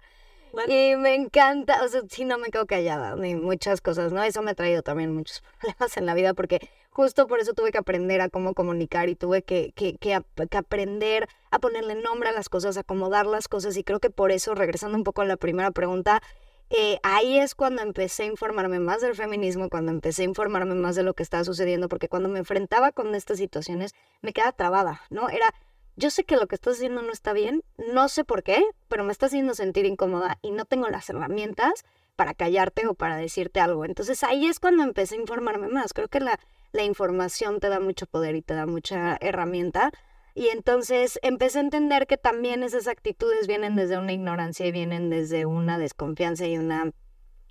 Y 0.68 0.96
me 0.96 1.14
encanta, 1.14 1.84
o 1.84 1.88
sea, 1.88 2.02
sí, 2.08 2.24
no 2.24 2.38
me 2.38 2.48
quedo 2.48 2.66
callada, 2.66 3.14
ni 3.16 3.34
muchas 3.34 3.80
cosas, 3.80 4.12
¿no? 4.12 4.22
Eso 4.22 4.42
me 4.42 4.52
ha 4.52 4.54
traído 4.54 4.82
también 4.82 5.14
muchos 5.14 5.42
problemas 5.60 5.96
en 5.96 6.06
la 6.06 6.14
vida 6.14 6.34
porque 6.34 6.60
justo 6.90 7.26
por 7.26 7.40
eso 7.40 7.52
tuve 7.52 7.72
que 7.72 7.78
aprender 7.78 8.20
a 8.20 8.30
cómo 8.30 8.54
comunicar 8.54 9.08
y 9.08 9.16
tuve 9.16 9.42
que, 9.42 9.72
que, 9.74 9.96
que, 9.98 10.14
aprender 10.14 11.28
a 11.50 11.58
ponerle 11.58 11.94
nombre 11.94 12.30
a 12.30 12.32
las 12.32 12.48
cosas, 12.48 12.78
acomodar 12.78 13.26
las 13.26 13.48
cosas 13.48 13.76
y 13.76 13.84
creo 13.84 14.00
que 14.00 14.10
por 14.10 14.32
eso, 14.32 14.54
regresando 14.54 14.96
un 14.96 15.04
poco 15.04 15.20
a 15.20 15.26
la 15.26 15.36
primera 15.36 15.70
pregunta, 15.72 16.22
eh, 16.70 16.98
ahí 17.02 17.38
es 17.38 17.54
cuando 17.54 17.82
empecé 17.82 18.24
a 18.24 18.26
informarme 18.26 18.80
más 18.80 19.00
del 19.00 19.14
feminismo, 19.14 19.68
cuando 19.68 19.92
empecé 19.92 20.22
a 20.22 20.24
informarme 20.24 20.74
más 20.74 20.96
de 20.96 21.04
lo 21.04 21.14
que 21.14 21.22
estaba 21.22 21.44
sucediendo, 21.44 21.88
porque 21.88 22.08
cuando 22.08 22.28
me 22.28 22.40
enfrentaba 22.40 22.92
con 22.92 23.14
estas 23.14 23.38
situaciones 23.38 23.94
me 24.22 24.32
quedaba 24.32 24.52
trabada, 24.52 25.02
¿no? 25.10 25.28
Era, 25.28 25.54
yo 25.96 26.10
sé 26.10 26.24
que 26.24 26.36
lo 26.36 26.46
que 26.46 26.54
estás 26.54 26.76
haciendo 26.76 27.02
no 27.02 27.10
está 27.10 27.32
bien, 27.32 27.64
no 27.92 28.08
sé 28.08 28.24
por 28.24 28.42
qué, 28.42 28.64
pero 28.88 29.04
me 29.04 29.12
está 29.12 29.26
haciendo 29.26 29.54
sentir 29.54 29.86
incómoda 29.86 30.38
y 30.42 30.50
no 30.50 30.66
tengo 30.66 30.88
las 30.88 31.08
herramientas 31.08 31.84
para 32.16 32.34
callarte 32.34 32.86
o 32.86 32.94
para 32.94 33.16
decirte 33.16 33.60
algo. 33.60 33.84
Entonces 33.84 34.22
ahí 34.22 34.46
es 34.46 34.58
cuando 34.58 34.82
empecé 34.82 35.14
a 35.14 35.20
informarme 35.20 35.68
más. 35.68 35.92
Creo 35.92 36.08
que 36.08 36.20
la, 36.20 36.38
información 36.78 37.58
te 37.58 37.70
da 37.70 37.80
mucho 37.80 38.06
poder 38.06 38.34
y 38.34 38.42
te 38.42 38.52
da 38.52 38.66
mucha 38.66 39.16
herramienta. 39.22 39.90
Y 40.34 40.48
entonces 40.48 41.18
empecé 41.22 41.58
a 41.58 41.62
entender 41.62 42.06
que 42.06 42.18
también 42.18 42.62
esas 42.62 42.86
actitudes 42.86 43.46
vienen 43.46 43.76
desde 43.76 43.96
una 43.96 44.12
ignorancia 44.12 44.66
y 44.66 44.72
vienen 44.72 45.08
desde 45.08 45.46
una 45.46 45.78
desconfianza 45.78 46.46
y 46.46 46.58
una 46.58 46.92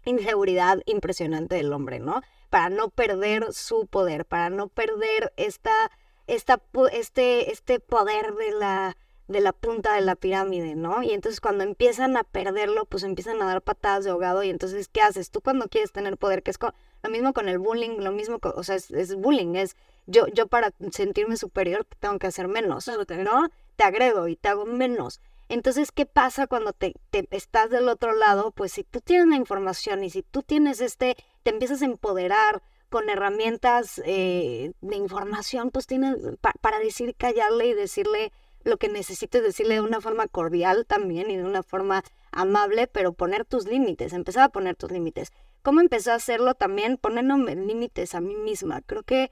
inseguridad 0.06 0.84
impresionante 0.86 1.56
del 1.56 1.74
hombre, 1.74 2.00
¿no? 2.00 2.22
Para 2.52 2.70
no 2.70 2.90
perder 2.90 3.52
su 3.52 3.88
poder, 3.88 4.26
para 4.26 4.52
no 4.52 4.68
perder 4.68 5.34
esta, 5.36 5.90
esta, 6.28 6.62
este, 6.92 7.52
este 7.52 7.80
poder 7.80 8.34
de 8.36 8.52
la, 8.52 8.98
de 9.28 9.42
la 9.42 9.54
punta 9.54 9.96
de 9.96 10.02
la 10.02 10.16
pirámide, 10.16 10.76
¿no? 10.76 11.02
Y 11.04 11.12
entonces 11.12 11.42
cuando 11.42 11.64
empiezan 11.64 12.16
a 12.18 12.24
perderlo, 12.24 12.86
pues 12.86 13.04
empiezan 13.04 13.42
a 13.42 13.46
dar 13.46 13.62
patadas 13.62 14.04
de 14.04 14.12
ahogado 14.12 14.44
y 14.44 14.50
entonces, 14.50 14.88
¿qué 14.88 15.02
haces? 15.02 15.32
Tú 15.32 15.42
cuando 15.42 15.68
quieres 15.68 15.92
tener 15.92 16.18
poder, 16.18 16.44
que 16.44 16.52
es 16.52 16.60
lo 17.04 17.10
mismo 17.10 17.34
con 17.34 17.50
el 17.50 17.58
bullying, 17.58 17.98
lo 18.00 18.12
mismo, 18.12 18.40
o 18.42 18.64
sea, 18.64 18.76
es, 18.76 19.16
bullying, 19.16 19.56
es 19.56 19.76
yo, 20.08 20.28
yo 20.28 20.48
para 20.48 20.72
sentirme 20.92 21.38
superior 21.38 21.86
tengo 22.00 22.20
que 22.20 22.28
hacer 22.28 22.48
menos, 22.48 22.88
¿no? 22.88 23.50
Te 23.76 23.84
agredo 23.84 24.28
y 24.28 24.36
te 24.36 24.50
hago 24.50 24.66
menos. 24.66 25.20
Entonces, 25.48 25.92
¿qué 25.92 26.06
pasa 26.06 26.48
cuando 26.48 26.74
te, 26.74 26.96
te, 27.12 27.28
estás 27.30 27.70
del 27.70 27.88
otro 27.88 28.14
lado? 28.14 28.52
Pues 28.52 28.72
si 28.72 28.84
tú 28.84 29.00
tienes 29.02 29.28
la 29.28 29.36
información 29.36 30.04
y 30.04 30.10
si 30.10 30.24
tú 30.24 30.42
tienes 30.42 30.82
este, 30.82 31.18
te 31.44 31.52
empiezas 31.52 31.82
a 31.82 31.86
empoderar 31.86 32.64
con 32.90 33.10
herramientas 33.10 34.02
eh, 34.06 34.72
de 34.82 34.96
información, 34.96 35.72
pues 35.72 35.88
tienes 35.88 36.18
para 36.62 36.80
decir, 36.80 37.16
callarle 37.16 37.68
y 37.68 37.74
decirle, 37.74 38.32
lo 38.66 38.78
que 38.78 38.90
necesites 38.90 39.44
decirle 39.44 39.76
de 39.76 39.82
una 39.82 40.02
forma 40.02 40.28
cordial 40.28 40.86
también 40.86 41.30
y 41.30 41.38
de 41.38 41.44
una 41.44 41.64
forma 41.64 42.04
amable, 42.32 42.88
pero 42.88 43.14
poner 43.14 43.46
tus 43.46 43.66
límites, 43.66 44.12
empezar 44.12 44.44
a 44.44 44.50
poner 44.50 44.76
tus 44.76 44.92
límites. 44.92 45.32
¿Cómo 45.62 45.82
empezó 45.82 46.12
a 46.12 46.16
hacerlo 46.16 46.56
también? 46.56 46.98
Poniéndome 46.98 47.56
límites 47.56 48.16
a 48.16 48.22
mí 48.22 48.36
misma. 48.36 48.82
Creo 48.82 49.04
que 49.04 49.32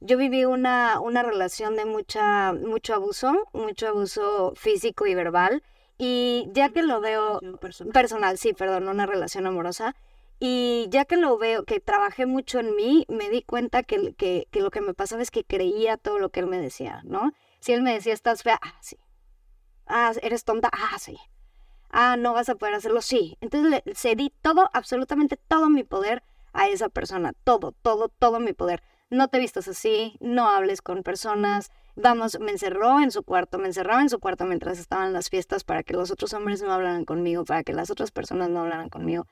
yo 0.00 0.16
viví 0.16 0.44
una, 0.44 1.00
una 1.00 1.22
relación 1.22 1.76
de 1.76 1.84
mucha, 1.84 2.52
mucho 2.52 2.94
abuso, 2.94 3.48
mucho 3.52 3.88
abuso 3.88 4.52
físico 4.56 5.06
y 5.06 5.14
verbal. 5.14 5.62
Y 5.98 6.48
ya 6.52 6.68
que 6.68 6.82
lo 6.82 7.00
veo 7.00 7.40
personal, 7.60 7.92
personal 7.92 8.38
sí, 8.38 8.52
perdón, 8.52 8.88
una 8.88 9.06
relación 9.06 9.46
amorosa. 9.46 9.96
Y 10.40 10.86
ya 10.90 11.04
que 11.04 11.16
lo 11.16 11.36
veo, 11.36 11.64
que 11.64 11.80
trabajé 11.80 12.26
mucho 12.26 12.60
en 12.60 12.76
mí, 12.76 13.04
me 13.08 13.28
di 13.28 13.42
cuenta 13.42 13.82
que, 13.82 14.14
que, 14.14 14.46
lo 14.60 14.70
que 14.70 14.80
me 14.80 14.94
pasaba 14.94 15.22
es 15.22 15.30
que 15.30 15.44
creía 15.44 15.96
todo 15.96 16.18
lo 16.18 16.30
que 16.30 16.40
él 16.40 16.46
me 16.46 16.60
decía, 16.60 17.02
¿no? 17.04 17.32
Si 17.60 17.72
él 17.72 17.82
me 17.82 17.92
decía, 17.92 18.12
estás 18.12 18.42
fea, 18.44 18.60
ah, 18.62 18.74
sí. 18.80 18.96
Ah, 19.86 20.12
eres 20.22 20.44
tonta, 20.44 20.70
ah, 20.72 20.98
sí. 20.98 21.18
Ah, 21.90 22.16
no 22.16 22.34
vas 22.34 22.48
a 22.48 22.54
poder 22.54 22.74
hacerlo, 22.74 23.02
sí. 23.02 23.36
Entonces 23.40 23.70
le 23.70 23.94
cedí 23.94 24.32
todo, 24.42 24.70
absolutamente 24.72 25.36
todo 25.36 25.70
mi 25.70 25.82
poder 25.82 26.22
a 26.52 26.68
esa 26.68 26.88
persona. 26.88 27.32
Todo, 27.44 27.72
todo, 27.72 28.08
todo 28.08 28.38
mi 28.38 28.52
poder. 28.52 28.82
No 29.10 29.28
te 29.28 29.38
vistas 29.38 29.66
así, 29.68 30.16
no 30.20 30.48
hables 30.48 30.82
con 30.82 31.02
personas. 31.02 31.70
Vamos, 31.96 32.38
me 32.38 32.52
encerró 32.52 33.00
en 33.00 33.10
su 33.10 33.22
cuarto, 33.24 33.58
me 33.58 33.66
encerraba 33.66 34.02
en 34.02 34.10
su 34.10 34.20
cuarto 34.20 34.44
mientras 34.44 34.78
estaban 34.78 35.12
las 35.12 35.30
fiestas 35.30 35.64
para 35.64 35.82
que 35.82 35.94
los 35.94 36.10
otros 36.10 36.32
hombres 36.34 36.62
no 36.62 36.72
hablaran 36.72 37.04
conmigo, 37.04 37.44
para 37.44 37.64
que 37.64 37.72
las 37.72 37.90
otras 37.90 38.10
personas 38.10 38.50
no 38.50 38.60
hablaran 38.60 38.88
conmigo. 38.90 39.26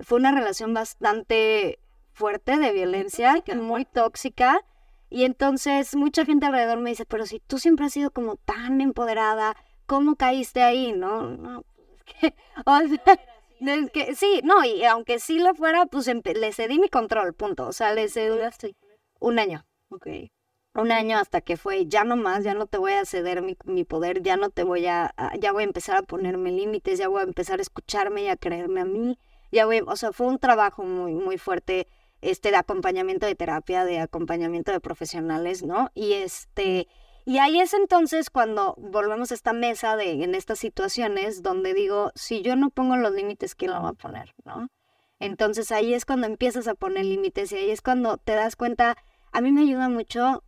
Fue 0.00 0.18
una 0.18 0.32
relación 0.32 0.74
bastante 0.74 1.78
fuerte 2.12 2.56
de 2.56 2.72
violencia, 2.72 3.42
muy 3.54 3.84
tóxica 3.84 4.64
y 5.10 5.24
entonces 5.24 5.94
mucha 5.94 6.24
gente 6.24 6.46
alrededor 6.46 6.78
me 6.78 6.90
dice, 6.90 7.04
pero 7.04 7.26
si 7.26 7.40
tú 7.40 7.58
siempre 7.58 7.86
has 7.86 7.92
sido 7.92 8.10
como 8.10 8.36
tan 8.36 8.80
empoderada, 8.80 9.56
¿cómo 9.86 10.16
caíste 10.16 10.62
ahí? 10.62 10.92
No, 10.92 11.30
no, 11.30 11.64
es 11.94 12.02
que, 12.02 12.34
o 12.66 12.80
sea, 12.80 13.20
es 13.60 13.90
que 13.92 14.14
sí, 14.16 14.40
no, 14.42 14.64
y 14.64 14.84
aunque 14.84 15.18
sí 15.18 15.38
lo 15.38 15.54
fuera, 15.54 15.86
pues 15.86 16.06
le 16.08 16.52
cedí 16.52 16.78
mi 16.78 16.88
control, 16.88 17.34
punto. 17.34 17.68
O 17.68 17.72
sea, 17.72 17.94
le 17.94 18.08
cedí 18.08 18.36
un 19.20 19.38
año. 19.38 19.64
Ok. 19.90 20.08
Un 20.74 20.90
año 20.90 21.18
hasta 21.18 21.40
que 21.40 21.56
fue, 21.56 21.86
ya 21.86 22.02
no 22.02 22.16
más, 22.16 22.42
ya 22.42 22.54
no 22.54 22.66
te 22.66 22.78
voy 22.78 22.94
a 22.94 23.04
ceder 23.04 23.42
mi, 23.42 23.56
mi 23.64 23.84
poder, 23.84 24.20
ya 24.20 24.36
no 24.36 24.50
te 24.50 24.64
voy 24.64 24.86
a, 24.86 25.14
ya 25.38 25.52
voy 25.52 25.62
a 25.62 25.66
empezar 25.66 25.96
a 25.96 26.02
ponerme 26.02 26.50
límites, 26.50 26.98
ya 26.98 27.06
voy 27.06 27.20
a 27.20 27.24
empezar 27.24 27.60
a 27.60 27.62
escucharme 27.62 28.24
y 28.24 28.28
a 28.28 28.36
creerme 28.36 28.80
a 28.80 28.84
mí. 28.84 29.16
Ya 29.54 29.66
voy, 29.66 29.82
o 29.86 29.96
sea, 29.96 30.12
fue 30.12 30.26
un 30.26 30.38
trabajo 30.38 30.82
muy, 30.82 31.14
muy 31.14 31.38
fuerte 31.38 31.86
este, 32.22 32.50
de 32.50 32.56
acompañamiento 32.56 33.24
de 33.24 33.36
terapia, 33.36 33.84
de 33.84 34.00
acompañamiento 34.00 34.72
de 34.72 34.80
profesionales, 34.80 35.62
¿no? 35.62 35.90
Y 35.94 36.14
este, 36.14 36.88
y 37.24 37.38
ahí 37.38 37.60
es 37.60 37.72
entonces 37.72 38.30
cuando 38.30 38.74
volvemos 38.76 39.30
a 39.30 39.34
esta 39.34 39.52
mesa 39.52 39.96
de, 39.96 40.24
en 40.24 40.34
estas 40.34 40.58
situaciones 40.58 41.42
donde 41.42 41.72
digo, 41.72 42.10
si 42.16 42.42
yo 42.42 42.56
no 42.56 42.70
pongo 42.70 42.96
los 42.96 43.12
límites, 43.12 43.54
¿quién 43.54 43.70
lo 43.70 43.80
va 43.80 43.90
a 43.90 43.92
poner, 43.92 44.34
no? 44.44 44.68
Entonces 45.20 45.70
ahí 45.70 45.94
es 45.94 46.04
cuando 46.04 46.26
empiezas 46.26 46.66
a 46.66 46.74
poner 46.74 47.04
límites 47.04 47.52
y 47.52 47.56
ahí 47.56 47.70
es 47.70 47.80
cuando 47.80 48.16
te 48.18 48.34
das 48.34 48.56
cuenta, 48.56 48.96
a 49.30 49.40
mí 49.40 49.52
me 49.52 49.60
ayuda 49.60 49.88
mucho, 49.88 50.42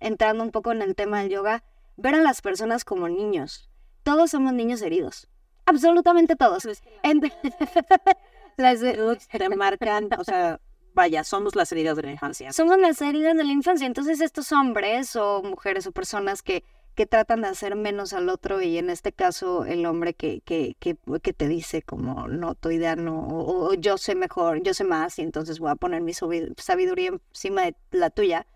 entrando 0.00 0.42
un 0.42 0.50
poco 0.50 0.72
en 0.72 0.82
el 0.82 0.96
tema 0.96 1.20
del 1.20 1.30
yoga, 1.30 1.62
ver 1.96 2.16
a 2.16 2.20
las 2.20 2.42
personas 2.42 2.84
como 2.84 3.08
niños. 3.08 3.70
Todos 4.02 4.32
somos 4.32 4.52
niños 4.52 4.82
heridos. 4.82 5.28
Absolutamente 5.66 6.34
todos. 6.34 6.66
Las 8.60 8.80
te 8.80 9.56
marcan, 9.56 10.08
o 10.18 10.24
sea, 10.24 10.60
vaya, 10.94 11.24
somos 11.24 11.56
las 11.56 11.72
heridas 11.72 11.96
de 11.96 12.02
la 12.02 12.12
infancia. 12.12 12.52
Somos 12.52 12.78
las 12.78 13.00
heridas 13.00 13.36
de 13.36 13.44
la 13.44 13.52
infancia. 13.52 13.86
Entonces 13.86 14.20
estos 14.20 14.52
hombres 14.52 15.16
o 15.16 15.42
mujeres 15.42 15.86
o 15.86 15.92
personas 15.92 16.42
que, 16.42 16.64
que 16.94 17.06
tratan 17.06 17.40
de 17.40 17.48
hacer 17.48 17.76
menos 17.76 18.12
al 18.12 18.28
otro 18.28 18.60
y 18.60 18.76
en 18.76 18.90
este 18.90 19.12
caso 19.12 19.64
el 19.64 19.86
hombre 19.86 20.14
que, 20.14 20.42
que, 20.42 20.76
que, 20.78 20.96
que 21.22 21.32
te 21.32 21.48
dice 21.48 21.82
como 21.82 22.28
no, 22.28 22.54
tu 22.54 22.70
idea 22.70 22.96
no, 22.96 23.26
o, 23.28 23.74
yo 23.74 23.96
sé 23.96 24.14
mejor, 24.14 24.62
yo 24.62 24.74
sé 24.74 24.84
más 24.84 25.18
y 25.18 25.22
entonces 25.22 25.58
voy 25.58 25.70
a 25.70 25.76
poner 25.76 26.02
mi 26.02 26.12
sabiduría 26.12 27.12
encima 27.30 27.62
de 27.62 27.74
la 27.92 28.10
tuya. 28.10 28.46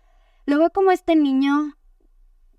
Luego 0.45 0.69
como 0.69 0.91
este 0.91 1.15
niño 1.15 1.75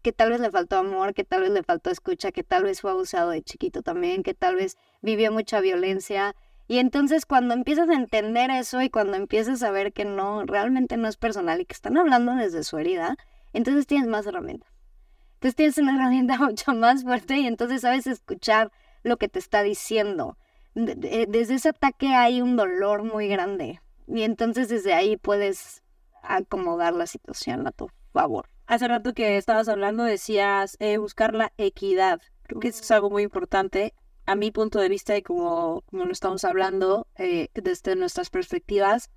que 0.02 0.12
tal 0.12 0.30
vez 0.30 0.40
le 0.40 0.50
faltó 0.50 0.76
amor, 0.78 1.14
que 1.14 1.24
tal 1.24 1.42
vez 1.42 1.50
le 1.50 1.64
faltó 1.64 1.90
escucha, 1.90 2.30
que 2.30 2.44
tal 2.44 2.62
vez 2.62 2.80
fue 2.80 2.92
abusado 2.92 3.30
de 3.30 3.42
chiquito 3.42 3.82
también, 3.82 4.22
que 4.22 4.34
tal 4.34 4.54
vez 4.54 4.76
vivió 5.02 5.32
mucha 5.32 5.60
violencia, 5.60 6.36
y 6.68 6.78
entonces 6.78 7.26
cuando 7.26 7.54
empiezas 7.54 7.88
a 7.88 7.94
entender 7.94 8.50
eso 8.50 8.82
y 8.82 8.90
cuando 8.90 9.16
empiezas 9.16 9.62
a 9.62 9.70
ver 9.70 9.92
que 9.92 10.04
no, 10.04 10.44
realmente 10.44 10.96
no 10.96 11.06
es 11.08 11.16
personal 11.16 11.60
y 11.60 11.64
que 11.64 11.74
están 11.74 11.96
hablando 11.96 12.34
desde 12.34 12.64
su 12.64 12.78
herida, 12.78 13.16
entonces 13.52 13.86
tienes 13.86 14.08
más 14.08 14.26
herramientas. 14.26 14.70
Entonces 15.34 15.54
tienes 15.54 15.78
una 15.78 15.94
herramienta 15.94 16.38
mucho 16.38 16.72
más 16.72 17.04
fuerte 17.04 17.38
y 17.38 17.46
entonces 17.46 17.82
sabes 17.82 18.06
escuchar 18.06 18.72
lo 19.02 19.16
que 19.16 19.28
te 19.28 19.38
está 19.38 19.62
diciendo. 19.62 20.36
Desde 20.74 21.54
ese 21.54 21.70
ataque 21.70 22.08
hay 22.08 22.42
un 22.42 22.56
dolor 22.56 23.02
muy 23.04 23.28
grande 23.28 23.80
y 24.06 24.22
entonces 24.22 24.68
desde 24.68 24.92
ahí 24.92 25.16
puedes 25.16 25.82
acomodar 26.22 26.94
la 26.94 27.06
situación 27.06 27.66
a 27.66 27.72
tu 27.72 27.88
favor. 28.12 28.48
Hace 28.66 28.88
rato 28.88 29.14
que 29.14 29.36
estabas 29.36 29.68
hablando 29.68 30.02
decías 30.02 30.76
eh, 30.80 30.98
buscar 30.98 31.34
la 31.34 31.52
equidad. 31.56 32.20
Creo 32.42 32.60
que 32.60 32.68
eso 32.68 32.82
es 32.82 32.90
algo 32.90 33.08
muy 33.08 33.22
importante 33.22 33.94
a 34.26 34.34
mi 34.34 34.50
punto 34.50 34.80
de 34.80 34.88
vista 34.88 35.16
y 35.16 35.22
como, 35.22 35.82
como 35.82 36.04
lo 36.04 36.12
estamos 36.12 36.44
hablando 36.44 37.06
eh, 37.16 37.48
desde 37.54 37.94
nuestras 37.94 38.28
perspectivas, 38.28 39.10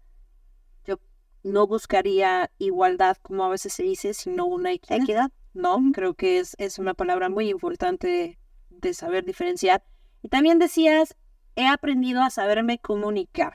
yo 0.86 1.00
no 1.43 1.67
buscaría 1.67 2.52
igualdad 2.60 3.17
como 3.22 3.43
a 3.43 3.50
veces 3.50 3.74
se 3.74 3.84
dice, 3.84 4.13
sino 4.13 4.45
una 4.45 4.72
equidad. 4.72 5.32
No, 5.54 5.80
creo 5.93 6.13
que 6.13 6.39
es, 6.39 6.56
es 6.60 6.78
una 6.78 6.93
palabra 6.93 7.28
muy 7.28 7.50
importante 7.50 8.39
de 8.69 8.93
saber 8.93 9.26
diferenciar. 9.26 9.84
Y 10.22 10.30
también 10.30 10.60
decías, 10.60 11.17
he 11.56 11.67
aprendido 11.67 12.22
a 12.22 12.30
saberme 12.30 12.80
comunicar. 12.80 13.54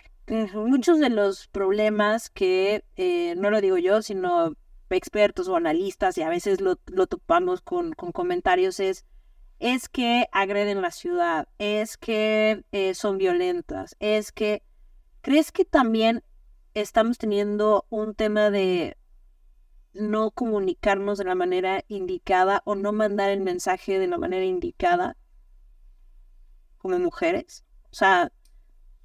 Muchos 0.54 0.98
de 0.98 1.10
los 1.10 1.48
problemas 1.48 2.30
que, 2.30 2.84
eh, 2.96 3.34
no 3.36 3.50
lo 3.50 3.60
digo 3.60 3.78
yo, 3.78 4.02
sino 4.02 4.54
expertos 4.90 5.48
o 5.48 5.56
analistas, 5.56 6.16
y 6.18 6.22
a 6.22 6.28
veces 6.28 6.60
lo, 6.60 6.78
lo 6.86 7.06
topamos 7.06 7.60
con, 7.60 7.92
con 7.92 8.12
comentarios, 8.12 8.80
es 8.80 9.04
es 9.64 9.88
que 9.88 10.28
agreden 10.30 10.82
la 10.82 10.90
ciudad, 10.90 11.48
es 11.58 11.96
que 11.96 12.66
eh, 12.72 12.94
son 12.94 13.16
violentas, 13.16 13.96
es 13.98 14.30
que... 14.30 14.62
¿Crees 15.22 15.52
que 15.52 15.64
también 15.64 16.22
estamos 16.74 17.16
teniendo 17.16 17.86
un 17.88 18.14
tema 18.14 18.50
de 18.50 18.98
no 19.94 20.32
comunicarnos 20.32 21.16
de 21.16 21.24
la 21.24 21.34
manera 21.34 21.82
indicada 21.88 22.60
o 22.66 22.74
no 22.74 22.92
mandar 22.92 23.30
el 23.30 23.40
mensaje 23.40 23.98
de 23.98 24.06
la 24.06 24.18
manera 24.18 24.44
indicada 24.44 25.16
como 26.76 26.98
mujeres? 26.98 27.64
O 27.90 27.94
sea, 27.94 28.32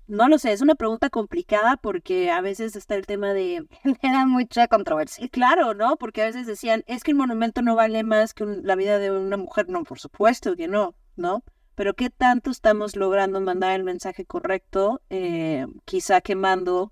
no 0.09 0.27
lo 0.27 0.39
sé, 0.39 0.51
es 0.51 0.61
una 0.61 0.75
pregunta 0.75 1.09
complicada 1.09 1.77
porque 1.77 2.31
a 2.31 2.41
veces 2.41 2.75
está 2.75 2.95
el 2.95 3.05
tema 3.05 3.33
de... 3.33 3.65
Genera 4.01 4.25
mucha 4.25 4.67
controversia. 4.67 5.29
Claro, 5.29 5.73
¿no? 5.73 5.97
Porque 5.97 6.23
a 6.23 6.25
veces 6.25 6.47
decían, 6.47 6.83
es 6.87 7.03
que 7.03 7.11
el 7.11 7.17
monumento 7.17 7.61
no 7.61 7.75
vale 7.75 8.03
más 8.03 8.33
que 8.33 8.45
la 8.45 8.75
vida 8.75 8.97
de 8.97 9.11
una 9.11 9.37
mujer. 9.37 9.69
No, 9.69 9.83
por 9.83 9.99
supuesto 9.99 10.55
que 10.55 10.67
no, 10.67 10.95
¿no? 11.15 11.43
Pero 11.75 11.93
¿qué 11.93 12.09
tanto 12.09 12.49
estamos 12.49 12.95
logrando 12.95 13.39
mandar 13.39 13.73
el 13.73 13.83
mensaje 13.83 14.25
correcto? 14.25 15.01
Eh, 15.09 15.67
quizá 15.85 16.21
quemando 16.21 16.91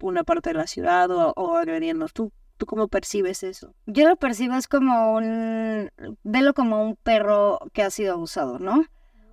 una 0.00 0.24
parte 0.24 0.50
de 0.50 0.54
la 0.54 0.66
ciudad 0.66 1.10
o, 1.10 1.32
o 1.36 1.56
agrediendo. 1.56 2.08
¿Tú, 2.08 2.32
¿Tú 2.56 2.66
cómo 2.66 2.88
percibes 2.88 3.44
eso? 3.44 3.74
Yo 3.86 4.08
lo 4.08 4.16
percibo 4.16 4.54
es 4.56 4.66
como 4.66 5.14
un... 5.14 5.90
Velo 6.24 6.52
como 6.52 6.84
un 6.84 6.96
perro 6.96 7.60
que 7.72 7.82
ha 7.82 7.90
sido 7.90 8.14
abusado, 8.14 8.58
¿no? 8.58 8.84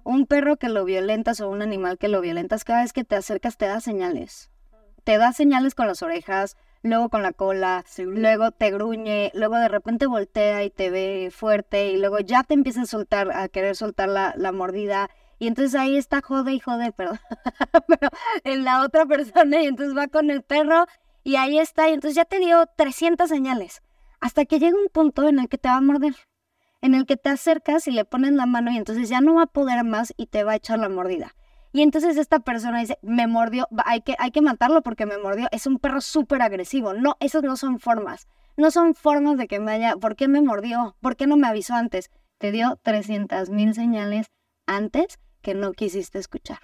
Un 0.03 0.25
perro 0.25 0.57
que 0.57 0.69
lo 0.69 0.85
violentas 0.85 1.39
o 1.41 1.49
un 1.49 1.61
animal 1.61 1.97
que 1.97 2.07
lo 2.07 2.21
violentas, 2.21 2.63
cada 2.63 2.81
vez 2.81 2.93
que 2.93 3.03
te 3.03 3.15
acercas 3.15 3.57
te 3.57 3.67
da 3.67 3.79
señales. 3.79 4.51
Te 5.03 5.17
da 5.17 5.33
señales 5.33 5.75
con 5.75 5.87
las 5.87 6.01
orejas, 6.01 6.57
luego 6.81 7.09
con 7.09 7.23
la 7.23 7.31
cola, 7.31 7.83
luego 7.97 8.51
te 8.51 8.71
gruñe, 8.71 9.31
luego 9.33 9.55
de 9.55 9.69
repente 9.69 10.05
voltea 10.05 10.63
y 10.63 10.69
te 10.69 10.89
ve 10.89 11.29
fuerte 11.31 11.91
y 11.91 11.97
luego 11.97 12.19
ya 12.19 12.43
te 12.43 12.53
empieza 12.53 12.81
a 12.81 12.85
soltar, 12.85 13.31
a 13.31 13.47
querer 13.47 13.75
soltar 13.75 14.09
la, 14.09 14.33
la 14.37 14.51
mordida. 14.51 15.09
Y 15.39 15.47
entonces 15.47 15.75
ahí 15.75 15.97
está 15.97 16.21
jode 16.21 16.53
y 16.53 16.59
jode, 16.59 16.91
pero, 16.97 17.13
pero 17.87 18.09
en 18.43 18.63
la 18.63 18.83
otra 18.83 19.05
persona 19.05 19.61
y 19.61 19.67
entonces 19.67 19.95
va 19.97 20.07
con 20.07 20.29
el 20.29 20.43
perro 20.43 20.85
y 21.23 21.37
ahí 21.37 21.59
está 21.59 21.89
y 21.89 21.93
entonces 21.93 22.15
ya 22.15 22.25
te 22.25 22.39
dio 22.39 22.65
300 22.75 23.29
señales 23.29 23.81
hasta 24.19 24.45
que 24.45 24.59
llega 24.59 24.77
un 24.77 24.87
punto 24.87 25.27
en 25.27 25.39
el 25.39 25.49
que 25.49 25.57
te 25.57 25.67
va 25.69 25.75
a 25.75 25.81
morder 25.81 26.15
en 26.83 26.95
el 26.95 27.05
que 27.05 27.15
te 27.15 27.29
acercas 27.29 27.87
y 27.87 27.91
le 27.91 28.03
pones 28.03 28.33
la 28.33 28.45
mano 28.45 28.69
y 28.69 28.75
entonces 28.75 29.07
ya 29.07 29.21
no 29.21 29.35
va 29.35 29.43
a 29.43 29.47
poder 29.47 29.85
más 29.85 30.13
y 30.17 30.27
te 30.27 30.43
va 30.43 30.51
a 30.51 30.55
echar 30.57 30.79
la 30.79 30.89
mordida. 30.89 31.33
Y 31.71 31.81
entonces 31.81 32.17
esta 32.17 32.41
persona 32.41 32.81
dice, 32.81 32.99
me 33.01 33.25
mordió, 33.25 33.69
hay 33.85 34.01
que, 34.01 34.15
hay 34.19 34.31
que 34.31 34.41
matarlo 34.41 34.83
porque 34.83 35.05
me 35.05 35.17
mordió. 35.17 35.47
Es 35.53 35.65
un 35.65 35.79
perro 35.79 36.01
súper 36.01 36.41
agresivo. 36.41 36.93
No, 36.93 37.15
esas 37.21 37.41
no 37.41 37.55
son 37.55 37.79
formas. 37.79 38.27
No 38.57 38.69
son 38.69 38.95
formas 38.95 39.37
de 39.37 39.47
que 39.47 39.61
me 39.61 39.71
haya, 39.71 39.95
¿por 39.95 40.17
qué 40.17 40.27
me 40.27 40.41
mordió? 40.41 40.97
¿Por 40.99 41.15
qué 41.15 41.25
no 41.25 41.37
me 41.37 41.47
avisó 41.47 41.73
antes? 41.73 42.11
Te 42.37 42.51
dio 42.51 42.77
300 42.83 43.49
mil 43.49 43.73
señales 43.73 44.27
antes 44.67 45.19
que 45.41 45.55
no 45.55 45.71
quisiste 45.71 46.19
escuchar. 46.19 46.59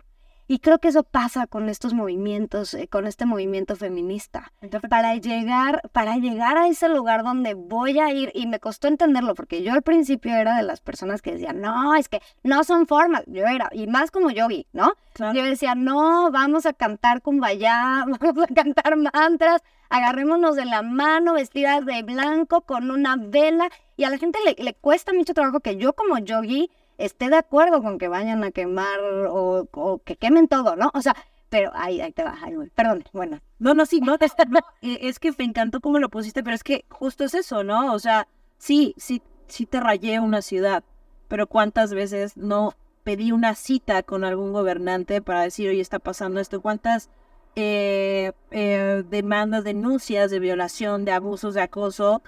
Y 0.51 0.57
creo 0.57 0.79
que 0.79 0.87
eso 0.87 1.03
pasa 1.03 1.45
con 1.45 1.69
estos 1.69 1.93
movimientos, 1.93 2.73
eh, 2.73 2.87
con 2.87 3.05
este 3.05 3.27
movimiento 3.27 3.75
feminista. 3.75 4.51
Para 4.89 5.15
llegar, 5.15 5.87
para 5.91 6.17
llegar 6.17 6.57
a 6.57 6.67
ese 6.67 6.89
lugar 6.89 7.23
donde 7.23 7.53
voy 7.53 7.99
a 7.99 8.11
ir, 8.11 8.31
y 8.33 8.47
me 8.47 8.59
costó 8.59 8.87
entenderlo, 8.87 9.35
porque 9.35 9.61
yo 9.61 9.73
al 9.73 9.83
principio 9.83 10.33
era 10.35 10.57
de 10.57 10.63
las 10.63 10.81
personas 10.81 11.21
que 11.21 11.33
decían, 11.33 11.61
no, 11.61 11.93
es 11.93 12.09
que 12.09 12.19
no 12.41 12.63
son 12.63 12.87
formas. 12.87 13.21
Yo 13.27 13.45
era, 13.45 13.69
y 13.71 13.85
más 13.85 14.09
como 14.09 14.31
yo 14.31 14.47
vi, 14.47 14.65
¿no? 14.73 14.93
Yo 15.19 15.43
decía, 15.43 15.75
no, 15.75 16.31
vamos 16.31 16.65
a 16.65 16.73
cantar 16.73 17.21
kumbaya, 17.21 18.05
vamos 18.19 18.49
a 18.49 18.51
cantar 18.51 18.95
mantras, 18.95 19.61
agarrémonos 19.89 20.55
de 20.55 20.65
la 20.65 20.81
mano, 20.81 21.33
vestidas 21.33 21.85
de 21.85 22.01
blanco, 22.01 22.61
con 22.61 22.89
una 22.89 23.17
vela. 23.17 23.69
Y 23.97 24.03
a 24.03 24.09
la 24.09 24.17
gente 24.17 24.39
le, 24.43 24.55
le 24.63 24.73
cuesta 24.73 25.13
mucho 25.13 25.35
trabajo 25.35 25.59
que 25.59 25.75
yo 25.75 25.93
como 25.93 26.17
yogi 26.17 26.71
esté 26.99 27.29
de 27.29 27.37
acuerdo 27.37 27.81
con 27.81 27.97
que 27.97 28.07
vayan 28.07 28.43
a 28.43 28.51
quemar 28.51 28.99
o, 29.29 30.01
que 30.05 30.17
quemen 30.17 30.47
todo, 30.47 30.75
¿no? 30.75 30.91
O 30.93 31.01
sea, 31.01 31.15
pero 31.49 31.71
ahí, 31.73 32.01
ahí 32.01 32.11
te 32.11 32.23
va, 32.23 32.37
ahí 32.43 32.53
Perdón, 32.75 33.03
bueno. 33.13 33.39
No, 33.57 33.73
no, 33.73 33.85
sí, 33.85 34.01
no, 34.01 34.17
no, 34.49 34.59
eh, 34.81 34.99
es 35.01 35.19
que 35.19 35.33
me 35.37 35.45
encantó 35.45 35.79
cómo 35.79 35.99
lo 35.99 36.09
pusiste, 36.09 36.43
pero 36.43 36.55
es 36.55 36.63
que 36.63 36.85
justo 36.89 37.23
es 37.23 37.33
eso, 37.33 37.63
¿no? 37.63 37.93
O 37.93 37.99
sea, 37.99 38.27
sí, 38.57 38.93
sí, 38.97 39.21
sí 39.47 39.65
te 39.65 39.79
rayé 39.79 40.19
una 40.19 40.41
ciudad, 40.41 40.83
pero 41.27 41.47
¿cuántas 41.47 41.93
veces 41.93 42.37
no 42.37 42.75
pedí 43.03 43.31
una 43.31 43.55
cita 43.55 44.03
con 44.03 44.23
algún 44.23 44.53
gobernante 44.53 45.21
para 45.21 45.41
decir, 45.41 45.69
oye, 45.69 45.81
está 45.81 45.99
pasando 45.99 46.39
esto? 46.39 46.61
¿Cuántas 46.61 47.09
eh, 47.55 48.33
eh, 48.51 49.03
demandas, 49.09 49.63
denuncias 49.63 50.29
de 50.31 50.39
violación, 50.39 51.05
de 51.05 51.13
abusos, 51.13 51.55
de 51.55 51.61
acoso 51.61 52.21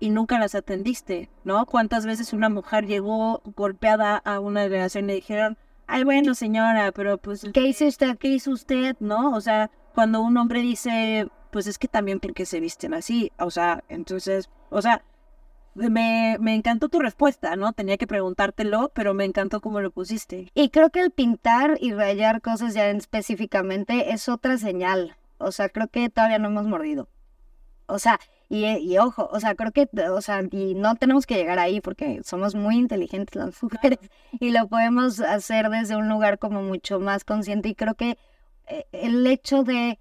y 0.00 0.10
nunca 0.10 0.38
las 0.38 0.54
atendiste, 0.54 1.30
¿no? 1.44 1.66
¿Cuántas 1.66 2.06
veces 2.06 2.32
una 2.32 2.48
mujer 2.48 2.86
llegó 2.86 3.42
golpeada 3.56 4.16
a 4.16 4.40
una 4.40 4.62
delegación 4.62 5.04
y 5.04 5.08
le 5.08 5.14
dijeron, 5.14 5.58
ay, 5.86 6.04
bueno, 6.04 6.34
señora, 6.34 6.92
pero 6.92 7.18
pues... 7.18 7.46
¿Qué 7.52 7.66
hizo 7.66 7.86
usted? 7.86 8.16
¿Qué 8.18 8.28
hizo 8.28 8.50
usted? 8.50 8.96
¿No? 9.00 9.32
O 9.32 9.40
sea, 9.40 9.70
cuando 9.94 10.20
un 10.20 10.36
hombre 10.36 10.60
dice, 10.60 11.28
pues 11.50 11.66
es 11.66 11.78
que 11.78 11.88
también 11.88 12.20
porque 12.20 12.46
se 12.46 12.60
visten 12.60 12.94
así, 12.94 13.32
o 13.38 13.50
sea, 13.50 13.82
entonces, 13.88 14.50
o 14.70 14.80
sea, 14.82 15.02
me, 15.74 16.36
me 16.40 16.54
encantó 16.54 16.88
tu 16.88 16.98
respuesta, 16.98 17.56
¿no? 17.56 17.72
Tenía 17.72 17.96
que 17.96 18.06
preguntártelo, 18.06 18.90
pero 18.94 19.14
me 19.14 19.24
encantó 19.24 19.60
cómo 19.60 19.80
lo 19.80 19.90
pusiste. 19.90 20.50
Y 20.54 20.70
creo 20.70 20.90
que 20.90 21.00
el 21.00 21.10
pintar 21.10 21.78
y 21.80 21.92
rayar 21.92 22.40
cosas 22.42 22.74
ya 22.74 22.90
específicamente 22.90 24.12
es 24.12 24.28
otra 24.28 24.58
señal. 24.58 25.16
O 25.38 25.52
sea, 25.52 25.68
creo 25.68 25.88
que 25.88 26.10
todavía 26.10 26.38
no 26.38 26.48
hemos 26.48 26.66
mordido. 26.66 27.08
O 27.86 27.98
sea, 27.98 28.18
y, 28.50 28.96
ojo, 28.96 29.28
o 29.30 29.40
sea, 29.40 29.54
creo 29.54 29.72
que, 29.72 29.88
o 30.10 30.22
sea, 30.22 30.42
y 30.50 30.74
no 30.74 30.96
tenemos 30.96 31.26
que 31.26 31.34
llegar 31.34 31.58
ahí 31.58 31.82
porque 31.82 32.22
somos 32.24 32.54
muy 32.54 32.76
inteligentes 32.76 33.36
las 33.36 33.62
mujeres 33.62 33.98
y 34.40 34.50
lo 34.50 34.68
podemos 34.68 35.20
hacer 35.20 35.68
desde 35.68 35.96
un 35.96 36.08
lugar 36.08 36.38
como 36.38 36.62
mucho 36.62 36.98
más 36.98 37.24
consciente 37.24 37.68
y 37.68 37.74
creo 37.74 37.94
que 37.94 38.16
eh, 38.66 38.86
el 38.92 39.26
hecho 39.26 39.64
de 39.64 39.98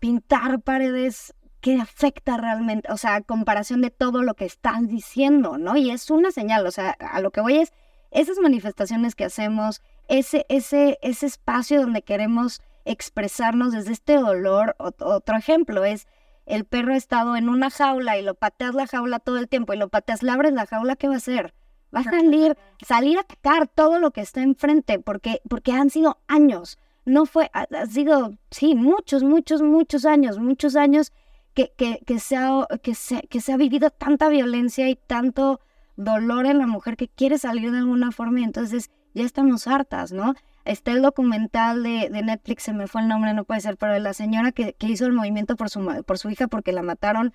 pintar 0.00 0.60
paredes 0.60 1.32
que 1.60 1.80
afecta 1.80 2.36
realmente, 2.36 2.90
o 2.92 2.96
sea, 2.96 3.16
a 3.16 3.20
comparación 3.22 3.80
de 3.80 3.90
todo 3.90 4.22
lo 4.22 4.34
que 4.34 4.44
estás 4.44 4.86
diciendo, 4.88 5.56
¿no? 5.56 5.76
Y 5.76 5.90
es 5.90 6.10
una 6.10 6.30
señal, 6.32 6.66
o 6.66 6.70
sea, 6.70 6.90
a 6.90 7.20
lo 7.20 7.30
que 7.30 7.40
voy 7.40 7.58
es 7.58 7.72
esas 8.10 8.38
manifestaciones 8.38 9.14
que 9.14 9.24
hacemos, 9.24 9.82
ese, 10.08 10.46
ese, 10.48 10.98
ese 11.02 11.26
espacio 11.26 11.80
donde 11.80 12.02
queremos 12.02 12.62
expresarnos 12.84 13.72
desde 13.72 13.92
este 13.92 14.14
dolor. 14.14 14.76
Otro 14.78 15.36
ejemplo 15.36 15.84
es 15.84 16.06
el 16.46 16.64
perro 16.64 16.94
ha 16.94 16.96
estado 16.96 17.36
en 17.36 17.48
una 17.48 17.70
jaula 17.70 18.16
y 18.18 18.22
lo 18.22 18.34
pateas 18.34 18.74
la 18.74 18.86
jaula 18.86 19.18
todo 19.18 19.38
el 19.38 19.48
tiempo 19.48 19.74
y 19.74 19.76
lo 19.76 19.88
pateas, 19.88 20.22
le 20.22 20.30
abres 20.30 20.52
la 20.52 20.66
jaula, 20.66 20.96
¿qué 20.96 21.08
va 21.08 21.14
a 21.14 21.18
hacer? 21.18 21.54
Va 21.94 22.00
a 22.00 22.04
salir, 22.04 22.56
salir 22.84 23.18
a 23.18 23.22
atacar 23.22 23.68
todo 23.68 23.98
lo 23.98 24.12
que 24.12 24.20
está 24.20 24.42
enfrente, 24.42 24.98
porque, 24.98 25.40
porque 25.48 25.72
han 25.72 25.90
sido 25.90 26.18
años. 26.28 26.78
No 27.04 27.26
fue, 27.26 27.50
ha, 27.52 27.86
sido, 27.86 28.32
sí, 28.50 28.74
muchos, 28.74 29.22
muchos, 29.22 29.62
muchos 29.62 30.04
años, 30.04 30.38
muchos 30.38 30.76
años 30.76 31.12
que, 31.54 31.72
que, 31.76 32.00
que, 32.06 32.18
se 32.18 32.36
ha, 32.36 32.66
que, 32.82 32.94
se, 32.94 33.22
que 33.28 33.40
se 33.40 33.52
ha 33.52 33.56
vivido 33.56 33.90
tanta 33.90 34.28
violencia 34.28 34.88
y 34.88 34.96
tanto 34.96 35.60
dolor 35.96 36.46
en 36.46 36.58
la 36.58 36.66
mujer 36.66 36.96
que 36.96 37.08
quiere 37.08 37.38
salir 37.38 37.72
de 37.72 37.78
alguna 37.78 38.12
forma 38.12 38.40
y 38.40 38.44
entonces 38.44 38.90
ya 39.14 39.24
estamos 39.24 39.66
hartas, 39.66 40.12
¿no? 40.12 40.34
Está 40.66 40.92
el 40.92 41.02
documental 41.02 41.82
de, 41.82 42.10
Netflix, 42.10 42.64
se 42.64 42.72
me 42.72 42.88
fue 42.88 43.00
el 43.00 43.08
nombre, 43.08 43.32
no 43.32 43.44
puede 43.44 43.60
ser, 43.60 43.76
pero 43.76 43.92
de 43.92 44.00
la 44.00 44.12
señora 44.12 44.52
que, 44.52 44.74
hizo 44.80 45.06
el 45.06 45.12
movimiento 45.12 45.56
por 45.56 45.70
su, 45.70 46.04
por 46.04 46.18
su 46.18 46.28
hija 46.28 46.48
porque 46.48 46.72
la 46.72 46.82
mataron 46.82 47.32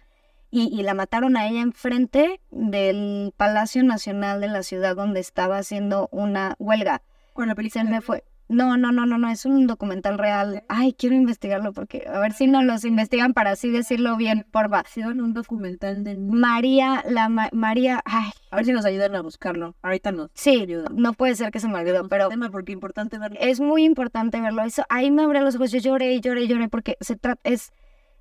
y, 0.52 0.84
la 0.84 0.94
mataron 0.94 1.38
a 1.38 1.48
ella 1.48 1.62
enfrente 1.62 2.42
del 2.52 3.34
Palacio 3.38 3.84
Nacional 3.84 4.42
de 4.42 4.50
la 4.50 4.64
ciudad 4.64 4.98
donde 4.98 5.22
estaba 5.22 5.58
haciendo 5.58 6.10
una 6.12 6.56
huelga. 6.60 7.02
Con 7.32 7.48
la 7.48 7.56
película. 7.56 7.86
Se 7.86 7.90
me 7.90 8.02
fue. 8.02 8.26
No, 8.52 8.76
no, 8.76 8.92
no, 8.92 9.06
no, 9.06 9.18
no, 9.18 9.30
es 9.30 9.46
un 9.46 9.66
documental 9.66 10.18
real. 10.18 10.66
Ay, 10.68 10.92
quiero 10.92 11.16
investigarlo 11.16 11.72
porque 11.72 12.04
a 12.06 12.20
ver 12.20 12.34
si 12.34 12.48
no 12.48 12.62
los 12.62 12.84
investigan 12.84 13.34
para 13.34 13.52
así 13.52 13.72
decirlo 13.72 14.18
bien, 14.18 14.46
porfa. 14.52 14.84
en 14.98 15.22
un 15.22 15.34
documental 15.34 16.04
de 16.04 16.18
María, 16.18 17.02
la 17.08 17.30
María, 17.30 18.02
ay. 18.04 18.30
A 18.50 18.58
ver 18.58 18.66
si 18.66 18.74
nos 18.74 18.84
ayudan 18.84 19.16
a 19.16 19.22
buscarlo. 19.22 19.78
Ahorita 19.82 20.12
no. 20.12 20.30
Sí, 20.34 20.68
no 20.94 21.14
puede 21.14 21.36
ser 21.36 21.50
que 21.52 21.62
se 21.62 21.70
me 21.70 21.80
olvidó, 21.80 22.10
pero 22.10 22.28
porque 22.52 22.74
importante 22.74 23.18
verlo. 23.18 23.38
Es 23.40 23.62
muy 23.62 23.86
importante 23.86 24.42
verlo. 24.42 24.64
Eso 24.64 24.84
ahí 24.90 25.12
me 25.12 25.24
abrió 25.24 25.40
los 25.44 25.56
ojos, 25.56 25.72
yo 25.72 25.80
lloré, 25.80 26.20
lloré, 26.20 26.46
lloré 26.46 26.68
porque 26.68 26.98
se 27.00 27.16
trata 27.16 27.40
es 27.50 27.72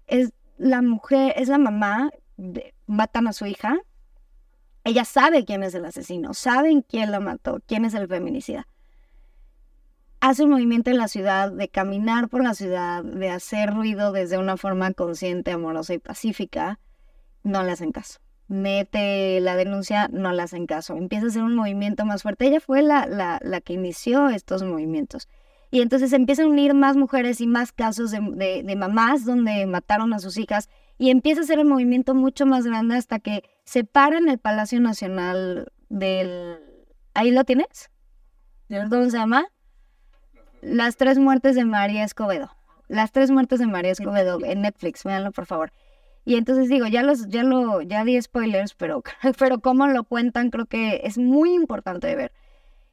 es 0.06 0.32
la 0.58 0.80
mujer, 0.80 1.34
es 1.38 1.48
la 1.48 1.58
mamá 1.58 2.12
de, 2.36 2.72
matan 2.86 3.26
a 3.26 3.32
su 3.32 3.46
hija. 3.46 3.78
Ella 4.84 5.04
sabe 5.04 5.44
quién 5.44 5.64
es 5.64 5.74
el 5.74 5.84
asesino, 5.84 6.34
saben 6.34 6.82
quién 6.82 7.10
la 7.10 7.18
mató, 7.18 7.60
quién 7.66 7.84
es 7.84 7.94
el 7.94 8.06
feminicida 8.06 8.68
hace 10.20 10.44
un 10.44 10.50
movimiento 10.50 10.90
en 10.90 10.98
la 10.98 11.08
ciudad 11.08 11.50
de 11.50 11.68
caminar 11.68 12.28
por 12.28 12.42
la 12.42 12.54
ciudad, 12.54 13.02
de 13.02 13.30
hacer 13.30 13.74
ruido 13.74 14.12
desde 14.12 14.38
una 14.38 14.56
forma 14.56 14.92
consciente, 14.92 15.50
amorosa 15.50 15.94
y 15.94 15.98
pacífica, 15.98 16.78
no 17.42 17.62
le 17.62 17.72
hacen 17.72 17.92
caso. 17.92 18.20
Mete 18.48 19.40
la 19.40 19.56
denuncia, 19.56 20.08
no 20.08 20.32
le 20.32 20.42
hacen 20.42 20.66
caso. 20.66 20.96
Empieza 20.96 21.26
a 21.26 21.28
hacer 21.28 21.42
un 21.42 21.54
movimiento 21.54 22.04
más 22.04 22.22
fuerte. 22.22 22.46
Ella 22.46 22.60
fue 22.60 22.82
la, 22.82 23.06
la, 23.06 23.38
la 23.42 23.60
que 23.60 23.74
inició 23.74 24.28
estos 24.28 24.62
movimientos. 24.62 25.28
Y 25.70 25.82
entonces 25.82 26.12
empiezan 26.12 26.46
a 26.46 26.50
unir 26.50 26.74
más 26.74 26.96
mujeres 26.96 27.40
y 27.40 27.46
más 27.46 27.70
casos 27.72 28.10
de, 28.10 28.62
de, 28.64 28.76
mamás 28.76 29.24
donde 29.24 29.64
mataron 29.66 30.12
a 30.12 30.18
sus 30.18 30.36
hijas. 30.36 30.68
Y 30.98 31.10
empieza 31.10 31.42
a 31.42 31.44
ser 31.44 31.60
el 31.60 31.64
movimiento 31.64 32.14
mucho 32.14 32.44
más 32.44 32.66
grande 32.66 32.96
hasta 32.96 33.20
que 33.20 33.44
se 33.64 33.84
para 33.84 34.18
en 34.18 34.28
el 34.28 34.38
Palacio 34.38 34.80
Nacional 34.80 35.72
del... 35.88 36.58
¿Ahí 37.14 37.30
lo 37.30 37.44
tienes? 37.44 37.90
¿Dónde 38.68 39.10
se 39.10 39.16
llama? 39.16 39.46
Las 40.62 40.96
tres 40.96 41.18
muertes 41.18 41.54
de 41.54 41.64
María 41.64 42.04
Escobedo. 42.04 42.50
Las 42.88 43.12
tres 43.12 43.30
muertes 43.30 43.60
de 43.60 43.66
María 43.66 43.92
Escobedo 43.92 44.38
en 44.44 44.62
Netflix, 44.62 45.04
véanlo 45.04 45.32
por 45.32 45.46
favor. 45.46 45.72
Y 46.24 46.36
entonces 46.36 46.68
digo, 46.68 46.86
ya 46.86 47.02
los, 47.02 47.28
ya 47.28 47.42
lo, 47.42 47.80
ya 47.82 48.04
di 48.04 48.20
spoilers, 48.20 48.74
pero, 48.74 49.02
pero 49.38 49.60
cómo 49.60 49.86
lo 49.88 50.04
cuentan 50.04 50.50
creo 50.50 50.66
que 50.66 51.00
es 51.04 51.18
muy 51.18 51.54
importante 51.54 52.06
de 52.06 52.16
ver. 52.16 52.32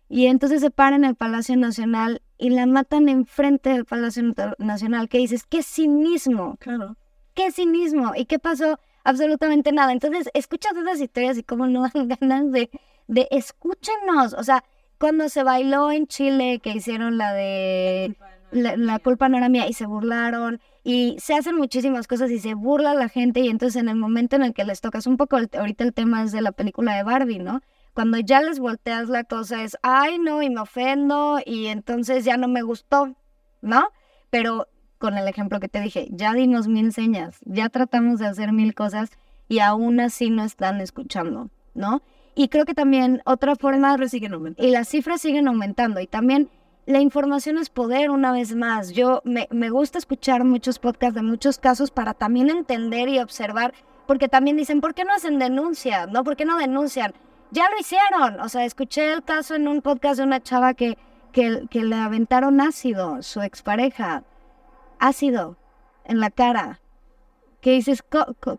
Y 0.10 0.28
entonces 0.28 0.62
se 0.62 0.72
paran 0.72 1.04
en 1.04 1.10
el 1.10 1.16
Palacio 1.16 1.58
Nacional 1.58 2.22
y 2.38 2.52
la 2.52 2.66
matan 2.66 3.10
enfrente 3.10 3.72
del 3.72 3.86
Palacio 3.86 4.24
Nacional. 4.58 5.10
¿Qué 5.10 5.18
dices? 5.18 5.44
¡Qué 5.44 5.64
cinismo! 5.64 6.56
Claro. 6.60 6.96
¡Qué 7.34 7.52
cinismo! 7.52 8.14
¿Y 8.16 8.26
qué 8.26 8.40
pasó? 8.40 8.80
Absolutamente 9.04 9.74
nada. 9.74 9.92
Entonces, 9.92 10.30
escuchas 10.34 10.78
esas 10.78 11.02
historias 11.02 11.38
y 11.38 11.44
cómo 11.44 11.68
no 11.68 11.82
dan 11.82 12.08
ganas 12.22 12.52
de, 12.52 12.70
de 13.08 13.28
escúchenos. 13.32 14.34
O 14.34 14.44
sea, 14.44 14.64
cuando 14.98 15.30
se 15.30 15.44
bailó 15.44 15.92
en 15.92 16.08
Chile, 16.08 16.60
que 16.62 16.72
hicieron 16.72 17.18
la 17.18 17.34
de 17.34 18.16
la, 18.52 19.00
culpa 19.00 19.30
no 19.30 19.38
era 19.38 19.50
mía 19.50 19.68
y 19.68 19.74
se 19.74 19.86
burlaron 19.86 20.62
y 20.84 21.18
se 21.20 21.34
hacen 21.34 21.56
muchísimas 21.56 22.08
cosas 22.08 22.32
y 22.32 22.40
se 22.40 22.54
burla 22.54 22.94
la 22.94 23.10
gente 23.10 23.42
y 23.42 23.50
entonces 23.50 23.82
en 23.82 23.90
el 23.90 23.96
momento 23.96 24.36
en 24.36 24.44
el 24.44 24.54
que 24.54 24.64
les 24.64 24.82
tocas 24.82 25.06
un 25.06 25.18
poco, 25.18 25.38
ahorita 25.38 25.84
el 25.84 25.94
tema 25.94 26.24
es 26.24 26.32
de 26.32 26.42
la 26.42 26.52
película 26.52 26.96
de 26.96 27.04
Barbie, 27.04 27.40
¿no? 27.40 27.62
Cuando 27.94 28.20
ya 28.20 28.42
les 28.42 28.60
volteas 28.60 29.10
la 29.10 29.24
cosa 29.24 29.64
es, 29.64 29.78
ay 29.82 30.20
no, 30.20 30.42
y 30.44 30.50
me 30.50 30.62
ofendo 30.62 31.40
y 31.46 31.68
entonces 31.68 32.24
ya 32.24 32.38
no 32.38 32.48
me 32.48 32.62
gustó, 32.62 33.16
¿no? 33.62 33.90
Pero 34.30 34.68
con 34.98 35.18
el 35.18 35.28
ejemplo 35.28 35.60
que 35.60 35.68
te 35.68 35.82
dije, 35.82 36.08
ya 36.12 36.34
dimos 36.34 36.68
mil 36.68 36.94
señas, 36.94 37.40
ya 37.46 37.70
tratamos 37.70 38.20
de 38.20 38.28
hacer 38.28 38.54
mil 38.54 38.74
cosas 38.74 39.12
y 39.50 39.60
aún 39.60 40.00
así 40.00 40.30
no 40.30 40.44
están 40.44 40.80
escuchando, 40.80 41.50
¿no? 41.74 42.02
Y 42.38 42.50
creo 42.50 42.66
que 42.66 42.76
también 42.76 43.24
otra 43.26 43.56
forma... 43.56 43.98
Las 43.98 44.12
siguen 44.12 44.36
aumentando. 44.36 44.68
Y 44.68 44.72
las 44.72 44.88
cifras 44.88 45.22
siguen 45.22 45.48
aumentando. 45.48 46.00
Y 46.00 46.06
también 46.06 46.52
la 46.86 47.02
información 47.02 47.58
es 47.58 47.72
poder 47.72 48.12
una 48.12 48.32
vez 48.32 48.56
más. 48.56 48.92
Yo 48.92 49.24
me, 49.26 49.48
me 49.50 49.72
gusta 49.72 49.98
escuchar 49.98 50.44
muchos 50.44 50.78
podcasts 50.78 51.16
de 51.16 51.24
muchos 51.24 51.58
casos 51.58 51.90
para 51.90 52.14
también 52.14 52.52
entender 52.52 53.10
y 53.10 53.18
observar, 53.18 53.74
porque 54.06 54.28
también 54.28 54.56
dicen, 54.56 54.82
¿por 54.82 54.94
qué 54.94 55.04
no 55.04 55.14
hacen 55.14 55.40
denuncia? 55.40 56.06
¿No? 56.06 56.24
¿Por 56.24 56.36
qué 56.36 56.46
no 56.46 56.60
denuncian? 56.60 57.16
Ya 57.50 57.72
lo 57.72 57.80
hicieron. 57.80 58.40
O 58.40 58.50
sea, 58.50 58.66
escuché 58.66 59.12
el 59.14 59.24
caso 59.24 59.56
en 59.56 59.68
un 59.68 59.82
podcast 59.82 60.20
de 60.20 60.24
una 60.24 60.44
chava 60.44 60.76
que, 60.76 60.96
que, 61.32 61.66
que 61.72 61.84
le 61.84 61.96
aventaron 61.96 62.62
ácido, 62.62 63.24
su 63.24 63.42
expareja. 63.42 64.24
Ácido 65.00 65.58
en 66.06 66.20
la 66.20 66.30
cara. 66.30 66.82
Que 67.62 67.72
dices, 67.72 68.04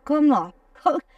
¿cómo? 0.03 0.53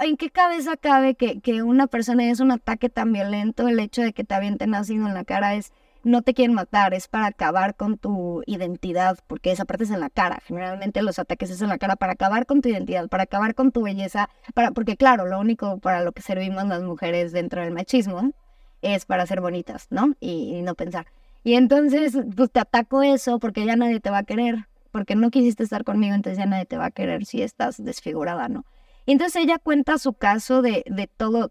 ¿En 0.00 0.16
qué 0.16 0.30
cabeza 0.30 0.76
cabe 0.76 1.14
que, 1.14 1.40
que 1.40 1.62
una 1.62 1.86
persona 1.86 2.30
es 2.30 2.40
un 2.40 2.50
ataque 2.50 2.88
tan 2.88 3.12
violento? 3.12 3.68
El 3.68 3.78
hecho 3.78 4.02
de 4.02 4.12
que 4.12 4.24
te 4.24 4.34
avienten 4.34 4.74
ácido 4.74 5.06
en 5.06 5.14
la 5.14 5.24
cara 5.24 5.54
es, 5.54 5.72
no 6.02 6.22
te 6.22 6.32
quieren 6.32 6.54
matar, 6.54 6.94
es 6.94 7.08
para 7.08 7.26
acabar 7.26 7.74
con 7.74 7.98
tu 7.98 8.42
identidad, 8.46 9.18
porque 9.26 9.52
esa 9.52 9.66
parte 9.66 9.84
es 9.84 9.90
en 9.90 10.00
la 10.00 10.08
cara. 10.08 10.40
Generalmente 10.46 11.02
los 11.02 11.18
ataques 11.18 11.50
es 11.50 11.60
en 11.60 11.68
la 11.68 11.76
cara 11.76 11.96
para 11.96 12.14
acabar 12.14 12.46
con 12.46 12.62
tu 12.62 12.70
identidad, 12.70 13.08
para 13.08 13.24
acabar 13.24 13.54
con 13.54 13.70
tu 13.70 13.82
belleza, 13.82 14.30
para, 14.54 14.70
porque 14.70 14.96
claro, 14.96 15.26
lo 15.26 15.38
único 15.38 15.78
para 15.78 16.00
lo 16.02 16.12
que 16.12 16.22
servimos 16.22 16.66
las 16.66 16.82
mujeres 16.82 17.32
dentro 17.32 17.60
del 17.60 17.72
machismo 17.72 18.32
es 18.80 19.04
para 19.04 19.26
ser 19.26 19.42
bonitas, 19.42 19.88
¿no? 19.90 20.14
Y, 20.20 20.56
y 20.56 20.62
no 20.62 20.74
pensar. 20.74 21.06
Y 21.44 21.54
entonces, 21.54 22.16
pues 22.34 22.50
te 22.50 22.60
ataco 22.60 23.02
eso 23.02 23.38
porque 23.38 23.66
ya 23.66 23.76
nadie 23.76 24.00
te 24.00 24.08
va 24.08 24.18
a 24.18 24.24
querer, 24.24 24.68
porque 24.90 25.16
no 25.16 25.30
quisiste 25.30 25.64
estar 25.64 25.84
conmigo, 25.84 26.14
entonces 26.14 26.38
ya 26.38 26.46
nadie 26.46 26.64
te 26.64 26.78
va 26.78 26.86
a 26.86 26.90
querer 26.90 27.26
si 27.26 27.42
estás 27.42 27.82
desfigurada, 27.82 28.48
¿no? 28.48 28.64
Entonces 29.12 29.42
ella 29.42 29.58
cuenta 29.58 29.98
su 29.98 30.12
caso 30.12 30.62
de, 30.62 30.84
de 30.86 31.06
todo, 31.08 31.50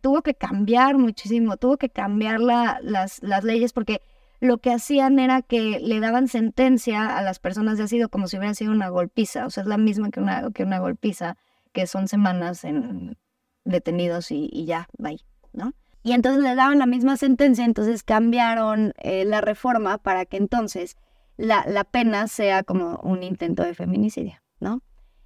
tuvo 0.00 0.22
que 0.22 0.34
cambiar 0.34 0.98
muchísimo, 0.98 1.56
tuvo 1.56 1.78
que 1.78 1.88
cambiar 1.88 2.40
la, 2.40 2.78
las, 2.82 3.22
las 3.22 3.42
leyes 3.42 3.72
porque 3.72 4.02
lo 4.40 4.58
que 4.58 4.72
hacían 4.72 5.18
era 5.18 5.40
que 5.42 5.80
le 5.80 6.00
daban 6.00 6.28
sentencia 6.28 7.16
a 7.16 7.22
las 7.22 7.38
personas 7.38 7.78
de 7.78 7.84
ácido 7.84 8.08
como 8.08 8.26
si 8.26 8.36
hubiera 8.36 8.54
sido 8.54 8.72
una 8.72 8.88
golpiza, 8.88 9.46
o 9.46 9.50
sea, 9.50 9.62
es 9.62 9.68
la 9.68 9.78
misma 9.78 10.10
que 10.10 10.20
una, 10.20 10.50
que 10.50 10.62
una 10.62 10.78
golpiza, 10.78 11.36
que 11.72 11.86
son 11.86 12.08
semanas 12.08 12.64
en 12.64 13.16
detenidos 13.64 14.30
y, 14.30 14.50
y 14.52 14.66
ya, 14.66 14.88
bye, 14.98 15.20
¿no? 15.52 15.72
Y 16.02 16.12
entonces 16.12 16.42
le 16.42 16.54
daban 16.54 16.78
la 16.78 16.86
misma 16.86 17.16
sentencia, 17.16 17.64
entonces 17.64 18.02
cambiaron 18.02 18.94
eh, 18.98 19.24
la 19.24 19.40
reforma 19.40 19.98
para 19.98 20.24
que 20.24 20.38
entonces 20.38 20.96
la, 21.36 21.64
la 21.66 21.84
pena 21.84 22.26
sea 22.26 22.62
como 22.62 22.98
un 23.02 23.22
intento 23.22 23.62
de 23.62 23.74
feminicidio, 23.74 24.40
¿no? 24.58 24.82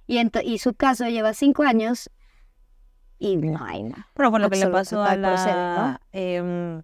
Y, 0.07 0.21
y 0.43 0.57
su 0.59 0.73
caso 0.73 1.07
lleva 1.07 1.33
cinco 1.33 1.63
años 1.63 2.09
y 3.17 3.37
no 3.37 3.63
hay 3.63 3.83
nada. 3.83 4.07
Bueno, 4.15 4.39
lo 4.39 4.49
que 4.49 4.57
le 4.57 4.67
pasó 4.67 5.01
a 5.01 5.15
la, 5.15 6.01
eh, 6.11 6.81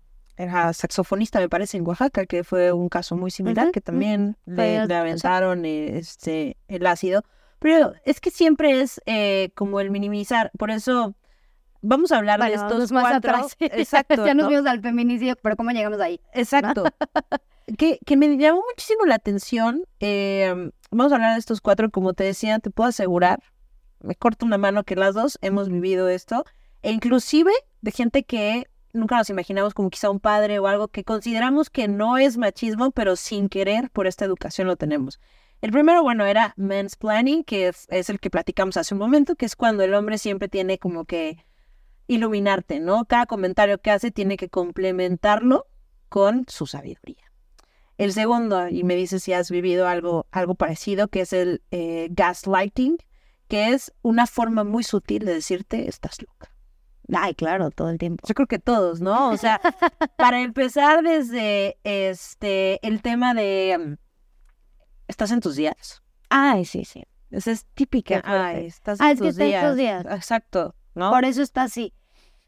saxofonista, 0.74 1.40
me 1.40 1.50
parece, 1.50 1.78
en 1.78 1.88
Oaxaca, 1.88 2.26
que 2.26 2.44
fue 2.44 2.72
un 2.72 2.90
caso 2.90 3.16
muy 3.16 3.32
similar, 3.32 3.72
que 3.72 3.82
también 3.82 4.38
le, 4.46 4.80
aventaron 4.80 5.66
este, 5.66 6.58
el 6.68 6.88
ácido. 6.88 7.24
Pero 7.60 7.94
es 8.06 8.20
que 8.20 8.32
siempre 8.32 8.82
es 8.82 9.02
eh, 9.06 9.52
como 9.56 9.80
el 9.80 9.92
minimizar, 9.92 10.52
por 10.58 10.72
eso 10.72 11.16
vamos 11.82 12.12
a 12.12 12.18
hablar 12.18 12.40
de 12.40 12.54
estos 12.54 12.92
más 12.92 13.14
Atrás. 13.14 13.56
Exacto. 13.60 14.26
ya 14.26 14.34
nos 14.34 14.48
vimos 14.48 14.66
al 14.66 14.82
feminicidio, 14.82 15.36
pero 15.44 15.56
¿cómo 15.56 15.70
llegamos 15.72 16.00
ahí? 16.00 16.20
Exacto. 16.34 16.86
que, 17.78 18.00
que 18.04 18.18
me 18.18 18.36
llamó 18.38 18.64
muchísimo 18.68 19.06
la 19.06 19.16
atención 19.16 19.84
eh, 20.00 20.72
Vamos 20.94 21.14
a 21.14 21.16
hablar 21.16 21.34
de 21.34 21.40
estos 21.40 21.62
cuatro, 21.62 21.90
como 21.90 22.14
te 22.14 22.26
decía, 22.26 22.60
te 22.60 22.70
puedo 22.70 22.90
asegurar, 22.90 23.42
me 24.02 24.14
corto 24.14 24.46
una 24.46 24.58
mano 24.58 24.84
que 24.84 24.98
las 24.98 25.16
dos 25.16 25.40
hemos 25.42 25.70
vivido 25.70 26.10
esto, 26.10 26.44
e 26.82 26.92
inclusive 26.92 27.50
de 27.80 27.92
gente 27.92 28.24
que 28.24 28.68
nunca 28.92 29.16
nos 29.16 29.30
imaginamos 29.30 29.74
como 29.74 29.90
quizá 29.90 30.10
un 30.10 30.20
padre 30.20 30.60
o 30.60 30.68
algo 30.68 30.90
que 30.90 31.06
consideramos 31.06 31.70
que 31.70 31.88
no 31.88 32.18
es 32.18 32.38
machismo, 32.38 32.92
pero 32.92 33.16
sin 33.16 33.48
querer 33.48 33.90
por 33.90 34.06
esta 34.06 34.26
educación 34.26 34.68
lo 34.68 34.76
tenemos. 34.76 35.22
El 35.62 35.72
primero, 35.72 36.04
bueno, 36.04 36.26
era 36.26 36.54
men's 36.58 36.98
planning, 36.98 37.46
que 37.46 37.70
es, 37.70 37.88
es, 37.90 38.10
el 38.10 38.20
que 38.20 38.30
platicamos 38.30 38.76
hace 38.76 38.94
un 38.94 39.00
momento, 39.00 39.38
que 39.38 39.46
es 39.46 39.56
cuando 39.56 39.84
el 39.84 39.94
hombre 39.94 40.18
siempre 40.18 40.50
tiene 40.50 40.78
como 40.78 41.06
que 41.06 41.46
iluminarte, 42.08 42.82
¿no? 42.82 43.06
Cada 43.06 43.28
comentario 43.28 43.78
que 43.78 43.92
hace 43.92 44.12
tiene 44.12 44.36
que 44.36 44.50
complementarlo 44.50 45.68
con 46.10 46.44
su 46.50 46.68
sabiduría. 46.68 47.31
El 48.02 48.14
segundo, 48.14 48.68
y 48.68 48.84
me 48.84 48.96
dices 48.96 49.22
si 49.22 49.32
has 49.32 49.52
vivido 49.52 49.88
algo, 49.88 50.26
algo 50.32 50.56
parecido, 50.56 51.08
que 51.10 51.22
es 51.22 51.34
el 51.34 51.62
eh, 51.70 52.08
gaslighting, 52.10 52.98
que 53.48 53.74
es 53.74 53.94
una 54.02 54.26
forma 54.26 54.64
muy 54.64 54.84
sutil 54.84 55.24
de 55.24 55.36
decirte, 55.36 55.88
estás 55.88 56.20
loca. 56.20 56.52
Ay, 57.14 57.36
claro, 57.36 57.70
todo 57.70 57.92
el 57.92 58.00
tiempo. 58.00 58.28
Yo 58.28 58.34
creo 58.34 58.48
que 58.48 58.58
todos, 58.58 59.02
¿no? 59.02 59.30
O 59.30 59.38
sea, 59.38 59.62
para 60.18 60.42
empezar 60.42 61.04
desde 61.04 61.78
este 61.84 62.80
el 62.88 63.04
tema 63.04 63.36
de 63.36 63.78
mm, 63.80 63.94
¿estás 65.08 65.30
en 65.30 65.40
tus 65.40 65.56
días? 65.56 66.02
Ay, 66.28 66.66
sí, 66.66 66.86
sí. 66.86 67.04
Esa 67.30 67.52
es 67.52 67.68
típica. 67.76 68.24
Ay, 68.26 68.66
estás 68.66 69.00
en, 69.00 69.16
tus, 69.16 69.36
días. 69.36 69.76
días. 69.76 70.06
Exacto, 70.10 70.74
¿no? 70.96 71.12
Por 71.12 71.24
eso 71.24 71.44
está 71.44 71.62
así. 71.62 71.94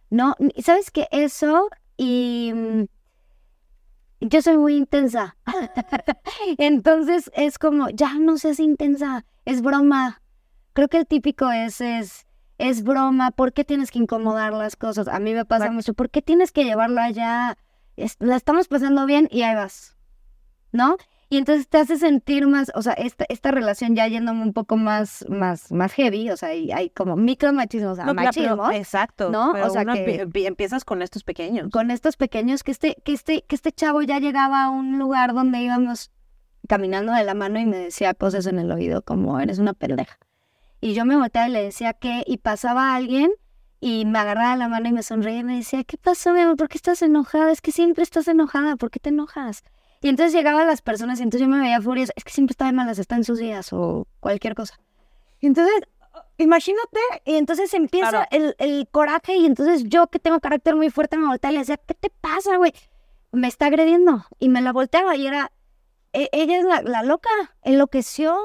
No, 0.10 0.36
¿sabes 0.64 0.90
qué? 0.90 1.08
Eso 1.12 1.70
y 1.96 2.54
mm, 2.56 2.84
yo 4.24 4.42
soy 4.42 4.58
muy 4.58 4.76
intensa. 4.76 5.36
Entonces 6.58 7.32
es 7.36 7.58
como, 7.58 7.90
ya 7.90 8.16
no 8.16 8.38
seas 8.38 8.60
intensa, 8.60 9.26
es 9.46 9.62
broma. 9.62 10.22
Creo 10.74 10.88
que 10.88 10.98
el 10.98 11.08
típico 11.08 11.52
es, 11.52 11.82
es, 11.82 12.26
es 12.58 12.84
broma, 12.84 13.32
¿por 13.32 13.54
qué 13.54 13.64
tienes 13.64 13.92
que 13.92 14.00
incomodar 14.00 14.54
las 14.54 14.76
cosas? 14.76 15.08
A 15.08 15.20
mí 15.20 15.34
me 15.34 15.46
pasa 15.46 15.72
mucho, 15.72 15.94
¿por 15.94 16.10
qué 16.10 16.22
tienes 16.22 16.52
que 16.52 16.64
llevarla 16.64 17.10
ya? 17.12 17.58
la 18.20 18.36
estamos 18.36 18.68
pasando 18.68 19.06
bien 19.06 19.28
y 19.32 19.44
ahí 19.44 19.56
vas, 19.56 19.96
¿no? 20.72 20.98
Y 21.34 21.38
entonces 21.38 21.68
te 21.68 21.80
hace 21.80 21.98
sentir 21.98 22.46
más, 22.46 22.72
o 22.76 22.84
sea, 22.84 22.94
esta, 22.94 23.26
esta 23.28 23.50
relación 23.50 23.96
ya 23.96 24.08
yéndome 24.08 24.44
un 24.44 24.54
poco 24.54 24.78
más, 24.78 25.26
más, 25.30 25.72
más 25.72 25.92
heavy, 25.94 26.30
o 26.30 26.38
sea, 26.38 26.50
hay, 26.50 26.72
hay 26.72 26.92
como 26.92 27.16
micromachismos, 27.16 27.94
o 27.94 27.96
sea, 27.96 28.14
machismo. 28.14 28.70
exacto. 28.70 29.32
¿No? 29.32 29.54
o 29.54 29.70
sea, 29.72 29.84
que 29.84 30.28
empiezas 30.46 30.86
con 30.86 31.02
estos 31.02 31.24
pequeños. 31.24 31.72
Con 31.72 31.90
estos 31.90 32.18
pequeños, 32.18 32.62
que 32.62 32.70
este, 32.70 32.98
que 33.04 33.14
este, 33.14 33.42
que 33.48 33.56
este 33.56 33.72
chavo 33.72 34.04
ya 34.04 34.20
llegaba 34.20 34.66
a 34.66 34.70
un 34.70 35.00
lugar 35.00 35.34
donde 35.34 35.60
íbamos 35.60 36.12
caminando 36.68 37.12
de 37.14 37.24
la 37.24 37.34
mano 37.34 37.60
y 37.60 37.66
me 37.66 37.78
decía 37.78 38.14
cosas 38.14 38.46
en 38.46 38.60
el 38.60 38.72
oído 38.72 39.02
como 39.02 39.40
eres 39.40 39.58
una 39.58 39.74
pendeja. 39.74 40.20
Y 40.82 40.94
yo 40.94 41.04
me 41.04 41.18
volteaba 41.18 41.50
y 41.50 41.52
le 41.52 41.64
decía 41.64 41.94
qué, 41.94 42.24
y 42.28 42.38
pasaba 42.38 42.94
alguien 42.94 43.32
y 43.80 44.06
me 44.06 44.20
agarraba 44.20 44.56
la 44.56 44.68
mano 44.68 44.88
y 44.88 44.92
me 44.92 45.02
sonreía 45.02 45.40
y 45.40 45.44
me 45.44 45.56
decía, 45.56 45.84
¿qué 45.84 45.98
pasó, 45.98 46.32
mi 46.32 46.42
amor? 46.42 46.58
¿Por 46.58 46.70
qué 46.70 46.78
estás 46.78 47.02
enojada? 47.02 47.52
Es 47.52 47.60
que 47.60 47.72
siempre 47.72 48.04
estás 48.04 48.28
enojada, 48.28 48.76
¿por 48.76 48.92
qué 48.92 49.00
te 49.00 49.10
enojas? 49.10 49.64
Y 50.04 50.10
entonces 50.10 50.34
llegaban 50.34 50.68
las 50.68 50.82
personas 50.82 51.20
y 51.20 51.24
entonces 51.24 51.48
yo 51.48 51.48
me 51.48 51.62
veía 51.62 51.82
furiosa. 51.82 52.12
Es 52.18 52.26
que 52.26 52.32
siempre 52.32 52.52
está 52.52 52.66
de 52.66 52.74
malas, 52.74 53.00
está 53.00 53.16
en 53.16 53.24
sus 53.24 53.40
días 53.40 53.72
o 53.72 54.06
cualquier 54.20 54.54
cosa. 54.54 54.78
Y 55.40 55.48
entonces, 55.48 55.74
imagínate, 56.38 57.00
y 57.24 57.36
entonces 57.36 57.74
empieza 57.74 58.28
el, 58.30 58.54
el, 58.60 58.86
coraje 58.92 59.38
y 59.38 59.46
entonces 59.46 59.86
yo 59.86 60.08
que 60.08 60.20
tengo 60.20 60.42
carácter 60.42 60.76
muy 60.76 60.90
fuerte 60.90 61.16
me 61.18 61.28
volteaba 61.28 61.54
y 61.54 61.56
le 61.56 61.60
decía, 61.62 61.78
¿qué 61.78 61.94
te 61.94 62.10
pasa, 62.10 62.58
güey? 62.58 62.74
Me 63.32 63.48
está 63.48 63.68
agrediendo. 63.68 64.26
Y 64.40 64.50
me 64.50 64.60
la 64.60 64.74
volteaba 64.74 65.16
y 65.16 65.26
era, 65.26 65.54
e, 66.12 66.28
ella 66.34 66.60
es 66.60 66.66
la, 66.66 66.82
la 66.82 67.04
loca, 67.04 67.30
enloqueció. 67.62 68.38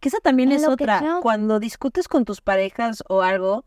Que 0.00 0.08
esa 0.08 0.20
también 0.20 0.50
es 0.50 0.66
otra. 0.66 1.18
Cuando 1.20 1.60
discutes 1.60 2.08
con 2.08 2.24
tus 2.24 2.40
parejas 2.40 3.04
o 3.08 3.20
algo, 3.20 3.66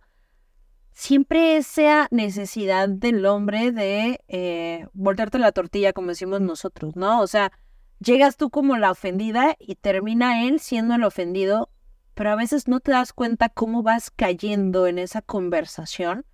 siempre 1.00 1.64
sea 1.64 2.08
necesidad 2.12 2.90
del 2.90 3.26
hombre 3.26 3.72
de 3.72 4.20
eh, 4.28 4.86
voltearte 4.92 5.40
la 5.40 5.54
tortilla, 5.54 5.94
como 5.94 6.10
decimos 6.10 6.42
nosotros, 6.42 6.98
¿no? 6.98 7.22
O 7.22 7.28
sea, 7.28 7.54
llegas 8.00 8.36
tú 8.36 8.50
como 8.50 8.76
la 8.76 8.92
ofendida 8.92 9.56
y 9.60 9.76
termina 9.76 10.46
él 10.46 10.60
siendo 10.60 10.96
el 10.96 11.04
ofendido 11.06 11.70
pero 12.16 12.32
a 12.32 12.36
veces 12.36 12.68
no 12.68 12.82
te 12.82 12.92
das 12.92 13.14
cuenta 13.14 13.48
cómo 13.48 13.82
vas 13.82 14.12
cayendo 14.12 14.88
en 14.88 15.00
esa 15.00 15.22
conversación 15.22 16.26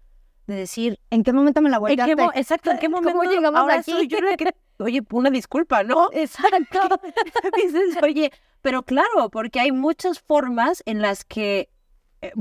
de 0.47 0.55
decir, 0.55 0.99
¿En 1.11 1.21
qué 1.23 1.31
momento 1.31 1.61
me 1.61 1.69
la 1.69 1.79
mo- 1.79 1.87
exacto, 1.89 2.71
¿en 2.71 2.79
qué 2.79 2.87
¿Cómo 2.91 3.01
momento 3.01 3.23
llegamos 3.31 3.59
ahora 3.59 3.75
aquí? 3.75 3.91
soy 3.91 4.07
yo 4.07 4.19
la 4.19 4.35
que- 4.35 4.55
Oye, 4.79 5.03
una 5.11 5.29
disculpa, 5.29 5.83
¿no? 5.83 6.09
Exacto. 6.11 6.79
Dices, 7.55 7.97
oye, 8.01 8.31
pero 8.63 8.81
claro, 8.81 9.29
porque 9.29 9.59
hay 9.59 9.71
muchas 9.71 10.19
formas 10.19 10.81
en 10.87 11.03
las 11.03 11.23
que 11.23 11.69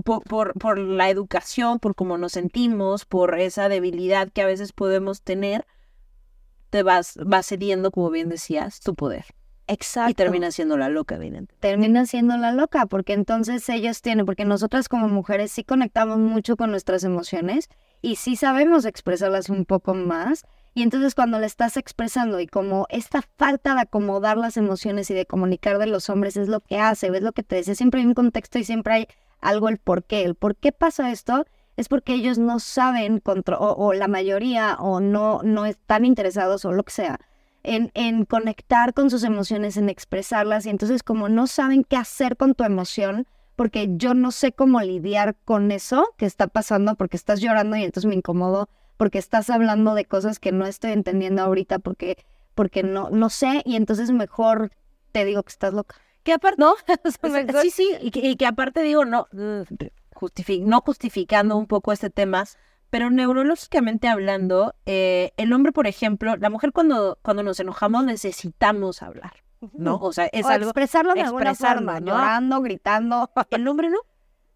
por, 0.04 0.22
por, 0.24 0.54
por 0.54 0.78
la 0.78 1.10
educación, 1.10 1.78
por 1.78 1.94
cómo 1.94 2.18
nos 2.18 2.32
sentimos, 2.32 3.04
por 3.04 3.38
esa 3.38 3.68
debilidad 3.68 4.30
que 4.30 4.42
a 4.42 4.46
veces 4.46 4.72
podemos 4.72 5.22
tener, 5.22 5.66
te 6.70 6.82
vas, 6.82 7.18
vas 7.24 7.46
cediendo, 7.46 7.90
como 7.90 8.10
bien 8.10 8.28
decías, 8.28 8.80
tu 8.80 8.94
poder. 8.94 9.26
Exacto. 9.66 10.10
Y 10.10 10.14
terminas 10.14 10.54
siendo 10.54 10.76
la 10.76 10.88
loca, 10.88 11.14
evidente. 11.14 11.54
termina 11.60 12.04
siendo 12.06 12.36
la 12.36 12.52
loca, 12.52 12.86
porque 12.86 13.14
entonces 13.14 13.68
ellos 13.68 14.02
tienen, 14.02 14.26
porque 14.26 14.44
nosotras 14.44 14.88
como 14.88 15.08
mujeres 15.08 15.52
sí 15.52 15.64
conectamos 15.64 16.18
mucho 16.18 16.56
con 16.56 16.70
nuestras 16.70 17.04
emociones 17.04 17.68
y 18.02 18.16
sí 18.16 18.36
sabemos 18.36 18.84
expresarlas 18.84 19.48
un 19.48 19.64
poco 19.64 19.94
más. 19.94 20.44
Y 20.74 20.82
entonces 20.82 21.14
cuando 21.14 21.38
le 21.38 21.46
estás 21.46 21.76
expresando 21.76 22.40
y 22.40 22.46
como 22.46 22.86
esta 22.90 23.22
falta 23.38 23.74
de 23.74 23.82
acomodar 23.82 24.36
las 24.36 24.56
emociones 24.56 25.08
y 25.10 25.14
de 25.14 25.24
comunicar 25.24 25.78
de 25.78 25.86
los 25.86 26.10
hombres 26.10 26.36
es 26.36 26.48
lo 26.48 26.60
que 26.60 26.78
hace, 26.78 27.10
ves 27.10 27.22
lo 27.22 27.32
que 27.32 27.44
te 27.44 27.56
decía, 27.56 27.74
siempre 27.74 28.00
hay 28.00 28.06
un 28.06 28.14
contexto 28.14 28.58
y 28.58 28.64
siempre 28.64 28.92
hay 28.92 29.08
algo 29.44 29.68
el 29.68 29.78
por 29.78 30.04
qué. 30.04 30.24
El 30.24 30.34
por 30.34 30.56
qué 30.56 30.72
pasa 30.72 31.12
esto 31.12 31.46
es 31.76 31.88
porque 31.88 32.14
ellos 32.14 32.38
no 32.38 32.58
saben, 32.58 33.22
o 33.58 33.92
la 33.92 34.08
mayoría, 34.08 34.76
o 34.80 35.00
no, 35.00 35.40
no 35.42 35.66
están 35.66 36.04
interesados 36.04 36.64
o 36.64 36.72
lo 36.72 36.82
que 36.84 36.92
sea, 36.92 37.20
en, 37.62 37.90
en 37.94 38.24
conectar 38.24 38.94
con 38.94 39.10
sus 39.10 39.22
emociones, 39.24 39.76
en 39.76 39.88
expresarlas. 39.88 40.66
Y 40.66 40.70
entonces 40.70 41.02
como 41.02 41.28
no 41.28 41.46
saben 41.46 41.84
qué 41.84 41.96
hacer 41.96 42.36
con 42.36 42.54
tu 42.54 42.64
emoción, 42.64 43.26
porque 43.56 43.88
yo 43.90 44.14
no 44.14 44.30
sé 44.30 44.52
cómo 44.52 44.80
lidiar 44.80 45.36
con 45.44 45.70
eso 45.70 46.08
que 46.16 46.26
está 46.26 46.48
pasando, 46.48 46.94
porque 46.96 47.16
estás 47.16 47.40
llorando 47.40 47.76
y 47.76 47.84
entonces 47.84 48.08
me 48.08 48.14
incomodo, 48.14 48.68
porque 48.96 49.18
estás 49.18 49.50
hablando 49.50 49.94
de 49.94 50.04
cosas 50.04 50.38
que 50.38 50.52
no 50.52 50.66
estoy 50.66 50.92
entendiendo 50.92 51.42
ahorita, 51.42 51.78
porque, 51.80 52.24
porque 52.54 52.82
no, 52.82 53.10
no 53.10 53.30
sé, 53.30 53.62
y 53.64 53.76
entonces 53.76 54.10
mejor 54.10 54.70
te 55.12 55.24
digo 55.24 55.42
que 55.42 55.50
estás 55.50 55.74
loca. 55.74 55.96
Que 56.24 56.32
aparte, 56.32 56.60
¿No? 56.60 56.74
Pues, 57.20 57.34
sí, 57.62 57.70
sí, 57.70 57.90
y 58.00 58.10
que, 58.10 58.20
y 58.20 58.36
que 58.36 58.46
aparte 58.46 58.82
digo, 58.82 59.04
no, 59.04 59.28
mm, 59.32 59.62
justifi- 60.14 60.62
no 60.62 60.80
justificando 60.80 61.56
un 61.56 61.66
poco 61.66 61.92
este 61.92 62.10
tema, 62.10 62.44
pero 62.90 63.10
neurológicamente 63.10 64.08
hablando, 64.08 64.74
eh, 64.86 65.32
el 65.36 65.52
hombre, 65.52 65.70
por 65.72 65.86
ejemplo, 65.86 66.36
la 66.36 66.50
mujer 66.50 66.72
cuando, 66.72 67.18
cuando 67.22 67.42
nos 67.42 67.60
enojamos 67.60 68.04
necesitamos 68.04 69.02
hablar, 69.02 69.44
¿no? 69.72 69.96
O 69.96 70.12
sea, 70.12 70.26
es 70.32 70.46
o 70.46 70.48
algo... 70.48 70.64
expresarlo 70.66 71.14
de 71.14 71.20
alguna 71.22 71.50
expresarlo, 71.50 71.82
forma, 71.92 72.00
¿no? 72.00 72.06
llorando, 72.12 72.60
gritando. 72.62 73.30
El 73.50 73.68
hombre 73.68 73.90
no. 73.90 73.98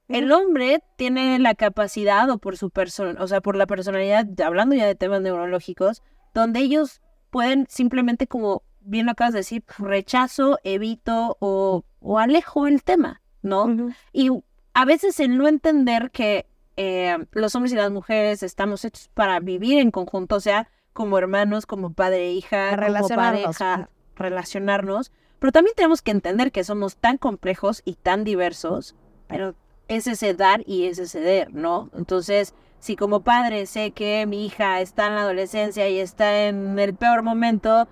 El 0.08 0.32
hombre 0.32 0.82
tiene 0.96 1.38
la 1.38 1.54
capacidad 1.54 2.30
o 2.30 2.38
por 2.38 2.56
su 2.56 2.70
persona, 2.70 3.22
o 3.22 3.26
sea, 3.26 3.42
por 3.42 3.56
la 3.56 3.66
personalidad, 3.66 4.26
hablando 4.42 4.74
ya 4.74 4.86
de 4.86 4.94
temas 4.94 5.20
neurológicos, 5.20 6.02
donde 6.32 6.60
ellos 6.60 7.02
pueden 7.30 7.66
simplemente 7.68 8.26
como 8.26 8.62
bien 8.88 9.06
lo 9.06 9.12
acabas 9.12 9.32
de 9.32 9.40
decir, 9.40 9.64
rechazo, 9.78 10.58
evito 10.64 11.36
o, 11.40 11.84
o 12.00 12.18
alejo 12.18 12.66
el 12.66 12.82
tema, 12.82 13.20
¿no? 13.42 13.92
Y 14.12 14.30
a 14.74 14.84
veces 14.84 15.20
el 15.20 15.36
no 15.36 15.48
entender 15.48 16.10
que 16.10 16.46
eh, 16.76 17.18
los 17.32 17.54
hombres 17.54 17.72
y 17.72 17.76
las 17.76 17.90
mujeres 17.90 18.42
estamos 18.42 18.84
hechos 18.84 19.10
para 19.14 19.40
vivir 19.40 19.78
en 19.78 19.90
conjunto, 19.90 20.36
o 20.36 20.40
sea, 20.40 20.68
como 20.92 21.18
hermanos, 21.18 21.66
como 21.66 21.92
padre 21.92 22.28
e 22.28 22.32
hija, 22.32 22.70
como 22.70 22.82
relacionarnos. 22.82 23.58
pareja, 23.58 23.90
relacionarnos, 24.16 25.12
pero 25.38 25.52
también 25.52 25.74
tenemos 25.76 26.02
que 26.02 26.10
entender 26.10 26.52
que 26.52 26.64
somos 26.64 26.96
tan 26.96 27.18
complejos 27.18 27.82
y 27.84 27.94
tan 27.94 28.24
diversos, 28.24 28.94
pero 29.28 29.54
es 29.88 30.06
ese 30.06 30.34
dar 30.34 30.62
y 30.66 30.86
ese 30.86 31.06
ceder, 31.06 31.52
¿no? 31.52 31.90
Entonces, 31.96 32.54
si 32.78 32.96
como 32.96 33.20
padre 33.20 33.66
sé 33.66 33.90
que 33.90 34.26
mi 34.26 34.46
hija 34.46 34.80
está 34.80 35.08
en 35.08 35.16
la 35.16 35.22
adolescencia 35.22 35.88
y 35.88 35.98
está 35.98 36.46
en 36.46 36.78
el 36.78 36.94
peor 36.94 37.22
momento, 37.22 37.88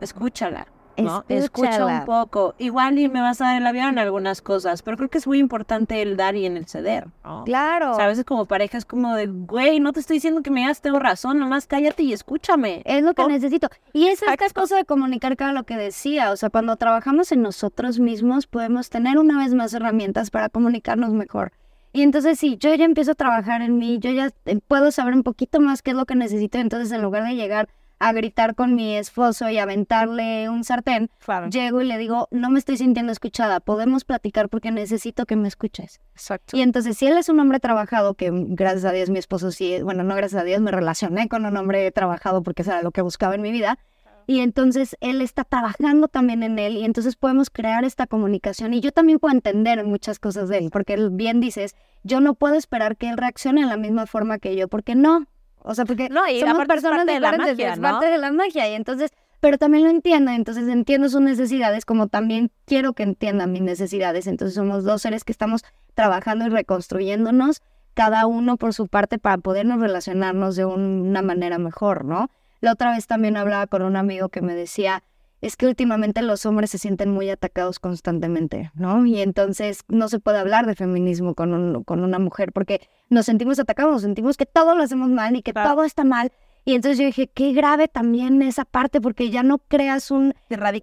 escúchala, 0.00 0.66
¿no? 0.96 1.24
Escucha 1.28 1.68
Escúchala. 1.70 1.98
un 2.00 2.04
poco. 2.06 2.54
Igual 2.58 2.98
y 2.98 3.08
me 3.08 3.20
vas 3.20 3.40
a 3.40 3.46
dar 3.46 3.56
el 3.60 3.66
avión 3.66 3.86
en 3.90 3.98
algunas 4.00 4.42
cosas, 4.42 4.82
pero 4.82 4.96
creo 4.96 5.08
que 5.08 5.18
es 5.18 5.26
muy 5.28 5.38
importante 5.38 6.02
el 6.02 6.16
dar 6.16 6.34
y 6.34 6.44
en 6.44 6.56
el 6.56 6.66
ceder, 6.66 7.06
¿no? 7.24 7.44
Claro. 7.44 7.92
O 7.92 7.94
sea, 7.94 8.06
a 8.06 8.08
veces 8.08 8.24
como 8.24 8.46
pareja 8.46 8.78
es 8.78 8.84
como 8.84 9.14
de, 9.14 9.26
güey, 9.28 9.78
no 9.78 9.92
te 9.92 10.00
estoy 10.00 10.16
diciendo 10.16 10.42
que 10.42 10.50
me 10.50 10.60
digas 10.60 10.80
tengo 10.80 10.98
razón, 10.98 11.38
nomás 11.38 11.66
cállate 11.68 12.02
y 12.02 12.12
escúchame. 12.12 12.82
Es 12.84 13.02
lo 13.04 13.14
que 13.14 13.22
Oh. 13.22 13.28
necesito. 13.28 13.68
Y 13.92 14.08
es 14.08 14.22
esta 14.22 14.48
cosa 14.52 14.76
de 14.76 14.84
comunicar 14.84 15.32
era 15.32 15.52
lo 15.52 15.62
que 15.64 15.76
decía. 15.76 16.32
O 16.32 16.36
sea, 16.36 16.50
cuando 16.50 16.74
trabajamos 16.76 17.30
en 17.30 17.42
nosotros 17.42 18.00
mismos, 18.00 18.46
podemos 18.48 18.90
tener 18.90 19.18
una 19.18 19.38
vez 19.38 19.54
más 19.54 19.72
herramientas 19.74 20.30
para 20.30 20.48
comunicarnos 20.48 21.10
mejor. 21.12 21.52
Y 21.92 22.02
entonces, 22.02 22.38
si 22.38 22.58
yo 22.58 22.74
ya 22.74 22.84
empiezo 22.84 23.12
a 23.12 23.14
trabajar 23.14 23.62
en 23.62 23.78
mí, 23.78 23.98
yo 23.98 24.10
ya 24.10 24.30
eh, 24.44 24.58
puedo 24.68 24.90
saber 24.90 25.14
un 25.14 25.22
poquito 25.22 25.58
más 25.58 25.80
qué 25.80 25.92
es 25.92 25.96
lo 25.96 26.04
que 26.04 26.14
necesito. 26.16 26.58
Entonces, 26.58 26.92
en 26.92 27.00
lugar 27.02 27.24
de 27.24 27.34
llegar 27.34 27.68
a 27.98 28.12
gritar 28.12 28.54
con 28.54 28.74
mi 28.74 28.96
esposo 28.96 29.48
y 29.48 29.58
aventarle 29.58 30.48
un 30.48 30.64
sartén, 30.64 31.10
Claro. 31.24 31.48
llego 31.50 31.80
y 31.80 31.86
le 31.86 31.98
digo, 31.98 32.28
no 32.30 32.50
me 32.50 32.58
estoy 32.58 32.76
sintiendo 32.76 33.12
escuchada, 33.12 33.60
podemos 33.60 34.04
platicar 34.04 34.48
porque 34.48 34.70
necesito 34.70 35.26
que 35.26 35.36
me 35.36 35.48
escuches. 35.48 36.00
Exacto. 36.14 36.56
Y 36.56 36.62
entonces, 36.62 36.96
si 36.96 37.06
él 37.06 37.16
es 37.16 37.28
un 37.28 37.40
hombre 37.40 37.60
trabajado, 37.60 38.14
que 38.14 38.30
gracias 38.32 38.84
a 38.84 38.92
Dios 38.92 39.10
mi 39.10 39.18
esposo 39.18 39.50
sí, 39.50 39.82
bueno, 39.82 40.04
no 40.04 40.14
gracias 40.14 40.42
a 40.42 40.44
Dios, 40.44 40.60
me 40.60 40.70
relacioné 40.70 41.28
con 41.28 41.44
un 41.44 41.56
hombre 41.56 41.90
trabajado 41.90 42.42
porque 42.42 42.62
eso 42.62 42.72
era 42.72 42.82
lo 42.82 42.90
que 42.90 43.02
buscaba 43.02 43.34
en 43.34 43.42
mi 43.42 43.52
vida. 43.52 43.78
Y 44.26 44.40
entonces 44.40 44.94
él 45.00 45.22
está 45.22 45.44
trabajando 45.44 46.06
también 46.06 46.42
en 46.42 46.58
él 46.58 46.76
y 46.76 46.84
entonces 46.84 47.16
podemos 47.16 47.48
crear 47.48 47.84
esta 47.84 48.06
comunicación 48.06 48.74
y 48.74 48.80
yo 48.80 48.92
también 48.92 49.18
puedo 49.18 49.34
entender 49.34 49.82
muchas 49.86 50.18
cosas 50.18 50.50
de 50.50 50.58
él, 50.58 50.68
porque 50.70 50.92
él 50.92 51.08
bien 51.10 51.40
dices, 51.40 51.74
yo 52.02 52.20
no 52.20 52.34
puedo 52.34 52.54
esperar 52.54 52.98
que 52.98 53.08
él 53.08 53.16
reaccione 53.16 53.62
de 53.62 53.68
la 53.68 53.78
misma 53.78 54.04
forma 54.06 54.38
que 54.38 54.54
yo, 54.54 54.68
porque 54.68 54.94
no. 54.94 55.26
O 55.68 55.74
sea, 55.74 55.84
porque 55.84 56.08
No, 56.08 56.26
y 56.26 56.40
somos 56.40 56.66
personas 56.66 57.04
de 57.06 57.20
la 57.20 57.32
magia, 57.32 57.72
es 57.74 57.78
¿no? 57.78 57.82
parte 57.82 58.06
de 58.06 58.16
la 58.18 58.32
magia 58.32 58.68
y 58.70 58.74
entonces, 58.74 59.10
pero 59.40 59.58
también 59.58 59.84
lo 59.84 59.90
entiendo, 59.90 60.30
entonces 60.30 60.66
entiendo 60.68 61.08
sus 61.10 61.20
necesidades 61.20 61.84
como 61.84 62.06
también 62.06 62.50
quiero 62.64 62.94
que 62.94 63.02
entiendan 63.02 63.52
mis 63.52 63.60
necesidades, 63.62 64.26
entonces 64.26 64.54
somos 64.54 64.84
dos 64.84 65.02
seres 65.02 65.24
que 65.24 65.32
estamos 65.32 65.62
trabajando 65.94 66.46
y 66.46 66.48
reconstruyéndonos 66.48 67.60
cada 67.94 68.26
uno 68.26 68.56
por 68.56 68.72
su 68.74 68.86
parte 68.88 69.18
para 69.18 69.38
podernos 69.38 69.80
relacionarnos 69.80 70.56
de 70.56 70.64
un- 70.64 71.02
una 71.08 71.20
manera 71.22 71.58
mejor, 71.58 72.04
¿no? 72.04 72.30
La 72.60 72.72
otra 72.72 72.92
vez 72.92 73.06
también 73.06 73.36
hablaba 73.36 73.66
con 73.66 73.82
un 73.82 73.96
amigo 73.96 74.28
que 74.30 74.40
me 74.40 74.54
decía, 74.54 75.02
es 75.40 75.56
que 75.56 75.66
últimamente 75.66 76.22
los 76.22 76.44
hombres 76.46 76.70
se 76.70 76.78
sienten 76.78 77.10
muy 77.10 77.30
atacados 77.30 77.78
constantemente, 77.78 78.70
¿no? 78.74 79.06
Y 79.06 79.20
entonces 79.20 79.84
no 79.88 80.08
se 80.08 80.18
puede 80.18 80.38
hablar 80.38 80.66
de 80.66 80.74
feminismo 80.74 81.34
con, 81.34 81.52
un- 81.52 81.84
con 81.84 82.02
una 82.02 82.18
mujer 82.18 82.52
porque 82.52 82.80
nos 83.08 83.26
sentimos 83.26 83.58
atacados, 83.58 83.92
nos 83.92 84.02
sentimos 84.02 84.36
que 84.36 84.46
todo 84.46 84.74
lo 84.74 84.82
hacemos 84.82 85.08
mal 85.10 85.36
y 85.36 85.42
que 85.42 85.52
Claro. 85.52 85.70
todo 85.74 85.84
está 85.84 86.04
mal. 86.04 86.32
Y 86.64 86.74
entonces 86.74 86.98
yo 86.98 87.06
dije, 87.06 87.28
qué 87.28 87.52
grave 87.52 87.88
también 87.88 88.42
esa 88.42 88.64
parte 88.64 89.00
porque 89.00 89.30
ya 89.30 89.42
no 89.42 89.58
creas 89.58 90.10
un, 90.10 90.34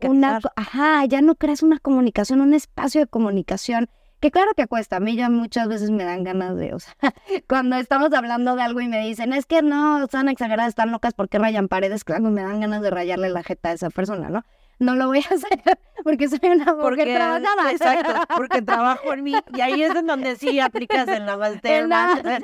una, 0.10 0.40
ajá, 0.56 1.06
ya 1.06 1.22
no 1.22 1.36
creas 1.36 1.62
una 1.62 1.78
comunicación, 1.80 2.42
un 2.42 2.54
espacio 2.54 3.02
de 3.02 3.08
comunicación, 3.08 3.90
que 4.26 4.32
claro 4.32 4.54
que 4.56 4.66
cuesta, 4.66 4.96
a 4.96 5.00
mí 5.00 5.16
ya 5.16 5.30
muchas 5.30 5.68
veces 5.68 5.92
me 5.92 6.04
dan 6.04 6.24
ganas 6.24 6.56
de, 6.58 6.74
o 6.74 6.80
sea, 6.80 6.96
cuando 7.48 7.76
estamos 7.76 8.12
hablando 8.12 8.56
de 8.56 8.64
algo 8.64 8.82
y 8.82 8.88
me 8.88 9.00
dicen, 9.06 9.34
es 9.34 9.46
que 9.46 9.62
no, 9.62 10.04
están 10.04 10.30
exageradas, 10.30 10.70
están 10.70 10.92
locas, 10.92 11.14
¿por 11.14 11.30
qué 11.30 11.38
rayan 11.38 11.68
paredes? 11.68 12.04
Claro, 12.04 12.24
me 12.32 12.42
dan 12.42 12.60
ganas 12.60 12.82
de 12.82 12.90
rayarle 12.90 13.30
la 13.30 13.44
jeta 13.44 13.70
a 13.70 13.74
esa 13.74 13.90
persona, 13.92 14.30
¿no? 14.30 14.44
No 14.80 14.96
lo 14.96 15.08
voy 15.08 15.20
a 15.20 15.22
hacer 15.36 15.78
porque 16.04 16.28
soy 16.28 16.40
una 16.44 16.66
mujer 16.74 16.78
Porque, 16.82 17.14
trabajada. 17.16 17.72
exacto, 17.72 18.14
porque 18.36 18.62
trabajo 18.64 19.14
en 19.14 19.24
mí 19.24 19.36
y 19.54 19.62
ahí 19.62 19.84
es 19.84 19.96
en 19.96 20.08
donde 20.08 20.36
sí 20.38 20.60
aplicas 20.60 21.08
En 21.08 21.26
la- 21.28 22.42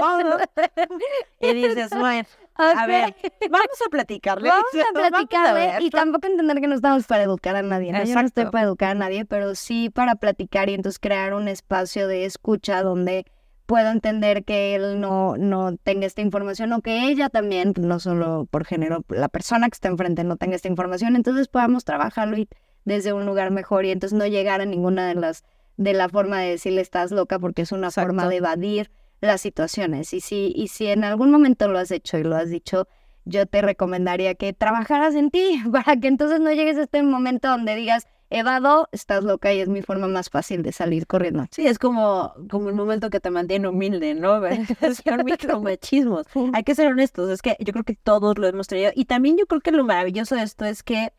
todo. 0.00 0.38
y 1.40 1.54
dices, 1.54 1.90
bueno, 1.96 2.28
a 2.56 2.86
ver, 2.86 3.14
vamos 3.50 3.82
a 3.86 3.90
platicarle. 3.90 4.48
Vamos 4.48 4.64
a 4.74 4.92
Vamos 4.92 5.10
platicarle 5.10 5.84
y 5.84 5.90
tampoco 5.90 6.26
entender 6.26 6.60
que 6.60 6.66
no 6.66 6.74
estamos 6.74 7.06
para 7.06 7.22
educar 7.22 7.56
a 7.56 7.62
nadie, 7.62 7.92
¿no? 7.92 8.04
Yo 8.04 8.14
no 8.14 8.20
estoy 8.20 8.46
para 8.46 8.64
educar 8.64 8.90
a 8.90 8.94
nadie, 8.94 9.24
pero 9.24 9.54
sí 9.54 9.90
para 9.90 10.16
platicar 10.16 10.68
y 10.68 10.74
entonces 10.74 10.98
crear 10.98 11.34
un 11.34 11.48
espacio 11.48 12.08
de 12.08 12.24
escucha 12.24 12.82
donde 12.82 13.26
puedo 13.66 13.90
entender 13.90 14.44
que 14.44 14.74
él 14.74 15.00
no, 15.00 15.36
no 15.36 15.76
tenga 15.76 16.04
esta 16.04 16.22
información 16.22 16.72
o 16.72 16.80
que 16.80 17.08
ella 17.08 17.28
también, 17.28 17.72
no 17.78 18.00
solo 18.00 18.48
por 18.50 18.64
género, 18.64 19.04
la 19.08 19.28
persona 19.28 19.68
que 19.68 19.74
está 19.74 19.86
enfrente 19.86 20.24
no 20.24 20.36
tenga 20.36 20.56
esta 20.56 20.66
información, 20.66 21.14
entonces 21.14 21.46
podamos 21.46 21.84
trabajarlo 21.84 22.36
y 22.36 22.48
desde 22.84 23.12
un 23.12 23.26
lugar 23.26 23.52
mejor 23.52 23.84
y 23.84 23.92
entonces 23.92 24.18
no 24.18 24.26
llegar 24.26 24.60
a 24.60 24.64
ninguna 24.66 25.06
de 25.06 25.14
las 25.14 25.44
de 25.76 25.92
la 25.94 26.08
forma 26.08 26.40
de 26.40 26.50
decirle 26.50 26.80
estás 26.80 27.10
loca 27.10 27.38
porque 27.38 27.62
es 27.62 27.72
una 27.72 27.86
Exacto. 27.86 28.08
forma 28.08 28.28
de 28.28 28.36
evadir 28.36 28.90
las 29.20 29.40
situaciones 29.40 30.12
y 30.14 30.20
si 30.20 30.52
y 30.56 30.68
si 30.68 30.86
en 30.86 31.04
algún 31.04 31.30
momento 31.30 31.68
lo 31.68 31.78
has 31.78 31.90
hecho 31.90 32.18
y 32.18 32.22
lo 32.22 32.36
has 32.36 32.48
dicho 32.48 32.88
yo 33.24 33.46
te 33.46 33.62
recomendaría 33.62 34.34
que 34.34 34.52
trabajaras 34.52 35.14
en 35.14 35.30
ti 35.30 35.62
para 35.72 35.96
que 35.96 36.08
entonces 36.08 36.40
no 36.40 36.52
llegues 36.52 36.76
a 36.76 36.82
este 36.82 37.02
momento 37.02 37.48
donde 37.48 37.74
digas, 37.74 38.06
evado, 38.30 38.88
estás 38.92 39.24
loca 39.24 39.52
y 39.52 39.60
es 39.60 39.68
mi 39.68 39.82
forma 39.82 40.06
más 40.06 40.30
fácil 40.30 40.62
de 40.62 40.72
salir 40.72 41.06
corriendo. 41.06 41.46
Sí, 41.50 41.66
es 41.66 41.78
como, 41.78 42.32
como 42.48 42.68
el 42.68 42.74
momento 42.74 43.10
que 43.10 43.20
te 43.20 43.30
mantiene 43.30 43.68
humilde, 43.68 44.14
¿no? 44.14 44.40
Versión 44.80 45.24
micromachismos. 45.24 46.26
Hay 46.52 46.62
que 46.62 46.74
ser 46.74 46.88
honestos, 46.92 47.30
es 47.30 47.42
que 47.42 47.56
yo 47.58 47.72
creo 47.72 47.84
que 47.84 47.96
todos 47.96 48.38
lo 48.38 48.46
hemos 48.46 48.68
tenido. 48.68 48.92
Y 48.94 49.06
también 49.06 49.36
yo 49.36 49.46
creo 49.46 49.60
que 49.60 49.72
lo 49.72 49.84
maravilloso 49.84 50.36
de 50.36 50.42
esto 50.42 50.64
es 50.64 50.82
que 50.82 51.12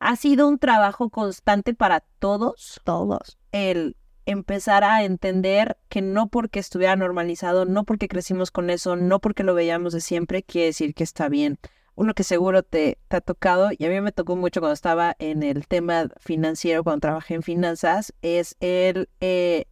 ha 0.00 0.16
sido 0.16 0.48
un 0.48 0.58
trabajo 0.58 1.10
constante 1.10 1.74
para 1.74 2.00
todos 2.20 2.80
Todos. 2.84 3.36
el, 3.50 3.96
empezar 4.30 4.84
a 4.84 5.04
entender 5.04 5.78
que 5.88 6.02
no 6.02 6.28
porque 6.28 6.60
estuviera 6.60 6.96
normalizado, 6.96 7.64
no 7.64 7.84
porque 7.84 8.08
crecimos 8.08 8.50
con 8.50 8.68
eso, 8.68 8.94
no 8.94 9.20
porque 9.20 9.42
lo 9.42 9.54
veíamos 9.54 9.94
de 9.94 10.02
siempre, 10.02 10.42
quiere 10.42 10.66
decir 10.66 10.94
que 10.94 11.02
está 11.02 11.30
bien. 11.30 11.58
Uno 11.94 12.12
que 12.12 12.24
seguro 12.24 12.62
te, 12.62 12.98
te 13.08 13.16
ha 13.16 13.20
tocado, 13.22 13.70
y 13.76 13.84
a 13.86 13.88
mí 13.88 14.00
me 14.02 14.12
tocó 14.12 14.36
mucho 14.36 14.60
cuando 14.60 14.74
estaba 14.74 15.16
en 15.18 15.42
el 15.42 15.66
tema 15.66 16.08
financiero, 16.18 16.84
cuando 16.84 17.00
trabajé 17.00 17.34
en 17.34 17.42
finanzas, 17.42 18.12
es 18.20 18.54
el 18.60 19.08
eh, 19.20 19.64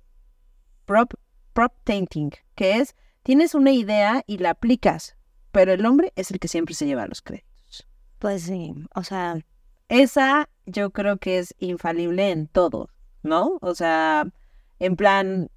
prop, 0.86 1.12
prop 1.52 1.74
tainting, 1.84 2.32
que 2.54 2.78
es, 2.78 2.96
tienes 3.22 3.54
una 3.54 3.72
idea 3.72 4.24
y 4.26 4.38
la 4.38 4.50
aplicas, 4.50 5.16
pero 5.52 5.72
el 5.72 5.84
hombre 5.84 6.14
es 6.16 6.30
el 6.30 6.38
que 6.38 6.48
siempre 6.48 6.74
se 6.74 6.86
lleva 6.86 7.06
los 7.06 7.20
créditos. 7.20 7.86
Pues 8.18 8.44
sí, 8.44 8.72
o 8.94 9.04
sea, 9.04 9.38
Esa 9.88 10.48
yo 10.64 10.90
creo 10.90 11.18
que 11.18 11.38
es 11.38 11.54
infalible 11.58 12.30
en 12.30 12.48
todo, 12.48 12.88
¿no? 13.22 13.58
O 13.60 13.74
sea, 13.74 14.26
en 14.78 14.96
plan, 14.96 15.50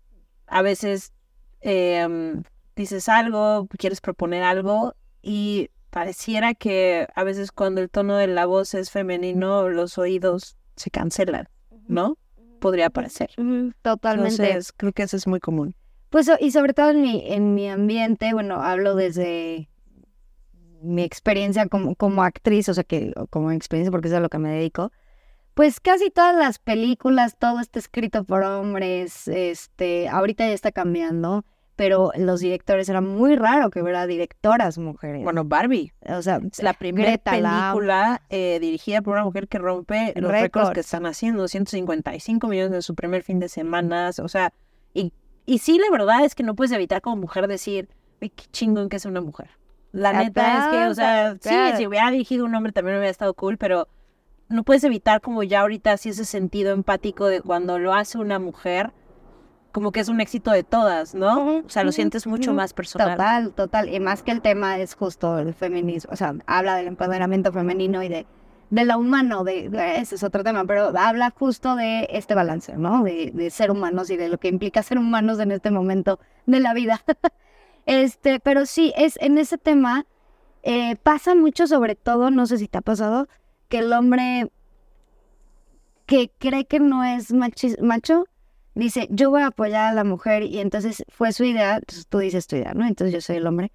a 0.47 0.61
veces 0.61 1.13
em, 1.61 2.43
dices 2.75 3.09
algo, 3.09 3.67
quieres 3.77 4.01
proponer 4.01 4.43
algo 4.43 4.95
y 5.21 5.69
pareciera 5.89 6.53
que 6.53 7.07
a 7.15 7.23
veces 7.23 7.51
cuando 7.51 7.81
el 7.81 7.89
tono 7.89 8.15
de 8.15 8.27
la 8.27 8.45
voz 8.45 8.73
es 8.73 8.91
femenino, 8.91 9.69
los 9.69 9.97
oídos 9.97 10.57
se 10.75 10.91
cancelan, 10.91 11.49
¿no? 11.87 12.17
Podría 12.59 12.89
parecer. 12.89 13.29
totalmente. 13.81 14.43
Entonces, 14.43 14.73
creo 14.75 14.91
que 14.91 15.03
eso 15.03 15.17
es 15.17 15.27
muy 15.27 15.39
común. 15.39 15.75
Pues 16.09 16.29
y 16.39 16.51
sobre 16.51 16.73
todo 16.73 16.91
en 16.91 17.01
mi, 17.01 17.23
en 17.31 17.53
mi 17.53 17.69
ambiente, 17.69 18.33
bueno, 18.33 18.61
hablo 18.61 18.95
desde 18.95 19.69
mi 20.81 21.03
experiencia 21.03 21.67
como, 21.67 21.95
como 21.95 22.23
actriz, 22.23 22.69
o 22.69 22.73
sea 22.73 22.83
que 22.83 23.13
como 23.29 23.51
experiencia 23.51 23.91
porque 23.91 24.07
es 24.07 24.13
a 24.13 24.19
lo 24.19 24.29
que 24.29 24.39
me 24.39 24.49
dedico. 24.49 24.91
Pues 25.59 25.81
casi 25.81 26.09
todas 26.09 26.37
las 26.37 26.57
películas, 26.57 27.35
todo 27.37 27.59
está 27.59 27.79
escrito 27.79 28.23
por 28.23 28.43
hombres, 28.43 29.27
este, 29.27 30.07
ahorita 30.07 30.47
ya 30.47 30.53
está 30.53 30.71
cambiando, 30.71 31.43
pero 31.75 32.13
los 32.15 32.39
directores 32.39 32.87
era 32.87 33.01
muy 33.01 33.35
raro 33.35 33.69
que 33.69 33.81
hubiera 33.81 34.07
directoras 34.07 34.77
mujeres. 34.77 35.21
Bueno, 35.21 35.43
Barbie, 35.43 35.91
o 36.07 36.21
sea, 36.21 36.39
es 36.49 36.63
la 36.63 36.71
primera 36.71 37.17
película 37.17 38.21
eh, 38.29 38.59
dirigida 38.61 39.01
por 39.01 39.15
una 39.15 39.25
mujer 39.25 39.49
que 39.49 39.57
rompe 39.57 40.13
los 40.15 40.31
récords 40.31 40.69
que 40.69 40.79
están 40.79 41.05
haciendo, 41.05 41.45
155 41.49 42.47
millones 42.47 42.73
en 42.73 42.81
su 42.81 42.95
primer 42.95 43.23
fin 43.23 43.39
de 43.39 43.49
semana, 43.49 44.11
o 44.23 44.29
sea, 44.29 44.53
y, 44.93 45.11
y 45.45 45.57
sí, 45.57 45.77
la 45.77 45.91
verdad 45.91 46.23
es 46.23 46.35
que 46.35 46.43
no 46.43 46.55
puedes 46.55 46.71
evitar 46.71 47.01
como 47.01 47.17
mujer 47.17 47.49
decir, 47.49 47.89
"Uy, 48.21 48.29
qué 48.29 48.45
chingón 48.53 48.87
que 48.87 48.95
es 48.95 49.03
una 49.03 49.19
mujer. 49.19 49.49
La 49.91 50.13
neta 50.13 50.59
es 50.59 50.67
que, 50.67 50.87
o 50.87 50.95
sea, 50.95 51.35
sí, 51.41 51.75
si 51.75 51.85
hubiera 51.85 52.09
dirigido 52.11 52.45
un 52.45 52.55
hombre 52.55 52.71
también 52.71 52.95
hubiera 52.95 53.11
estado 53.11 53.33
cool, 53.33 53.57
pero 53.57 53.89
no 54.49 54.63
puedes 54.63 54.83
evitar 54.83 55.21
como 55.21 55.43
ya 55.43 55.61
ahorita 55.61 55.93
así 55.93 56.09
ese 56.09 56.25
sentido 56.25 56.73
empático 56.73 57.27
de 57.27 57.41
cuando 57.41 57.79
lo 57.79 57.93
hace 57.93 58.17
una 58.17 58.39
mujer, 58.39 58.91
como 59.71 59.91
que 59.91 59.99
es 59.99 60.09
un 60.09 60.19
éxito 60.19 60.51
de 60.51 60.63
todas, 60.63 61.13
¿no? 61.13 61.57
O 61.59 61.69
sea, 61.69 61.83
lo 61.83 61.91
sientes 61.91 62.25
mucho 62.25 62.53
más 62.53 62.73
personal. 62.73 63.11
Total, 63.11 63.53
total. 63.53 63.89
Y 63.93 63.99
más 63.99 64.23
que 64.23 64.31
el 64.31 64.41
tema 64.41 64.79
es 64.79 64.95
justo 64.95 65.37
el 65.39 65.53
feminismo, 65.53 66.11
o 66.11 66.15
sea, 66.15 66.33
habla 66.47 66.75
del 66.75 66.87
empoderamiento 66.87 67.51
femenino 67.53 68.01
y 68.01 68.09
de, 68.09 68.25
de 68.71 68.85
lo 68.85 68.97
humano, 68.97 69.43
de, 69.43 69.69
de- 69.69 69.97
ese 69.97 70.15
es 70.15 70.23
otro 70.23 70.43
tema, 70.43 70.65
pero 70.65 70.91
habla 70.97 71.29
justo 71.37 71.75
de 71.75 72.07
este 72.09 72.33
balance, 72.33 72.75
¿no? 72.77 73.03
De, 73.03 73.31
de 73.31 73.51
ser 73.51 73.69
humanos 73.69 74.09
y 74.09 74.17
de 74.17 74.29
lo 74.29 74.39
que 74.39 74.47
implica 74.47 74.81
ser 74.81 74.97
humanos 74.97 75.39
en 75.39 75.51
este 75.51 75.69
momento 75.69 76.19
de 76.47 76.59
la 76.59 76.73
vida. 76.73 77.01
este, 77.85 78.39
pero 78.39 78.65
sí, 78.65 78.91
es 78.97 79.17
en 79.21 79.37
ese 79.37 79.57
tema 79.59 80.05
eh, 80.63 80.95
pasa 80.97 81.35
mucho 81.35 81.67
sobre 81.67 81.95
todo, 81.95 82.31
no 82.31 82.45
sé 82.47 82.57
si 82.57 82.67
te 82.67 82.79
ha 82.79 82.81
pasado, 82.81 83.27
que 83.69 83.79
el 83.79 83.93
hombre 83.93 84.51
que 86.05 86.31
cree 86.39 86.65
que 86.65 86.79
no 86.79 87.03
es 87.03 87.31
macho, 87.31 88.25
dice, 88.73 89.07
yo 89.11 89.29
voy 89.29 89.43
a 89.43 89.47
apoyar 89.47 89.91
a 89.91 89.93
la 89.93 90.03
mujer 90.03 90.43
y 90.43 90.59
entonces 90.59 91.05
fue 91.07 91.31
su 91.31 91.43
idea, 91.43 91.75
entonces 91.75 92.07
tú 92.07 92.17
dices 92.17 92.47
tu 92.47 92.55
idea, 92.55 92.73
¿no? 92.73 92.85
Entonces 92.85 93.13
yo 93.13 93.21
soy 93.21 93.37
el 93.37 93.47
hombre. 93.47 93.71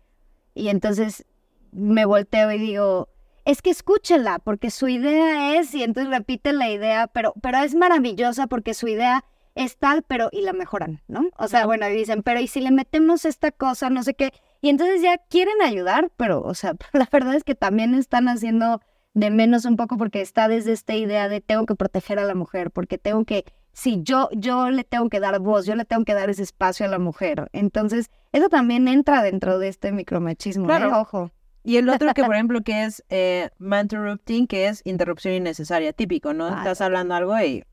Y 0.54 0.68
entonces 0.68 1.24
me 1.72 2.04
volteo 2.04 2.50
y 2.52 2.58
digo, 2.58 3.08
es 3.44 3.62
que 3.62 3.70
escúchela, 3.70 4.38
porque 4.38 4.70
su 4.70 4.88
idea 4.88 5.56
es, 5.56 5.74
y 5.74 5.82
entonces 5.82 6.10
repite 6.10 6.52
la 6.52 6.70
idea, 6.70 7.06
pero, 7.06 7.34
pero 7.40 7.58
es 7.58 7.74
maravillosa 7.74 8.46
porque 8.46 8.74
su 8.74 8.88
idea 8.88 9.24
es 9.54 9.76
tal, 9.76 10.02
pero, 10.02 10.28
y 10.32 10.42
la 10.42 10.52
mejoran, 10.52 11.02
¿no? 11.06 11.28
O 11.38 11.46
sea, 11.46 11.66
bueno, 11.66 11.88
y 11.88 11.94
dicen, 11.94 12.22
pero 12.22 12.40
¿y 12.40 12.48
si 12.48 12.60
le 12.60 12.70
metemos 12.70 13.24
esta 13.24 13.52
cosa, 13.52 13.90
no 13.90 14.02
sé 14.02 14.14
qué? 14.14 14.32
Y 14.60 14.70
entonces 14.70 15.02
ya 15.02 15.18
quieren 15.18 15.60
ayudar, 15.62 16.10
pero, 16.16 16.42
o 16.42 16.54
sea, 16.54 16.74
la 16.92 17.08
verdad 17.12 17.34
es 17.34 17.44
que 17.44 17.54
también 17.54 17.94
están 17.94 18.28
haciendo 18.28 18.80
de 19.14 19.30
menos 19.30 19.64
un 19.64 19.76
poco 19.76 19.96
porque 19.96 20.20
está 20.20 20.48
desde 20.48 20.72
esta 20.72 20.94
idea 20.94 21.28
de 21.28 21.40
tengo 21.40 21.66
que 21.66 21.74
proteger 21.76 22.18
a 22.18 22.24
la 22.24 22.34
mujer, 22.34 22.70
porque 22.70 22.98
tengo 22.98 23.24
que, 23.24 23.44
si 23.72 24.02
yo, 24.02 24.28
yo 24.32 24.70
le 24.70 24.84
tengo 24.84 25.08
que 25.08 25.20
dar 25.20 25.38
voz, 25.40 25.66
yo 25.66 25.76
le 25.76 25.84
tengo 25.84 26.04
que 26.04 26.14
dar 26.14 26.30
ese 26.30 26.42
espacio 26.42 26.84
a 26.84 26.88
la 26.88 26.98
mujer. 26.98 27.48
Entonces, 27.52 28.10
eso 28.32 28.48
también 28.48 28.88
entra 28.88 29.22
dentro 29.22 29.58
de 29.58 29.68
este 29.68 29.92
micromachismo, 29.92 30.66
Claro. 30.66 30.88
¿eh? 30.88 30.92
Ojo. 30.94 31.30
Y 31.62 31.76
el 31.78 31.88
otro 31.88 32.12
que, 32.12 32.22
por 32.24 32.34
ejemplo, 32.34 32.60
que 32.62 32.84
es 32.84 33.04
eh, 33.08 33.50
interrupting, 33.60 34.46
que 34.46 34.66
es 34.68 34.82
interrupción 34.84 35.34
innecesaria, 35.34 35.92
típico, 35.92 36.34
¿no? 36.34 36.46
Ah. 36.48 36.58
Estás 36.58 36.80
hablando 36.80 37.14
algo 37.14 37.38
y 37.40 37.64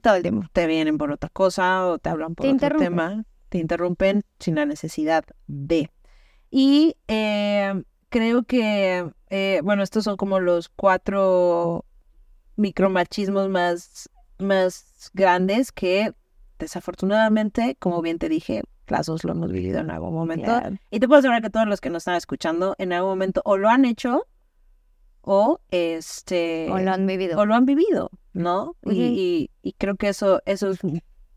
Todo 0.00 0.14
el 0.14 0.22
tiempo. 0.22 0.46
te 0.52 0.66
vienen 0.66 0.96
por 0.96 1.10
otra 1.10 1.28
cosa 1.30 1.86
o 1.86 1.98
te 1.98 2.08
hablan 2.08 2.34
por 2.34 2.46
Te 2.46 2.52
otro 2.52 2.78
tema, 2.78 3.24
te 3.48 3.58
interrumpen 3.58 4.22
sin 4.38 4.54
la 4.54 4.64
necesidad 4.64 5.24
de. 5.46 5.90
Y 6.50 6.96
eh, 7.08 7.82
creo 8.14 8.44
que, 8.44 9.10
eh, 9.28 9.60
bueno, 9.64 9.82
estos 9.82 10.04
son 10.04 10.16
como 10.16 10.38
los 10.38 10.68
cuatro 10.68 11.84
micromachismos 12.54 13.48
más, 13.48 14.08
más 14.38 15.10
grandes 15.14 15.72
que 15.72 16.12
desafortunadamente, 16.60 17.76
como 17.80 18.00
bien 18.02 18.20
te 18.20 18.28
dije, 18.28 18.62
las 18.86 19.06
dos 19.06 19.24
lo 19.24 19.32
hemos 19.32 19.50
vivido 19.50 19.80
en 19.80 19.90
algún 19.90 20.14
momento. 20.14 20.48
Y 20.92 21.00
te 21.00 21.08
puedo 21.08 21.18
asegurar 21.18 21.42
que 21.42 21.50
todos 21.50 21.66
los 21.66 21.80
que 21.80 21.90
nos 21.90 22.02
están 22.02 22.14
escuchando 22.14 22.76
en 22.78 22.92
algún 22.92 23.10
momento 23.10 23.42
o 23.44 23.56
lo 23.56 23.68
han 23.68 23.84
hecho 23.84 24.26
o 25.22 25.58
este 25.72 26.68
O 26.70 26.78
lo 26.78 26.92
han 26.92 27.06
vivido. 27.08 27.36
o 27.40 27.46
lo 27.46 27.54
han 27.56 27.66
vivido, 27.66 28.10
¿no? 28.32 28.76
Y- 28.84 28.90
y, 29.18 29.50
y 29.62 29.72
creo 29.72 29.96
que 29.96 30.08
eso, 30.08 30.40
eso 30.46 30.70
es, 30.70 30.78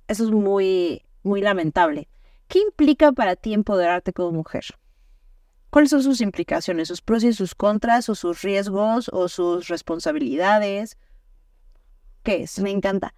eso 0.07 0.23
es 0.25 0.29
muy, 0.31 1.01
muy 1.23 1.41
lamentable. 1.41 2.07
¿Qué 2.47 2.59
implica 2.59 3.11
para 3.13 3.35
ti 3.35 3.53
empoderarte 3.55 4.13
como 4.13 4.31
mujer? 4.31 4.65
¿Cuáles 5.69 5.89
son 5.89 6.03
sus 6.03 6.21
implicaciones, 6.21 6.87
sus 6.87 7.01
pros 7.01 7.23
y 7.23 7.33
sus 7.33 7.55
contras, 7.55 8.09
o 8.09 8.15
sus 8.15 8.41
riesgos, 8.41 9.09
o 9.13 9.27
sus 9.27 9.67
responsabilidades? 9.67 10.97
¿Qué 12.23 12.43
es? 12.43 12.59
Me 12.59 12.71
encanta. 12.71 13.13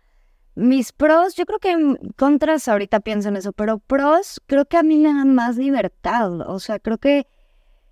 Mis 0.55 0.91
pros, 0.91 1.35
yo 1.35 1.45
creo 1.45 1.59
que 1.59 1.97
contras 2.17 2.67
ahorita 2.67 2.99
pienso 2.99 3.29
en 3.29 3.37
eso, 3.37 3.53
pero 3.53 3.79
pros 3.79 4.41
creo 4.45 4.65
que 4.65 4.77
a 4.77 4.83
mí 4.83 4.97
me 4.97 5.13
dan 5.13 5.33
más 5.33 5.57
libertad. 5.57 6.41
O 6.49 6.59
sea, 6.59 6.79
creo 6.79 6.97
que 6.97 7.27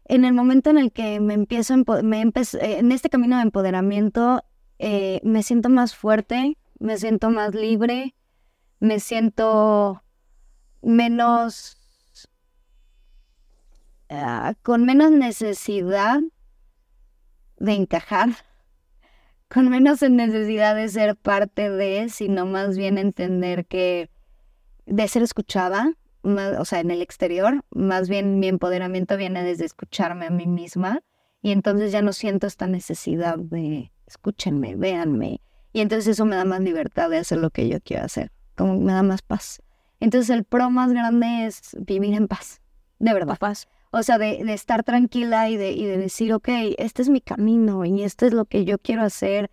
en 0.06 0.26
el 0.26 0.34
momento 0.34 0.70
en 0.70 0.78
el 0.78 0.92
que 0.92 1.20
me 1.20 1.34
empiezo, 1.34 1.76
me 2.04 2.22
eh, 2.22 2.32
en 2.60 2.92
este 2.92 3.10
camino 3.10 3.38
de 3.38 3.44
empoderamiento, 3.44 4.44
eh, 4.80 5.22
me 5.24 5.44
siento 5.44 5.70
más 5.70 5.96
fuerte, 5.96 6.58
me 6.80 6.98
siento 6.98 7.30
más 7.30 7.54
libre, 7.54 8.16
me 8.80 9.00
siento 9.00 10.04
menos, 10.82 11.77
ah, 14.10 14.54
con 14.64 14.86
menos 14.86 15.12
necesidad 15.12 16.20
de 17.58 17.74
encajar 17.74 18.30
con 19.50 19.70
menos 19.70 20.02
necesidad 20.02 20.76
de 20.76 20.90
ser 20.90 21.16
parte 21.16 21.70
de, 21.70 22.10
sino 22.10 22.46
más 22.46 22.78
bien 22.78 22.98
entender 22.98 23.66
que 23.66 24.10
de 24.86 25.08
ser 25.08 25.24
escuchada, 25.24 25.94
o 26.24 26.66
sea, 26.66 26.80
en 26.80 26.92
el 26.92 27.02
exterior, 27.02 27.64
más 27.72 28.10
bien 28.10 28.40
mi 28.40 28.48
empoderamiento 28.48 29.18
viene 29.18 29.44
desde 29.44 29.66
escucharme 29.66 30.28
a 30.28 30.30
mí 30.30 30.46
misma 30.46 31.02
y 31.42 31.52
entonces 31.52 31.92
ya 31.92 32.02
no 32.02 32.14
siento 32.14 32.48
esta 32.48 32.68
necesidad 32.68 33.38
de 33.38 33.92
escúchenme, 34.06 34.76
véanme 34.76 35.42
y 35.74 35.82
entonces 35.82 36.08
eso 36.08 36.26
me 36.26 36.36
da 36.36 36.46
más 36.46 36.62
libertad 36.62 37.10
de 37.10 37.20
hacer 37.20 37.38
lo 37.38 37.50
que 37.50 37.70
yo 37.70 37.80
quiero 37.82 38.06
hacer, 38.06 38.32
como 38.56 38.78
me 38.80 38.94
da 38.94 39.04
más 39.04 39.22
paz. 39.22 39.62
Entonces 40.00 40.30
el 40.30 40.44
pro 40.44 40.70
más 40.70 40.92
grande 40.92 41.46
es 41.46 41.76
vivir 41.80 42.14
en 42.14 42.28
paz, 42.28 42.62
de 43.00 43.14
verdad. 43.14 43.38
Paz. 43.38 43.68
O 43.92 44.04
sea, 44.04 44.18
de, 44.18 44.44
de 44.44 44.54
estar 44.54 44.84
tranquila 44.84 45.50
y 45.50 45.58
de, 45.58 45.72
y 45.72 45.86
de 45.86 45.98
decir, 45.98 46.34
ok, 46.34 46.50
este 46.78 47.02
es 47.02 47.10
mi 47.10 47.22
camino 47.22 47.86
y 47.86 48.04
esto 48.04 48.26
es 48.26 48.34
lo 48.34 48.46
que 48.46 48.66
yo 48.66 48.78
quiero 48.78 49.04
hacer 49.04 49.50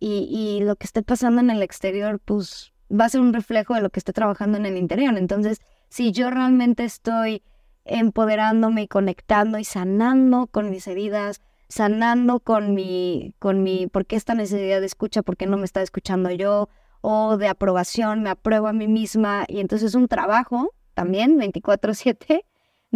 y, 0.00 0.28
y 0.30 0.64
lo 0.64 0.76
que 0.76 0.86
esté 0.86 1.02
pasando 1.02 1.40
en 1.40 1.50
el 1.50 1.62
exterior, 1.62 2.20
pues 2.24 2.72
va 2.90 3.06
a 3.06 3.08
ser 3.08 3.20
un 3.20 3.32
reflejo 3.32 3.74
de 3.74 3.80
lo 3.80 3.90
que 3.90 4.00
esté 4.00 4.12
trabajando 4.12 4.58
en 4.58 4.66
el 4.66 4.76
interior. 4.76 5.16
Entonces, 5.16 5.60
si 5.88 6.12
yo 6.12 6.30
realmente 6.30 6.84
estoy 6.84 7.42
empoderándome 7.84 8.82
y 8.82 8.88
conectando 8.88 9.58
y 9.58 9.64
sanando 9.64 10.46
con 10.48 10.70
mis 10.70 10.86
heridas, 10.86 11.40
sanando 11.68 12.40
con 12.40 12.74
mi, 12.74 13.34
con 13.38 13.62
mi, 13.62 13.86
¿por 13.86 14.06
qué 14.06 14.16
esta 14.16 14.34
necesidad 14.34 14.80
de 14.80 14.86
escucha? 14.86 15.22
¿Por 15.22 15.36
qué 15.36 15.46
no 15.46 15.56
me 15.56 15.64
está 15.64 15.82
escuchando 15.82 16.30
yo? 16.30 16.68
O 17.00 17.36
de 17.36 17.48
aprobación, 17.48 18.22
me 18.22 18.30
apruebo 18.30 18.68
a 18.68 18.72
mí 18.72 18.88
misma 18.88 19.44
y 19.48 19.60
entonces 19.60 19.90
es 19.90 19.94
un 19.94 20.08
trabajo 20.08 20.72
también, 20.94 21.38
24/7 21.38 22.44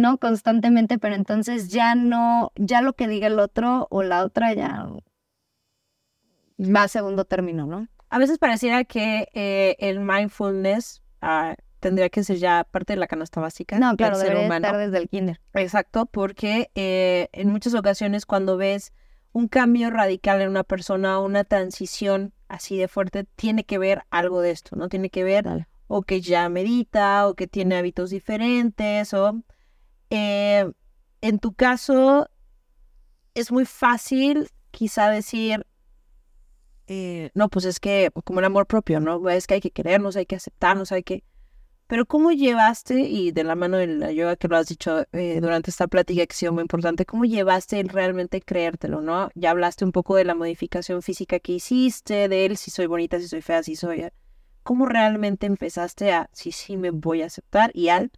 ¿no? 0.01 0.17
Constantemente, 0.17 0.97
pero 0.99 1.15
entonces 1.15 1.69
ya 1.69 1.95
no, 1.95 2.51
ya 2.55 2.81
lo 2.81 2.93
que 2.93 3.07
diga 3.07 3.27
el 3.27 3.39
otro 3.39 3.87
o 3.89 4.03
la 4.03 4.25
otra 4.25 4.53
ya 4.53 4.87
va 6.59 6.83
a 6.83 6.87
segundo 6.87 7.25
término, 7.25 7.65
¿no? 7.65 7.87
a 8.11 8.19
veces 8.19 8.37
pareciera 8.37 8.83
que 8.83 9.29
eh, 9.33 9.77
el 9.79 10.01
mindfulness 10.01 11.01
ah, 11.21 11.55
tendría 11.79 12.09
que 12.09 12.23
ser 12.25 12.37
ya 12.37 12.67
parte 12.69 12.93
de 12.93 12.99
la 12.99 13.07
canasta 13.07 13.39
básica 13.39 13.79
No, 13.79 13.95
claro, 13.95 14.17
del 14.17 14.25
ser 14.27 14.33
debería 14.33 14.47
humano. 14.47 14.67
estar 14.67 14.79
desde 14.79 14.97
el 14.97 15.09
kinder. 15.09 15.39
Exacto, 15.53 16.05
porque 16.07 16.69
eh, 16.75 17.29
en 17.31 17.49
muchas 17.49 17.73
ocasiones 17.73 18.25
cuando 18.25 18.57
ves 18.57 18.91
un 19.31 19.47
cambio 19.47 19.89
radical 19.89 20.41
en 20.41 20.49
una 20.49 20.65
persona, 20.65 21.19
una 21.19 21.45
transición 21.45 22.33
así 22.49 22.77
de 22.77 22.89
fuerte, 22.89 23.23
tiene 23.37 23.63
que 23.63 23.77
ver 23.77 24.03
algo 24.09 24.41
de 24.41 24.51
esto, 24.51 24.75
¿no? 24.75 24.89
Tiene 24.89 25.09
que 25.09 25.23
ver 25.23 25.67
o 25.87 26.01
que 26.01 26.19
ya 26.19 26.49
medita 26.49 27.27
o 27.29 27.33
que 27.35 27.47
tiene 27.47 27.77
hábitos 27.77 28.09
diferentes 28.09 29.13
o 29.13 29.41
eh, 30.11 30.71
en 31.21 31.39
tu 31.39 31.53
caso 31.53 32.29
es 33.33 33.51
muy 33.51 33.65
fácil 33.65 34.49
quizá 34.69 35.09
decir 35.09 35.65
eh, 36.87 37.31
no 37.33 37.49
pues 37.49 37.65
es 37.65 37.79
que 37.79 38.11
como 38.23 38.39
el 38.39 38.45
amor 38.45 38.67
propio 38.67 38.99
no 38.99 39.27
es 39.29 39.47
que 39.47 39.55
hay 39.55 39.61
que 39.61 39.71
querernos 39.71 40.15
hay 40.15 40.27
que 40.27 40.35
aceptarnos 40.35 40.91
hay 40.91 41.01
que 41.01 41.23
pero 41.87 42.05
cómo 42.05 42.31
llevaste 42.31 42.99
y 42.99 43.31
de 43.31 43.43
la 43.43 43.55
mano 43.55 43.77
de 43.77 43.87
la 43.87 44.11
yoga 44.11 44.35
que 44.35 44.47
lo 44.47 44.57
has 44.57 44.67
dicho 44.67 45.05
eh, 45.13 45.39
durante 45.41 45.71
esta 45.71 45.87
plática 45.87 46.25
que 46.25 46.33
ha 46.33 46.37
sido 46.37 46.53
muy 46.53 46.61
importante 46.61 47.05
cómo 47.05 47.25
llevaste 47.25 47.79
el 47.79 47.89
realmente 47.89 48.41
creértelo 48.41 49.01
no 49.01 49.29
ya 49.33 49.51
hablaste 49.51 49.85
un 49.85 49.91
poco 49.91 50.15
de 50.15 50.25
la 50.25 50.35
modificación 50.35 51.01
física 51.01 51.39
que 51.39 51.53
hiciste 51.53 52.27
de 52.27 52.45
él 52.45 52.57
si 52.57 52.69
soy 52.69 52.85
bonita 52.85 53.19
si 53.19 53.27
soy 53.27 53.41
fea 53.41 53.63
si 53.63 53.75
soy 53.75 54.11
cómo 54.63 54.85
realmente 54.85 55.47
empezaste 55.47 56.11
a, 56.11 56.29
sí, 56.33 56.51
sí, 56.51 56.77
me 56.77 56.91
voy 56.91 57.21
a 57.21 57.27
aceptar 57.27 57.71
y 57.73 57.89
al, 57.89 58.11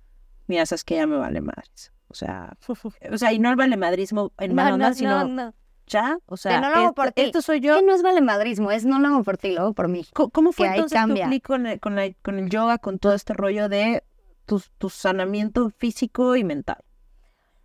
mira, 0.47 0.65
sabes 0.65 0.83
que 0.83 0.95
ya 0.95 1.07
me 1.07 1.17
vale 1.17 1.41
madres. 1.41 1.91
O 2.07 2.13
sea, 2.15 2.53
o 3.11 3.17
sea, 3.17 3.33
y 3.33 3.39
no 3.39 3.49
el 3.49 3.55
vale 3.55 3.77
madrismo 3.77 4.31
en 4.37 4.53
mala 4.55 4.73
onda, 4.75 4.93
sino 4.93 5.27
no. 5.27 5.53
ya, 5.87 6.17
o 6.27 6.37
sea, 6.37 6.61
no 6.61 6.69
lo 6.69 6.75
hago 6.75 6.85
esto, 6.89 6.93
por 6.95 7.11
ti. 7.11 7.21
esto 7.23 7.41
soy 7.41 7.59
Que 7.61 7.67
yo. 7.67 7.81
no 7.81 7.93
es 7.95 8.03
valemadrismo, 8.03 8.71
es 8.71 8.85
no 8.85 8.99
lo 8.99 9.07
hago 9.07 9.23
por 9.23 9.37
ti, 9.37 9.51
lo 9.51 9.61
hago 9.61 9.73
por 9.73 9.87
mí. 9.87 10.05
Co- 10.13 10.29
¿Cómo 10.29 10.51
fue 10.51 10.67
que 10.69 10.75
entonces 10.75 10.99
tu 11.07 11.13
clic 11.13 11.45
con 11.45 11.65
el, 11.65 11.79
con, 11.79 11.95
la- 11.95 12.13
con 12.21 12.37
el 12.39 12.49
yoga, 12.49 12.77
con 12.77 12.99
todo 12.99 13.13
este 13.13 13.33
rollo 13.33 13.67
de 13.69 14.03
tu, 14.45 14.61
tu 14.77 14.89
sanamiento 14.89 15.69
físico 15.71 16.35
y 16.35 16.43
mental? 16.43 16.77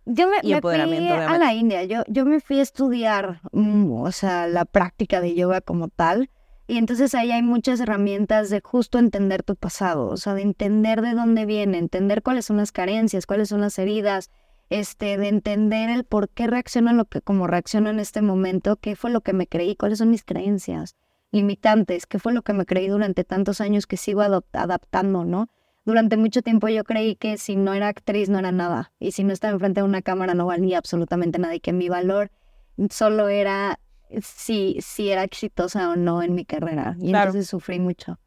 Yo 0.05 0.27
me, 0.27 0.37
Y 0.41 0.53
me 0.55 0.61
fui 0.61 0.73
a 0.75 1.37
la 1.37 1.53
India, 1.53 1.83
yo, 1.83 2.03
yo 2.07 2.25
me 2.25 2.39
fui 2.39 2.57
a 2.59 2.63
estudiar, 2.63 3.41
mm, 3.51 3.91
o 4.01 4.11
sea, 4.11 4.47
la 4.47 4.65
práctica 4.65 5.21
de 5.21 5.35
yoga 5.35 5.61
como 5.61 5.87
tal, 5.89 6.31
y 6.69 6.77
entonces 6.77 7.15
ahí 7.15 7.31
hay 7.31 7.41
muchas 7.41 7.79
herramientas 7.79 8.51
de 8.51 8.61
justo 8.61 8.99
entender 8.99 9.41
tu 9.41 9.55
pasado, 9.55 10.05
o 10.05 10.17
sea, 10.17 10.35
de 10.35 10.43
entender 10.43 11.01
de 11.01 11.15
dónde 11.15 11.47
viene, 11.47 11.79
entender 11.79 12.21
cuáles 12.21 12.45
son 12.45 12.57
las 12.57 12.71
carencias, 12.71 13.25
cuáles 13.25 13.49
son 13.49 13.61
las 13.61 13.79
heridas, 13.79 14.29
este, 14.69 15.17
de 15.17 15.29
entender 15.29 15.89
el 15.89 16.03
por 16.03 16.29
qué 16.29 16.45
reacciono 16.45 16.93
lo 16.93 17.05
que, 17.05 17.21
como 17.21 17.47
reacciono 17.47 17.89
en 17.89 17.99
este 17.99 18.21
momento, 18.21 18.75
qué 18.75 18.95
fue 18.95 19.09
lo 19.09 19.21
que 19.21 19.33
me 19.33 19.47
creí, 19.47 19.75
cuáles 19.75 19.97
son 19.97 20.11
mis 20.11 20.23
creencias 20.23 20.95
limitantes, 21.31 22.05
qué 22.05 22.19
fue 22.19 22.33
lo 22.33 22.43
que 22.43 22.53
me 22.53 22.67
creí 22.67 22.87
durante 22.87 23.23
tantos 23.23 23.61
años 23.61 23.87
que 23.87 23.97
sigo 23.97 24.21
adaptando, 24.21 25.25
¿no? 25.25 25.47
Durante 25.85 26.17
mucho 26.17 26.43
tiempo 26.43 26.67
yo 26.67 26.83
creí 26.83 27.15
que 27.15 27.39
si 27.39 27.55
no 27.55 27.73
era 27.73 27.87
actriz 27.87 28.29
no 28.29 28.37
era 28.37 28.51
nada 28.51 28.91
y 28.99 29.13
si 29.13 29.23
no 29.23 29.33
estaba 29.33 29.53
enfrente 29.53 29.81
de 29.81 29.85
una 29.85 30.03
cámara 30.03 30.35
no 30.35 30.45
valía 30.45 30.77
absolutamente 30.77 31.39
nada 31.39 31.55
y 31.55 31.61
que 31.61 31.73
mi 31.73 31.89
valor 31.89 32.29
solo 32.91 33.27
era 33.27 33.79
si, 34.21 34.77
si 34.81 35.09
era 35.09 35.23
exitosa 35.23 35.89
o 35.91 35.95
no 35.95 36.21
en 36.23 36.35
mi 36.35 36.45
carrera. 36.45 36.95
Y 36.99 37.09
Claro. 37.09 37.29
entonces 37.29 37.49
sufrí 37.49 37.79
mucho. 37.79 38.19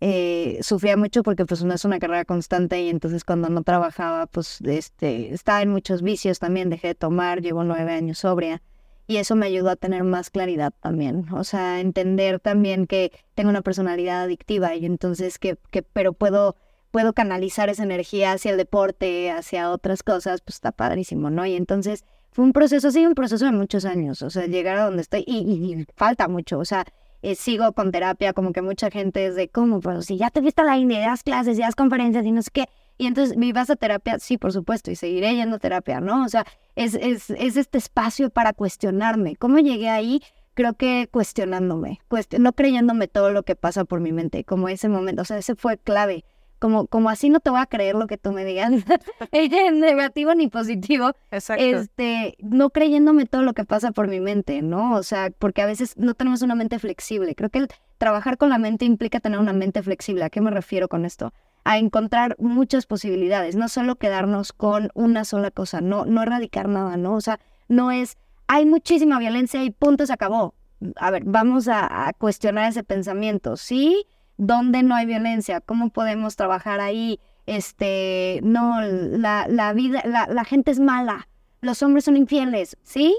Eh, 0.00 0.58
sufría 0.62 0.96
mucho 0.96 1.24
porque 1.24 1.44
pues 1.44 1.64
no 1.64 1.74
es 1.74 1.84
una 1.84 1.98
carrera 1.98 2.24
constante 2.24 2.80
y 2.80 2.88
entonces 2.88 3.24
cuando 3.24 3.48
no 3.48 3.64
trabajaba 3.64 4.26
pues 4.26 4.60
este, 4.60 5.34
estaba 5.34 5.60
en 5.60 5.70
muchos 5.70 6.02
vicios 6.02 6.38
también, 6.38 6.70
dejé 6.70 6.88
de 6.88 6.94
tomar, 6.94 7.40
llevo 7.42 7.64
nueve 7.64 7.92
años 7.92 8.18
sobria 8.18 8.62
y 9.08 9.16
eso 9.16 9.34
me 9.34 9.46
ayudó 9.46 9.70
a 9.70 9.76
tener 9.76 10.04
más 10.04 10.30
claridad 10.30 10.72
también, 10.80 11.26
o 11.32 11.42
sea, 11.42 11.80
entender 11.80 12.38
también 12.38 12.86
que 12.86 13.10
tengo 13.34 13.50
una 13.50 13.62
personalidad 13.62 14.22
adictiva 14.22 14.76
y 14.76 14.86
entonces 14.86 15.36
que, 15.40 15.58
que 15.72 15.82
pero 15.82 16.12
puedo 16.12 16.54
puedo 16.92 17.12
canalizar 17.12 17.68
esa 17.68 17.82
energía 17.82 18.30
hacia 18.32 18.52
el 18.52 18.56
deporte, 18.56 19.32
hacia 19.32 19.70
otras 19.72 20.04
cosas, 20.04 20.42
pues 20.42 20.54
está 20.56 20.70
padrísimo, 20.70 21.28
¿no? 21.28 21.44
Y 21.44 21.54
entonces 21.54 22.04
fue 22.38 22.44
un 22.44 22.52
proceso, 22.52 22.92
sí, 22.92 23.04
un 23.04 23.16
proceso 23.16 23.46
de 23.46 23.50
muchos 23.50 23.84
años, 23.84 24.22
o 24.22 24.30
sea, 24.30 24.46
llegar 24.46 24.76
a 24.78 24.84
donde 24.84 25.02
estoy 25.02 25.24
y, 25.26 25.84
falta 25.96 26.28
mucho, 26.28 26.60
o 26.60 26.64
sea, 26.64 26.84
eh, 27.20 27.34
sigo 27.34 27.72
con 27.72 27.90
terapia, 27.90 28.32
como 28.32 28.52
que 28.52 28.62
mucha 28.62 28.92
gente 28.92 29.26
es 29.26 29.34
de, 29.34 29.48
¿cómo? 29.48 29.80
Pero 29.80 30.02
si 30.02 30.18
ya 30.18 30.30
te 30.30 30.40
viste 30.40 30.62
a 30.62 30.64
la 30.64 30.78
India, 30.78 31.00
das 31.00 31.24
clases, 31.24 31.58
y 31.58 31.62
das 31.62 31.74
conferencias 31.74 32.24
y 32.24 32.30
no 32.30 32.40
sé 32.42 32.50
qué. 32.52 32.68
Y 32.96 33.06
entonces, 33.08 33.36
¿me 33.36 33.52
vas 33.52 33.70
a 33.70 33.74
terapia? 33.74 34.20
Sí, 34.20 34.38
por 34.38 34.52
supuesto, 34.52 34.92
y 34.92 34.94
seguiré 34.94 35.34
yendo 35.34 35.56
a 35.56 35.58
terapia, 35.58 36.00
¿no? 36.00 36.24
O 36.24 36.28
sea, 36.28 36.46
es, 36.76 36.94
es, 36.94 37.30
es 37.30 37.56
este 37.56 37.76
espacio 37.78 38.30
para 38.30 38.52
cuestionarme. 38.52 39.34
¿Cómo 39.34 39.58
llegué 39.58 39.88
ahí? 39.88 40.22
Creo 40.54 40.74
que 40.74 41.08
cuestionándome, 41.10 41.98
cuest- 42.08 42.38
no 42.38 42.52
creyéndome 42.52 43.08
todo 43.08 43.30
lo 43.32 43.42
que 43.42 43.56
pasa 43.56 43.84
por 43.84 43.98
mi 43.98 44.12
mente, 44.12 44.44
como 44.44 44.68
ese 44.68 44.88
momento, 44.88 45.22
o 45.22 45.24
sea, 45.24 45.38
ese 45.38 45.56
fue 45.56 45.76
clave. 45.76 46.24
Como, 46.58 46.86
como 46.86 47.08
así 47.08 47.30
no 47.30 47.40
te 47.40 47.50
voy 47.50 47.60
a 47.60 47.66
creer 47.66 47.94
lo 47.94 48.06
que 48.06 48.18
tú 48.18 48.32
me 48.32 48.44
digas, 48.44 48.72
negativo 49.72 50.34
ni 50.34 50.48
positivo, 50.48 51.12
Exacto. 51.30 51.62
este, 51.62 52.36
no 52.40 52.70
creyéndome 52.70 53.26
todo 53.26 53.42
lo 53.42 53.54
que 53.54 53.64
pasa 53.64 53.92
por 53.92 54.08
mi 54.08 54.20
mente, 54.20 54.62
¿no? 54.62 54.94
O 54.94 55.02
sea, 55.02 55.30
porque 55.38 55.62
a 55.62 55.66
veces 55.66 55.96
no 55.96 56.14
tenemos 56.14 56.42
una 56.42 56.54
mente 56.54 56.78
flexible. 56.78 57.34
Creo 57.34 57.50
que 57.50 57.58
el 57.58 57.68
trabajar 57.98 58.38
con 58.38 58.48
la 58.48 58.58
mente 58.58 58.84
implica 58.84 59.20
tener 59.20 59.38
una 59.38 59.52
mente 59.52 59.82
flexible. 59.82 60.24
¿A 60.24 60.30
qué 60.30 60.40
me 60.40 60.50
refiero 60.50 60.88
con 60.88 61.04
esto? 61.04 61.32
A 61.64 61.78
encontrar 61.78 62.36
muchas 62.38 62.86
posibilidades, 62.86 63.56
no 63.56 63.68
solo 63.68 63.96
quedarnos 63.96 64.52
con 64.52 64.90
una 64.94 65.24
sola 65.24 65.50
cosa, 65.50 65.80
no, 65.80 66.06
no 66.06 66.22
erradicar 66.22 66.68
nada, 66.68 66.96
¿no? 66.96 67.14
O 67.14 67.20
sea, 67.20 67.40
no 67.68 67.90
es, 67.90 68.16
hay 68.46 68.64
muchísima 68.64 69.18
violencia 69.18 69.62
y 69.62 69.70
punto, 69.70 70.06
se 70.06 70.12
acabó. 70.12 70.54
A 70.96 71.10
ver, 71.10 71.24
vamos 71.24 71.68
a, 71.68 72.08
a 72.08 72.12
cuestionar 72.12 72.70
ese 72.70 72.84
pensamiento, 72.84 73.56
¿sí? 73.56 74.06
¿Dónde 74.38 74.82
no 74.82 74.94
hay 74.94 75.04
violencia? 75.04 75.60
¿Cómo 75.60 75.90
podemos 75.90 76.36
trabajar 76.36 76.80
ahí? 76.80 77.20
Este, 77.46 78.40
no, 78.42 78.80
la, 78.80 79.46
la 79.48 79.72
vida, 79.72 80.02
la, 80.04 80.26
la 80.26 80.44
gente 80.44 80.70
es 80.70 80.80
mala, 80.80 81.28
los 81.60 81.82
hombres 81.82 82.04
son 82.04 82.16
infieles, 82.16 82.76
¿sí? 82.82 83.16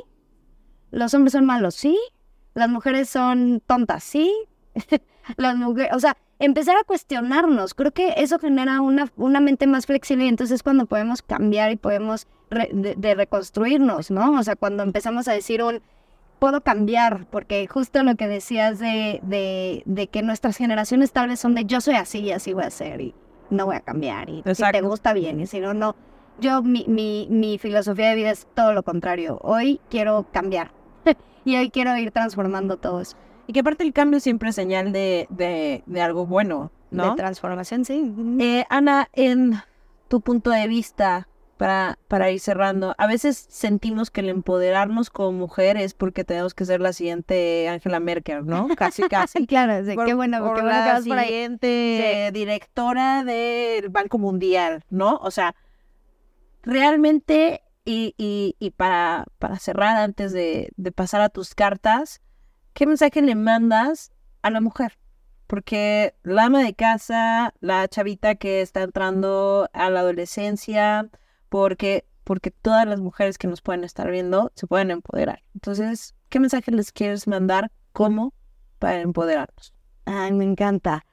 Los 0.92 1.14
hombres 1.14 1.34
son 1.34 1.46
malos, 1.46 1.76
¿sí? 1.76 1.98
Las 2.54 2.70
mujeres 2.70 3.10
son 3.10 3.62
tontas, 3.66 4.04
¿sí? 4.04 4.34
Las 5.38 5.56
mujeres, 5.56 5.92
o 5.94 6.00
sea, 6.00 6.16
empezar 6.40 6.78
a 6.78 6.84
cuestionarnos, 6.84 7.74
creo 7.74 7.92
que 7.92 8.14
eso 8.18 8.40
genera 8.40 8.82
una, 8.82 9.12
una 9.18 9.40
mente 9.40 9.68
más 9.68 9.86
flexible 9.86 10.26
y 10.26 10.30
entonces 10.30 10.56
es 10.56 10.64
cuando 10.64 10.86
podemos 10.86 11.22
cambiar 11.22 11.72
y 11.72 11.76
podemos 11.76 12.28
de 12.50 13.16
reconstruirnos, 13.16 14.10
¿no? 14.10 14.40
O 14.40 14.44
sea, 14.44 14.56
cuando 14.56 14.84
empezamos 14.84 15.28
a 15.28 15.34
decir 15.34 15.62
un, 15.62 15.82
puedo 16.40 16.62
cambiar, 16.62 17.26
porque 17.30 17.68
justo 17.68 18.02
lo 18.04 18.16
que 18.16 18.28
decías 18.28 18.80
de, 18.80 19.20
de, 19.24 19.84
de 19.86 20.08
que 20.08 20.22
nuestras 20.22 20.58
generaciones 20.58 21.12
tal 21.12 21.28
vez 21.28 21.40
son 21.40 21.56
de 21.56 21.66
yo 21.66 21.82
soy 21.82 21.96
así 21.96 22.20
y 22.20 22.32
así 22.32 22.54
voy 22.54 22.64
a 22.64 22.70
ser 22.70 23.02
y 23.02 23.14
no 23.50 23.66
voy 23.66 23.76
a 23.76 23.82
cambiar 23.82 24.30
y 24.30 24.44
si 24.54 24.64
te 24.72 24.82
gusta 24.82 25.14
bien 25.14 25.40
y 25.40 25.48
si 25.48 25.60
no, 25.60 25.74
no. 25.74 25.96
Yo, 26.40 26.62
mi, 26.62 26.86
mi, 26.88 27.28
mi 27.30 27.58
filosofía 27.58 28.10
de 28.10 28.16
vida 28.16 28.32
es 28.32 28.48
todo 28.54 28.74
lo 28.74 28.84
contrario. 28.84 29.40
Hoy 29.42 29.82
quiero 29.90 30.28
cambiar 30.32 30.72
y 31.46 31.58
hoy 31.58 31.70
quiero 31.70 31.96
ir 31.98 32.12
transformando 32.12 32.78
todo 32.78 33.02
eso. 33.02 33.18
Y 33.46 33.54
que 33.54 33.62
aparte 33.62 33.84
el 33.84 33.94
cambio 33.94 34.20
siempre 34.20 34.50
es 34.50 34.56
señal 34.56 34.92
de, 34.92 35.28
de, 35.30 35.84
de 35.86 36.02
algo 36.02 36.26
bueno, 36.26 36.72
¿no? 36.92 37.12
De 37.12 37.16
transformación, 37.16 37.84
sí. 37.84 38.14
Eh, 38.40 38.64
Ana, 38.70 39.10
en 39.14 39.56
tu 40.08 40.22
punto 40.22 40.52
de 40.52 40.68
vista, 40.68 41.28
para, 41.60 42.00
para 42.08 42.32
ir 42.32 42.40
cerrando, 42.40 42.96
a 42.98 43.06
veces 43.06 43.36
sentimos 43.50 44.10
que 44.12 44.22
el 44.22 44.30
empoderarnos 44.30 45.10
como 45.10 45.34
mujer 45.34 45.76
es 45.76 45.94
porque 45.94 46.24
tenemos 46.24 46.54
que 46.54 46.64
ser 46.64 46.80
la 46.80 46.94
siguiente 46.94 47.68
Angela 47.68 48.00
Merkel, 48.00 48.46
¿no? 48.46 48.70
Casi, 48.78 49.04
casi. 49.10 49.46
claro, 49.46 49.86
sí, 49.86 49.94
Por- 49.94 50.06
qué 50.06 50.14
bueno, 50.14 50.40
por 50.40 50.56
qué 50.56 50.62
bueno 50.62 50.78
la 50.80 50.94
vas 50.94 51.06
por 51.06 51.18
ahí. 51.18 51.28
siguiente 51.28 52.30
directora 52.32 53.26
del 53.26 53.90
Banco 53.90 54.18
Mundial, 54.20 54.86
¿no? 54.90 55.18
O 55.22 55.32
sea, 55.32 55.54
realmente, 56.64 57.62
y, 57.86 58.14
y, 58.18 58.56
y 58.60 58.72
para, 58.72 59.26
para 59.38 59.60
cerrar 59.60 59.98
antes 59.98 60.32
de, 60.32 60.72
de 60.78 60.92
pasar 60.94 61.20
a 61.20 61.30
tus 61.30 61.56
cartas, 61.56 62.22
¿qué 62.74 62.86
mensaje 62.86 63.22
le 63.22 63.36
mandas 63.36 64.12
a 64.42 64.50
la 64.50 64.62
mujer? 64.62 64.98
Porque 65.48 66.14
la 66.24 66.46
ama 66.46 66.64
de 66.64 66.74
casa, 66.74 67.54
la 67.60 67.88
chavita 67.88 68.36
que 68.36 68.62
está 68.62 68.82
entrando 68.84 69.70
a 69.74 69.90
la 69.90 70.02
adolescencia, 70.02 71.10
porque, 71.50 72.06
porque 72.24 72.52
todas 72.52 72.86
las 72.88 73.00
mujeres 73.00 73.38
que 73.38 73.48
nos 73.48 73.62
pueden 73.62 73.84
estar 73.84 74.10
viendo 74.10 74.52
se 74.56 74.68
pueden 74.68 74.92
empoderar. 74.92 75.44
Entonces, 75.54 76.16
¿qué 76.30 76.40
mensaje 76.40 76.72
les 76.72 76.92
quieres 76.92 77.28
mandar? 77.28 77.72
¿Cómo? 77.92 78.34
Para 78.78 79.02
empoderarnos. 79.02 79.74
Ay, 80.06 80.32
me 80.32 80.46
encanta. 80.46 81.06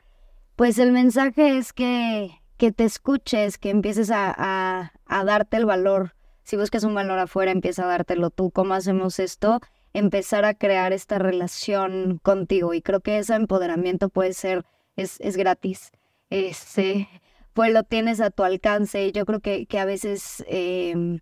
Pues 0.55 0.78
el 0.78 0.93
mensaje 0.93 1.59
es 1.59 1.72
que, 1.72 2.30
que 2.57 2.72
te 2.72 2.84
escuches, 2.84 3.59
que 3.59 3.70
empieces 3.70 4.11
a, 4.11 4.32
a, 4.37 4.93
a 5.07 5.24
darte 5.24 5.57
el 5.57 5.66
valor. 5.66 6.14
Si 6.45 6.57
buscas 6.57 6.84
un 6.84 6.95
valor 6.95 7.18
afuera, 7.18 7.51
empieza 7.51 7.84
a 7.84 7.89
dártelo 7.89 8.30
tú. 8.30 8.51
¿Cómo 8.51 8.74
hacemos 8.74 9.18
esto? 9.18 9.61
Empezar 9.93 10.45
a 10.45 10.55
crear 10.55 10.93
esta 10.93 11.18
relación 11.18 12.20
contigo. 12.22 12.72
Y 12.72 12.82
creo 12.82 13.01
que 13.01 13.18
ese 13.18 13.34
empoderamiento 13.34 14.09
puede 14.09 14.32
ser, 14.32 14.64
es, 14.95 15.20
es 15.20 15.37
gratis. 15.37 15.91
Este, 16.30 17.09
pues 17.57 17.72
lo 17.72 17.84
tienes 17.84 18.20
a 18.20 18.30
tu 18.30 18.44
alcance. 18.44 19.12
Yo 19.12 19.24
creo 19.24 19.40
que, 19.40 19.64
que 19.64 19.78
a 19.78 19.86
veces 19.86 20.44
eh, 20.46 21.20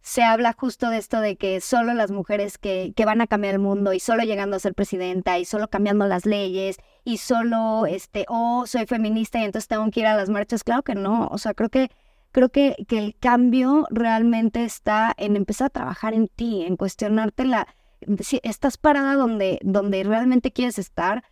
se 0.00 0.24
habla 0.24 0.54
justo 0.58 0.90
de 0.90 0.98
esto 0.98 1.20
de 1.20 1.36
que 1.36 1.60
solo 1.60 1.94
las 1.94 2.10
mujeres 2.10 2.58
que, 2.58 2.92
que 2.96 3.04
van 3.04 3.20
a 3.20 3.28
cambiar 3.28 3.54
el 3.54 3.60
mundo 3.60 3.92
y 3.92 4.00
solo 4.00 4.24
llegando 4.24 4.56
a 4.56 4.58
ser 4.58 4.74
presidenta 4.74 5.38
y 5.38 5.44
solo 5.44 5.68
cambiando 5.68 6.04
las 6.08 6.26
leyes 6.26 6.78
y 7.04 7.18
solo, 7.18 7.86
este, 7.86 8.26
oh, 8.28 8.66
soy 8.66 8.86
feminista 8.86 9.38
y 9.38 9.44
entonces 9.44 9.68
tengo 9.68 9.88
que 9.92 10.00
ir 10.00 10.06
a 10.06 10.16
las 10.16 10.30
marchas. 10.30 10.64
Claro 10.64 10.82
que 10.82 10.96
no, 10.96 11.28
o 11.28 11.38
sea, 11.38 11.54
creo 11.54 11.68
que, 11.68 11.92
creo 12.32 12.48
que, 12.48 12.74
que 12.88 12.98
el 12.98 13.16
cambio 13.16 13.86
realmente 13.90 14.64
está 14.64 15.14
en 15.16 15.36
empezar 15.36 15.66
a 15.66 15.70
trabajar 15.70 16.12
en 16.12 16.26
ti, 16.26 16.64
en 16.64 16.76
cuestionarte 16.76 17.44
la, 17.44 17.68
si 18.18 18.40
estás 18.42 18.78
parada 18.78 19.14
donde, 19.14 19.60
donde 19.62 20.02
realmente 20.02 20.50
quieres 20.50 20.80
estar, 20.80 21.22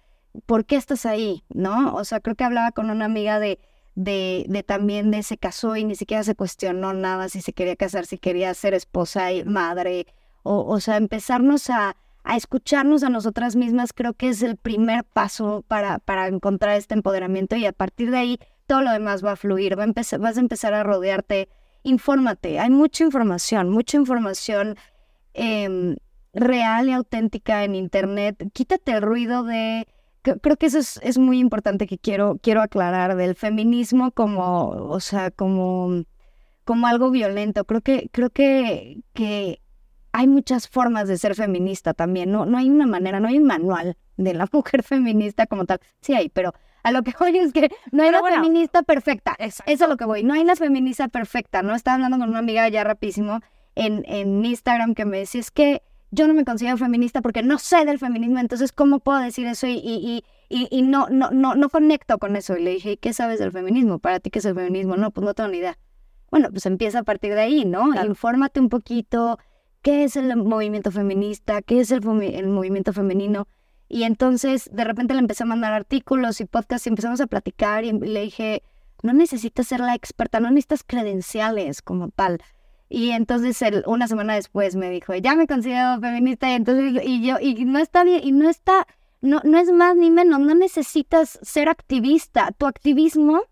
¿por 0.47 0.67
qué 0.67 0.77
estás 0.77 1.05
ahí? 1.05 1.43
¿No? 1.49 1.97
O 1.97 2.05
sea, 2.05 2.21
creo 2.21 2.37
que 2.37 2.45
hablaba 2.45 2.71
con 2.71 2.91
una 2.91 3.07
amiga 3.07 3.41
de, 3.41 3.59
de, 4.05 4.65
también 4.67 5.11
de 5.11 5.23
se 5.23 5.37
casó 5.37 5.77
y 5.77 5.85
ni 5.85 5.95
siquiera 5.95 6.25
se 6.25 6.35
cuestionó 6.35 6.93
nada 6.93 7.29
si 7.29 7.43
se 7.43 7.53
quería 7.53 7.77
casar, 7.77 8.07
si 8.07 8.19
quería 8.19 8.53
ser 8.55 8.75
esposa 8.75 9.33
y 9.33 9.45
madre, 9.45 10.07
o, 10.43 10.65
o 10.65 10.81
sea, 10.81 10.97
empezarnos 10.97 11.69
a, 11.69 11.97
a 12.25 12.37
escucharnos 12.37 13.03
a 13.03 13.11
nosotras 13.11 13.57
mismas 13.57 13.93
creo 13.93 14.15
que 14.15 14.29
es 14.29 14.43
el 14.43 14.57
primer 14.57 15.05
paso 15.05 15.65
para, 15.69 15.99
para 15.99 16.29
encontrar 16.29 16.77
este 16.77 16.95
empoderamiento 16.95 17.57
y 17.57 17.67
a 17.67 17.73
partir 17.73 18.11
de 18.11 18.19
ahí 18.19 18.39
todo 18.67 18.81
lo 18.83 18.93
demás 18.93 19.25
va 19.25 19.33
a 19.33 19.37
fluir, 19.37 19.79
va 19.79 19.83
a 19.83 19.87
empezar, 19.87 20.19
vas 20.21 20.37
a 20.37 20.41
empezar 20.41 20.73
a 20.73 20.83
rodearte, 20.83 21.49
infórmate, 21.83 22.59
hay 22.59 22.71
mucha 22.71 23.05
información, 23.05 23.69
mucha 23.69 23.99
información 23.99 24.77
em, 25.35 25.97
real 26.33 26.89
y 26.89 26.93
auténtica 26.93 27.65
en 27.65 27.75
internet, 27.75 28.49
quítate 28.55 28.93
el 28.93 29.03
ruido 29.03 29.43
de 29.45 29.87
creo 30.23 30.57
que 30.57 30.67
eso 30.67 30.79
es, 30.79 31.01
es, 31.03 31.19
muy 31.19 31.39
importante 31.39 31.87
que 31.87 31.99
quiero, 31.99 32.39
quiero 32.43 32.63
aclarar 32.63 33.17
del 33.17 33.35
feminismo 33.35 34.11
como, 34.13 34.69
o 34.69 35.01
sea, 35.01 35.31
como, 35.31 36.05
como 36.65 36.87
algo 36.87 37.11
violento. 37.11 37.65
Creo 37.65 37.81
que, 37.81 38.09
creo 38.13 38.31
que, 38.31 39.03
que 39.13 39.61
hay 40.13 40.27
muchas 40.27 40.69
formas 40.69 41.09
de 41.09 41.19
ser 41.19 41.35
feminista 41.35 41.95
también. 41.95 42.31
No, 42.31 42.47
no 42.47 42.59
hay 42.59 42.69
una 42.69 42.87
manera, 42.87 43.21
no 43.21 43.29
hay 43.29 43.39
un 43.39 43.45
manual 43.45 43.97
de 44.17 44.35
la 44.35 44.47
mujer 44.53 44.83
feminista 44.83 45.47
como 45.47 45.65
tal. 45.65 45.81
Sí 46.01 46.15
hay, 46.15 46.29
pero 46.29 46.53
a 46.83 46.93
lo 46.93 47.03
que 47.03 47.15
voy 47.19 47.37
es 47.39 47.53
que 47.53 47.71
no 47.93 48.03
hay 48.03 48.11
una 48.11 48.23
feminista 48.23 48.83
perfecta. 48.83 49.37
Eso 49.39 49.63
es 49.67 49.81
lo 49.81 49.97
que 49.97 50.05
voy. 50.05 50.23
No 50.23 50.35
hay 50.35 50.41
una 50.41 50.57
feminista 50.57 51.09
perfecta. 51.09 51.63
No 51.63 51.75
estaba 51.75 51.95
hablando 51.95 52.19
con 52.19 52.29
una 52.29 52.39
amiga 52.39 52.69
ya 52.69 52.85
rapidísimo 52.85 53.41
en, 53.75 54.05
en 54.07 54.45
Instagram 54.45 54.95
que 54.95 55.05
me 55.05 55.19
decía, 55.19 55.41
es 55.41 55.51
que 55.51 55.83
yo 56.11 56.27
no 56.27 56.35
me 56.35 56.45
considero 56.45 56.77
feminista 56.77 57.23
porque 57.23 57.43
no 57.43 57.59
sé 57.59 57.85
del 57.85 57.99
feminismo, 57.99 58.39
entonces, 58.39 58.73
¿cómo 58.73 58.99
puedo 58.99 59.19
decir 59.19 59.47
eso? 59.47 59.67
Y, 59.67 59.75
y, 59.75 60.25
y, 60.49 60.69
y 60.71 60.83
no, 60.83 61.09
no, 61.09 61.31
no, 61.31 61.55
no 61.55 61.69
conecto 61.69 62.19
con 62.19 62.37
eso. 62.37 62.57
Y 62.57 62.63
le 62.63 62.71
dije, 62.71 62.97
¿qué 62.97 63.13
sabes 63.13 63.39
del 63.39 63.53
feminismo? 63.53 63.99
¿Para 63.99 64.21
ti 64.21 64.31
qué 64.31 64.41
es 64.41 64.45
el 64.45 64.55
feminismo? 64.55 64.97
No, 64.97 65.11
pues 65.13 65.25
no 65.25 65.35
tengo 65.35 65.51
ni 65.51 65.59
idea. 65.59 65.79
Bueno, 66.31 66.49
pues 66.51 66.67
empieza 66.67 67.01
a 67.01 67.03
partir 67.03 67.35
de 67.35 67.41
ahí, 67.41 67.65
¿no? 67.65 67.95
Infórmate 68.05 68.61
un 68.61 68.69
poquito, 68.69 69.39
¿qué 69.83 70.05
es 70.05 70.17
el 70.17 70.37
movimiento 70.37 70.91
feminista? 70.91 71.63
¿Qué 71.63 71.81
es 71.81 71.91
el, 71.91 72.03
el 72.23 72.49
movimiento 72.49 72.93
femenino? 72.93 73.47
Y 73.89 74.05
entonces, 74.05 74.71
de 74.73 74.85
repente 74.85 75.15
le 75.15 75.21
empecé 75.21 75.43
a 75.43 75.47
mandar 75.47 75.73
artículos 75.73 76.41
y 76.41 76.45
podcasts 76.45 76.87
y 76.87 76.91
empezamos 76.91 77.21
a 77.21 77.27
platicar 77.27 77.85
y 77.85 77.93
le 77.93 78.23
dije, 78.23 78.63
no 79.03 79.13
necesitas 79.13 79.67
ser 79.67 79.81
la 79.81 79.95
experta, 79.95 80.39
no 80.39 80.51
necesitas 80.51 80.85
credenciales 80.85 81.83
como 81.83 82.11
tal 82.11 82.41
y 82.93 83.13
entonces 83.13 83.63
él, 83.63 83.85
una 83.87 84.09
semana 84.09 84.35
después 84.35 84.75
me 84.75 84.91
dijo, 84.91 85.15
ya 85.15 85.37
me 85.37 85.47
considero 85.47 86.01
feminista 86.01 86.51
y 86.51 86.55
entonces 86.55 87.01
y 87.05 87.25
yo 87.25 87.37
y 87.41 87.65
no 87.65 87.79
está 87.79 88.03
bien 88.03 88.21
y 88.23 88.33
no 88.33 88.51
está 88.51 88.87
no 89.21 89.41
no 89.45 89.59
es 89.59 89.71
más 89.71 89.97
ni 89.97 90.11
menos, 90.11 90.41
no 90.41 90.57
necesitas 90.57 91.39
ser 91.41 91.69
activista, 91.69 92.51
tu 92.59 92.67
activismo 92.67 93.43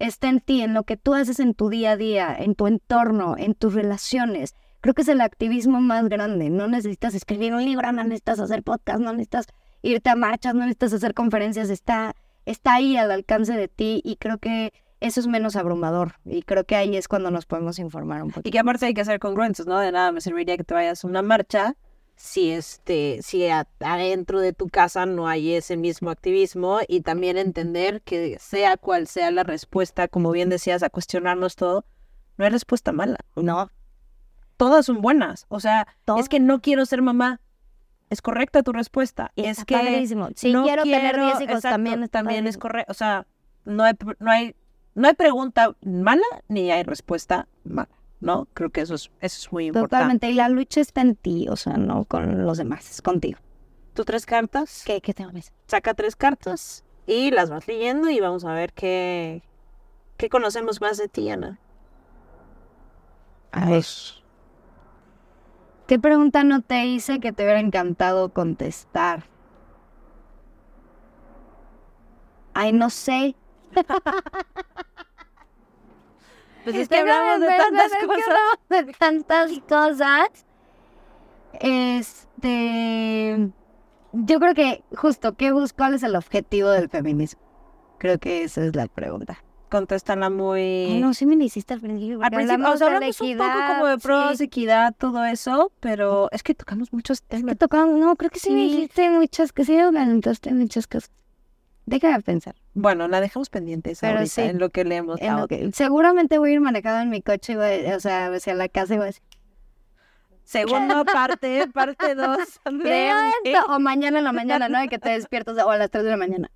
está 0.00 0.28
en 0.28 0.40
ti, 0.40 0.62
en 0.62 0.74
lo 0.74 0.82
que 0.82 0.96
tú 0.96 1.14
haces 1.14 1.38
en 1.38 1.54
tu 1.54 1.68
día 1.68 1.92
a 1.92 1.96
día, 1.96 2.36
en 2.36 2.56
tu 2.56 2.66
entorno, 2.66 3.36
en 3.38 3.54
tus 3.54 3.72
relaciones. 3.72 4.56
Creo 4.80 4.94
que 4.94 5.02
es 5.02 5.08
el 5.08 5.20
activismo 5.20 5.80
más 5.80 6.08
grande, 6.08 6.50
no 6.50 6.66
necesitas 6.66 7.14
escribir 7.14 7.54
un 7.54 7.64
libro, 7.64 7.92
no 7.92 8.02
necesitas 8.02 8.40
hacer 8.40 8.64
podcast, 8.64 8.98
no 8.98 9.12
necesitas 9.12 9.46
irte 9.82 10.10
a 10.10 10.16
marchas, 10.16 10.54
no 10.54 10.62
necesitas 10.62 10.94
hacer 10.94 11.14
conferencias, 11.14 11.70
está 11.70 12.16
está 12.46 12.74
ahí 12.74 12.96
al 12.96 13.12
alcance 13.12 13.52
de 13.52 13.68
ti 13.68 14.02
y 14.04 14.16
creo 14.16 14.38
que 14.38 14.72
eso 15.02 15.20
es 15.20 15.26
menos 15.26 15.56
abrumador 15.56 16.14
y 16.24 16.42
creo 16.42 16.64
que 16.64 16.76
ahí 16.76 16.96
es 16.96 17.08
cuando 17.08 17.30
nos 17.30 17.46
podemos 17.46 17.78
informar 17.78 18.22
un 18.22 18.30
poco. 18.30 18.48
Y 18.48 18.50
que 18.50 18.58
aparte 18.58 18.86
hay 18.86 18.94
que 18.94 19.04
ser 19.04 19.18
congruentes, 19.18 19.66
¿no? 19.66 19.78
De 19.78 19.92
nada 19.92 20.12
me 20.12 20.20
serviría 20.20 20.56
que 20.56 20.64
te 20.64 20.74
vayas 20.74 21.04
a 21.04 21.08
una 21.08 21.22
marcha 21.22 21.76
si 22.14 22.50
este 22.50 23.18
si 23.22 23.48
adentro 23.48 24.40
de 24.40 24.52
tu 24.52 24.68
casa 24.68 25.06
no 25.06 25.26
hay 25.26 25.54
ese 25.54 25.76
mismo 25.76 26.10
activismo 26.10 26.78
y 26.86 27.00
también 27.00 27.36
entender 27.36 28.00
que 28.02 28.38
sea 28.38 28.76
cual 28.76 29.08
sea 29.08 29.30
la 29.30 29.42
respuesta, 29.42 30.06
como 30.08 30.30
bien 30.30 30.48
decías, 30.48 30.82
a 30.82 30.90
cuestionarnos 30.90 31.56
todo, 31.56 31.84
no 32.36 32.44
hay 32.44 32.50
respuesta 32.50 32.92
mala. 32.92 33.18
No. 33.34 33.70
Todas 34.56 34.86
son 34.86 35.00
buenas. 35.00 35.46
O 35.48 35.58
sea, 35.58 35.88
es 36.16 36.28
que 36.28 36.38
no 36.38 36.60
quiero 36.60 36.86
ser 36.86 37.02
mamá. 37.02 37.40
Es 38.08 38.22
correcta 38.22 38.62
tu 38.62 38.72
respuesta. 38.72 39.32
Y 39.34 39.46
es 39.46 39.64
que 39.64 40.06
Si 40.36 40.52
no 40.52 40.64
quiero, 40.64 40.82
tener 40.84 41.18
10 41.18 41.40
hijos 41.40 41.62
también, 41.62 42.06
también 42.08 42.46
es 42.46 42.58
correcto. 42.58 42.92
O 42.92 42.94
sea, 42.94 43.26
no 43.64 43.82
hay, 43.84 43.94
no 44.18 44.30
hay 44.30 44.54
no 44.94 45.08
hay 45.08 45.14
pregunta 45.14 45.74
mala 45.82 46.22
ni 46.48 46.70
hay 46.70 46.82
respuesta 46.82 47.48
mala, 47.64 47.88
¿no? 48.20 48.48
Creo 48.54 48.70
que 48.70 48.82
eso 48.82 48.94
es, 48.94 49.10
eso 49.20 49.38
es 49.40 49.52
muy 49.52 49.66
importante. 49.66 49.96
Totalmente, 49.96 50.30
y 50.30 50.34
la 50.34 50.48
lucha 50.48 50.80
está 50.80 51.00
en 51.00 51.16
ti, 51.16 51.48
o 51.48 51.56
sea, 51.56 51.76
no 51.76 52.04
con 52.04 52.44
los 52.44 52.58
demás, 52.58 52.90
es 52.90 53.02
contigo. 53.02 53.38
¿Tú 53.94 54.04
tres 54.04 54.26
cartas? 54.26 54.82
¿Qué, 54.86 55.00
qué 55.00 55.14
tengo 55.14 55.32
mesa? 55.32 55.52
Saca 55.66 55.94
tres 55.94 56.16
cartas 56.16 56.84
y 57.06 57.30
las 57.30 57.50
vas 57.50 57.66
leyendo 57.68 58.08
y 58.10 58.20
vamos 58.20 58.44
a 58.44 58.54
ver 58.54 58.72
qué, 58.72 59.42
qué 60.16 60.28
conocemos 60.28 60.80
más 60.80 60.98
de 60.98 61.08
ti, 61.08 61.28
Ana. 61.28 61.58
A 63.52 63.68
ver. 63.68 63.84
¿Qué 65.86 65.98
pregunta 65.98 66.42
no 66.42 66.62
te 66.62 66.86
hice 66.86 67.20
que 67.20 67.32
te 67.32 67.42
hubiera 67.42 67.60
encantado 67.60 68.30
contestar? 68.32 69.24
Ay, 72.54 72.72
no 72.72 72.88
sé. 72.88 73.36
Pues 76.64 76.76
es 76.76 76.88
que 76.88 76.98
hablamos 76.98 77.40
de 77.40 77.48
tantas 77.48 77.92
cosas. 78.06 78.38
De 78.68 78.92
tantas 78.94 79.50
cosas. 79.68 80.28
Este. 81.60 83.50
Yo 84.12 84.40
creo 84.40 84.54
que, 84.54 84.84
justo, 84.94 85.36
¿qué 85.36 85.52
¿cuál 85.76 85.94
es 85.94 86.02
el 86.02 86.16
objetivo 86.16 86.68
del 86.68 86.88
feminismo? 86.88 87.40
Creo 87.98 88.18
que 88.18 88.44
esa 88.44 88.64
es 88.64 88.76
la 88.76 88.86
pregunta. 88.86 89.42
Contéstala 89.70 90.28
muy. 90.28 90.98
no, 91.00 91.14
sí 91.14 91.24
me 91.24 91.34
la 91.34 91.44
hiciste 91.44 91.72
al 91.72 91.80
principio. 91.80 92.20
Al 92.22 92.30
principio, 92.30 92.70
o 92.70 92.76
sea, 92.76 92.88
hablamos 92.88 93.20
un 93.20 93.38
poco 93.38 93.58
como 93.68 93.86
de 93.86 93.98
pros, 93.98 94.40
equidad, 94.40 94.94
todo 94.98 95.24
eso, 95.24 95.72
pero 95.80 96.28
es 96.30 96.42
que 96.42 96.54
tocamos 96.54 96.92
muchos 96.92 97.22
temas. 97.22 97.44
Es 97.44 97.48
que 97.52 97.56
tocamos, 97.56 97.98
no, 97.98 98.14
creo 98.16 98.30
que 98.30 98.38
sí, 98.38 98.50
me 98.50 98.62
dijiste 98.62 99.08
muchas, 99.08 99.52
que 99.52 99.64
sí, 99.64 99.74
entonces 99.74 100.52
muchas 100.52 100.86
cosas. 100.86 101.10
Deja 101.86 102.16
de 102.16 102.22
pensar. 102.22 102.54
Bueno, 102.74 103.06
la 103.06 103.20
dejamos 103.20 103.50
pendiente 103.50 103.92
Pero 104.00 104.18
ahorita, 104.18 104.44
en 104.44 104.58
lo 104.58 104.70
que 104.70 104.84
leemos. 104.84 105.20
seguramente 105.74 106.38
voy 106.38 106.50
a 106.50 106.52
ir 106.54 106.60
manejando 106.60 107.02
en 107.02 107.10
mi 107.10 107.20
coche, 107.20 107.56
o 107.94 108.00
sea, 108.00 108.28
hacia 108.32 108.54
la 108.54 108.68
casa 108.68 108.94
y 108.94 108.96
voy 108.96 109.04
a 109.04 109.06
decir... 109.06 109.22
Segunda 110.44 111.04
parte, 111.04 111.68
parte 111.72 112.14
dos. 112.14 112.60
o 113.68 113.78
mañana 113.78 114.18
en 114.18 114.24
la 114.24 114.32
mañana, 114.32 114.68
¿no? 114.68 114.80
De 114.80 114.88
que 114.88 114.98
te 114.98 115.10
despiertas 115.14 115.56
o 115.58 115.70
a 115.70 115.76
las 115.76 115.90
3 115.90 116.04
de 116.04 116.10
la 116.10 116.16
mañana. 116.16 116.50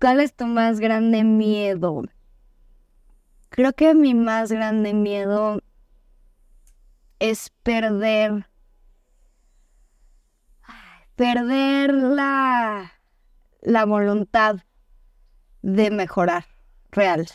¿Cuál 0.00 0.20
es 0.20 0.34
tu 0.34 0.46
más 0.46 0.80
grande 0.80 1.24
miedo? 1.24 2.02
Creo 3.50 3.72
que 3.72 3.94
mi 3.94 4.14
más 4.14 4.50
grande 4.50 4.94
miedo 4.94 5.60
es 7.18 7.50
perder 7.62 8.48
perder 11.16 11.92
la, 11.92 12.92
la 13.62 13.84
voluntad 13.84 14.56
de 15.62 15.90
mejorar 15.90 16.46
real 16.90 17.26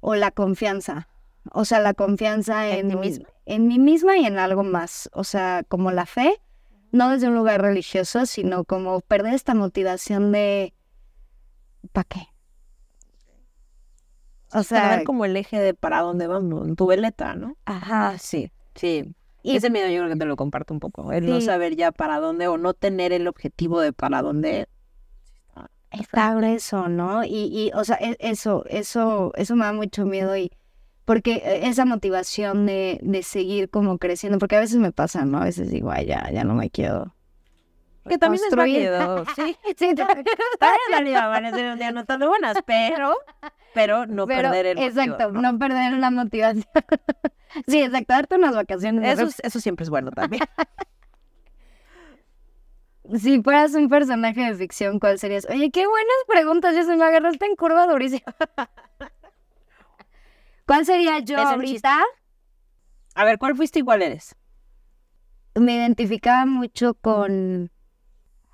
o 0.00 0.14
la 0.14 0.30
confianza. 0.30 1.08
O 1.52 1.64
sea, 1.64 1.80
la 1.80 1.94
confianza 1.94 2.68
en, 2.68 2.88
mí 2.88 2.96
misma. 2.96 3.28
En 3.46 3.68
mí 3.68 3.78
misma 3.78 4.16
y 4.16 4.26
en 4.26 4.38
algo 4.38 4.62
más. 4.62 5.10
O 5.12 5.24
sea, 5.24 5.62
como 5.68 5.90
la 5.90 6.06
fe, 6.06 6.40
no 6.92 7.10
desde 7.10 7.28
un 7.28 7.34
lugar 7.34 7.60
religioso, 7.60 8.26
sino 8.26 8.64
como 8.64 9.00
perder 9.00 9.34
esta 9.34 9.54
motivación 9.54 10.32
de 10.32 10.74
¿para 11.92 12.04
qué? 12.04 12.28
O 14.52 14.62
sea, 14.62 15.02
como 15.04 15.24
el 15.24 15.36
eje 15.36 15.58
de 15.58 15.74
para 15.74 16.00
dónde 16.00 16.26
vamos, 16.28 16.76
tu 16.76 16.86
veleta, 16.86 17.34
¿no? 17.34 17.56
Ajá. 17.64 18.18
Sí, 18.18 18.52
sí. 18.74 19.14
Y 19.44 19.56
ese 19.56 19.68
miedo 19.68 19.88
yo 19.88 19.98
creo 19.98 20.08
que 20.08 20.18
te 20.18 20.24
lo 20.24 20.36
comparto 20.36 20.72
un 20.72 20.80
poco, 20.80 21.12
el 21.12 21.26
no 21.26 21.38
saber 21.42 21.76
ya 21.76 21.92
para 21.92 22.18
dónde 22.18 22.48
o 22.48 22.56
no 22.56 22.72
tener 22.72 23.12
el 23.12 23.28
objetivo 23.28 23.78
de 23.78 23.92
para 23.92 24.22
dónde. 24.22 24.68
Está 25.90 26.34
grueso, 26.34 26.88
¿no? 26.88 27.24
Y, 27.24 27.50
y, 27.52 27.70
o 27.74 27.84
sea, 27.84 27.96
e, 28.00 28.16
eso, 28.20 28.64
eso, 28.68 29.32
eso 29.36 29.54
me 29.54 29.66
da 29.66 29.74
mucho 29.74 30.06
miedo 30.06 30.34
y 30.34 30.50
porque 31.04 31.42
e, 31.44 31.68
esa 31.68 31.84
motivación 31.84 32.64
de, 32.64 32.98
de 33.02 33.22
seguir 33.22 33.68
como 33.68 33.98
creciendo, 33.98 34.38
porque 34.38 34.56
a 34.56 34.60
veces 34.60 34.78
me 34.78 34.92
pasa, 34.92 35.26
¿no? 35.26 35.38
A 35.38 35.44
veces 35.44 35.70
digo, 35.70 35.90
ay, 35.90 36.06
ya, 36.06 36.30
ya 36.32 36.42
no 36.42 36.54
me 36.54 36.70
quiero, 36.70 37.13
Que 38.08 38.18
también 38.18 38.42
es 38.48 38.54
válido, 38.54 39.24
sí. 39.34 39.56
Sí, 39.78 39.94
También 39.96 40.26
es 40.26 40.90
válido 40.90 41.18
amanecer 41.20 41.72
un 41.72 41.78
día 41.78 41.90
no 41.92 42.04
tan 42.04 42.20
buenas, 42.20 42.56
pero, 42.66 43.16
pero 43.72 44.06
no 44.06 44.26
pero, 44.26 44.50
perder 44.50 44.66
el 44.66 44.76
motivo, 44.78 45.00
exacto, 45.00 45.32
¿no? 45.32 45.52
¿no? 45.52 45.58
perder 45.58 45.92
la 45.94 46.10
motivación. 46.10 46.64
sí, 47.66 47.82
exacto, 47.82 48.12
darte 48.12 48.36
unas 48.36 48.54
vacaciones. 48.54 49.18
Eso, 49.18 49.26
es- 49.28 49.40
eso 49.42 49.60
siempre 49.60 49.84
es 49.84 49.90
bueno 49.90 50.10
también. 50.10 50.42
Si 53.18 53.42
fueras 53.42 53.74
un 53.74 53.88
personaje 53.88 54.40
de 54.40 54.54
ficción, 54.54 54.98
¿cuál 54.98 55.18
serías? 55.18 55.46
Oye, 55.50 55.70
qué 55.70 55.86
buenas 55.86 56.16
preguntas, 56.26 56.74
ya 56.74 56.84
se 56.84 56.96
me 56.96 57.04
agarraste 57.04 57.44
en 57.44 57.54
curva 57.54 57.86
durísima. 57.86 58.22
¿Cuál 60.66 60.86
sería 60.86 61.18
yo 61.18 61.36
ahorita? 61.38 62.02
A 63.14 63.24
ver, 63.24 63.38
¿cuál 63.38 63.54
fuiste 63.56 63.80
y 63.80 63.82
cuál 63.82 64.00
eres? 64.02 64.34
Me 65.54 65.74
identificaba 65.76 66.46
mucho 66.46 66.94
con 66.94 67.70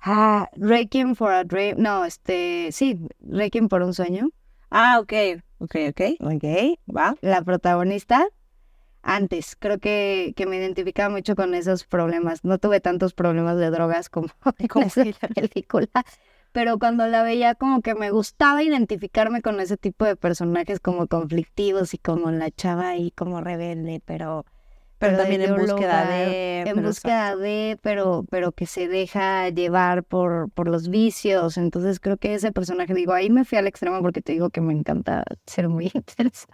ah, 0.01 0.49
Requiem 0.55 1.15
for 1.15 1.31
a 1.31 1.43
Dream. 1.43 1.77
No, 1.79 2.05
este, 2.05 2.71
sí, 2.71 2.99
Requiem 3.21 3.69
por 3.69 3.81
un 3.83 3.93
sueño. 3.93 4.29
Ah, 4.69 4.99
ok, 4.99 5.13
ok, 5.59 5.75
ok, 5.89 6.01
ok, 6.21 6.43
va. 6.95 7.15
La 7.21 7.41
protagonista. 7.43 8.27
Antes, 9.03 9.55
creo 9.57 9.79
que, 9.79 10.33
que 10.35 10.45
me 10.45 10.57
identificaba 10.57 11.09
mucho 11.09 11.35
con 11.35 11.55
esos 11.55 11.85
problemas. 11.85 12.43
No 12.43 12.59
tuve 12.59 12.81
tantos 12.81 13.13
problemas 13.13 13.57
de 13.57 13.71
drogas 13.71 14.09
como 14.09 14.27
en 14.59 14.67
Como 14.67 14.85
esa 14.85 15.03
película. 15.35 15.89
Pero 16.51 16.79
cuando 16.79 17.07
la 17.07 17.23
veía, 17.23 17.55
como 17.55 17.81
que 17.81 17.95
me 17.95 18.11
gustaba 18.11 18.63
identificarme 18.63 19.41
con 19.41 19.59
ese 19.59 19.77
tipo 19.77 20.05
de 20.05 20.15
personajes 20.17 20.79
como 20.79 21.07
conflictivos 21.07 21.93
y 21.93 21.97
como 21.97 22.31
la 22.31 22.51
chava 22.51 22.89
ahí 22.89 23.11
como 23.11 23.41
rebelde, 23.41 24.01
pero. 24.05 24.45
Pero 25.01 25.17
también 25.17 25.41
en 25.41 25.55
búsqueda 25.55 26.09
de... 26.09 26.59
En 26.61 26.83
búsqueda 26.83 27.35
de, 27.35 27.77
pero, 27.81 28.23
pero 28.29 28.51
que 28.51 28.65
se 28.65 28.87
deja 28.87 29.49
llevar 29.49 30.03
por, 30.03 30.49
por 30.51 30.69
los 30.69 30.89
vicios. 30.89 31.57
Entonces 31.57 31.99
creo 31.99 32.17
que 32.17 32.35
ese 32.35 32.51
personaje, 32.51 32.93
digo, 32.93 33.11
ahí 33.11 33.29
me 33.29 33.43
fui 33.43 33.57
al 33.57 33.67
extremo 33.67 33.99
porque 34.01 34.21
te 34.21 34.31
digo 34.31 34.49
que 34.51 34.61
me 34.61 34.73
encanta 34.73 35.23
ser 35.45 35.67
muy 35.67 35.85
interesante. 35.93 36.53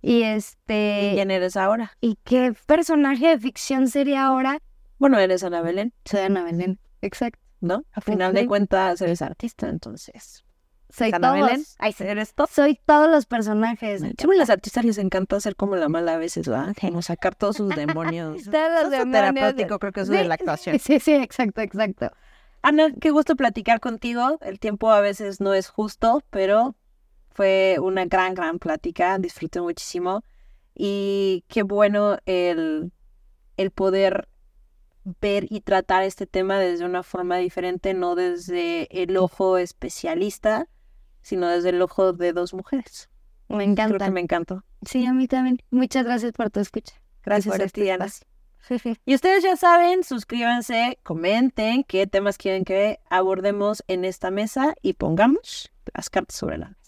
Y 0.00 0.18
¿Y 0.18 0.22
este. 0.22 1.10
quién 1.14 1.30
eres 1.30 1.56
ahora? 1.56 1.92
¿Y 2.00 2.16
qué 2.24 2.54
personaje 2.66 3.28
de 3.28 3.38
ficción 3.38 3.88
sería 3.88 4.26
ahora? 4.26 4.58
Bueno, 4.98 5.18
eres 5.18 5.44
Ana 5.44 5.60
Belén, 5.60 5.92
Soy 6.04 6.20
Ana 6.20 6.44
Belén. 6.44 6.78
Exacto. 7.02 7.40
¿no? 7.60 7.84
A 7.92 8.00
final 8.00 8.32
de 8.34 8.46
cuentas 8.46 9.00
eres 9.00 9.22
artista, 9.22 9.68
entonces. 9.68 10.44
Soy 10.92 11.10
todos. 11.12 11.76
Ay, 11.78 11.92
sí. 11.92 12.04
eres 12.04 12.34
todo. 12.34 12.46
Soy 12.50 12.78
todos 12.84 13.10
los 13.10 13.26
personajes. 13.26 14.00
Siempre 14.00 14.36
las 14.36 14.50
artistas 14.50 14.84
les 14.84 14.98
encanta 14.98 15.40
ser 15.40 15.56
como 15.56 15.76
la 15.76 15.88
mala 15.88 16.14
a 16.14 16.18
veces, 16.18 16.48
¿verdad? 16.48 16.74
Como 16.80 17.02
sacar 17.02 17.34
todos 17.34 17.56
sus 17.56 17.68
demonios. 17.76 18.44
Todos 18.44 18.70
los 18.84 18.84
es 18.84 18.90
demonios. 18.90 19.12
terapéutico, 19.12 19.78
creo 19.78 19.92
que 19.92 20.00
eso 20.00 20.12
de 20.12 20.24
la 20.24 20.34
actuación. 20.34 20.78
Sí, 20.78 21.00
sí, 21.00 21.14
exacto, 21.14 21.60
exacto. 21.60 22.10
Ana, 22.62 22.92
qué 23.00 23.10
gusto 23.10 23.36
platicar 23.36 23.80
contigo. 23.80 24.38
El 24.42 24.58
tiempo 24.58 24.90
a 24.90 25.00
veces 25.00 25.40
no 25.40 25.54
es 25.54 25.68
justo, 25.68 26.22
pero 26.30 26.74
fue 27.30 27.78
una 27.80 28.04
gran, 28.04 28.34
gran 28.34 28.58
plática. 28.58 29.18
Disfruté 29.18 29.60
muchísimo. 29.60 30.22
Y 30.74 31.44
qué 31.48 31.62
bueno 31.62 32.18
el, 32.26 32.92
el 33.56 33.70
poder 33.70 34.28
ver 35.20 35.46
y 35.48 35.60
tratar 35.62 36.02
este 36.02 36.26
tema 36.26 36.58
desde 36.58 36.84
una 36.84 37.02
forma 37.02 37.38
diferente, 37.38 37.94
no 37.94 38.14
desde 38.14 39.02
el 39.02 39.16
ojo 39.16 39.56
especialista, 39.58 40.68
sino 41.22 41.48
desde 41.48 41.70
el 41.70 41.82
ojo 41.82 42.12
de 42.12 42.32
dos 42.32 42.54
mujeres. 42.54 43.08
Me 43.48 43.56
Creo 43.58 43.70
encanta. 43.70 44.04
que 44.04 44.10
me 44.10 44.20
encantó. 44.20 44.64
Sí, 44.86 45.04
a 45.06 45.12
mí 45.12 45.26
también. 45.26 45.58
Muchas 45.70 46.04
gracias 46.04 46.32
por 46.32 46.50
tu 46.50 46.60
escucha. 46.60 46.94
Gracias 47.24 47.54
por 47.54 47.64
a 47.64 47.68
ti, 47.68 47.90
Ana. 47.90 48.06
Y 49.04 49.14
ustedes 49.14 49.42
ya 49.42 49.56
saben, 49.56 50.04
suscríbanse, 50.04 50.98
comenten 51.02 51.82
qué 51.84 52.06
temas 52.06 52.38
quieren 52.38 52.64
que 52.64 53.00
abordemos 53.08 53.82
en 53.88 54.04
esta 54.04 54.30
mesa 54.30 54.74
y 54.82 54.92
pongamos 54.92 55.72
las 55.94 56.10
cartas 56.10 56.36
sobre 56.36 56.58
la 56.58 56.68
mesa. 56.68 56.79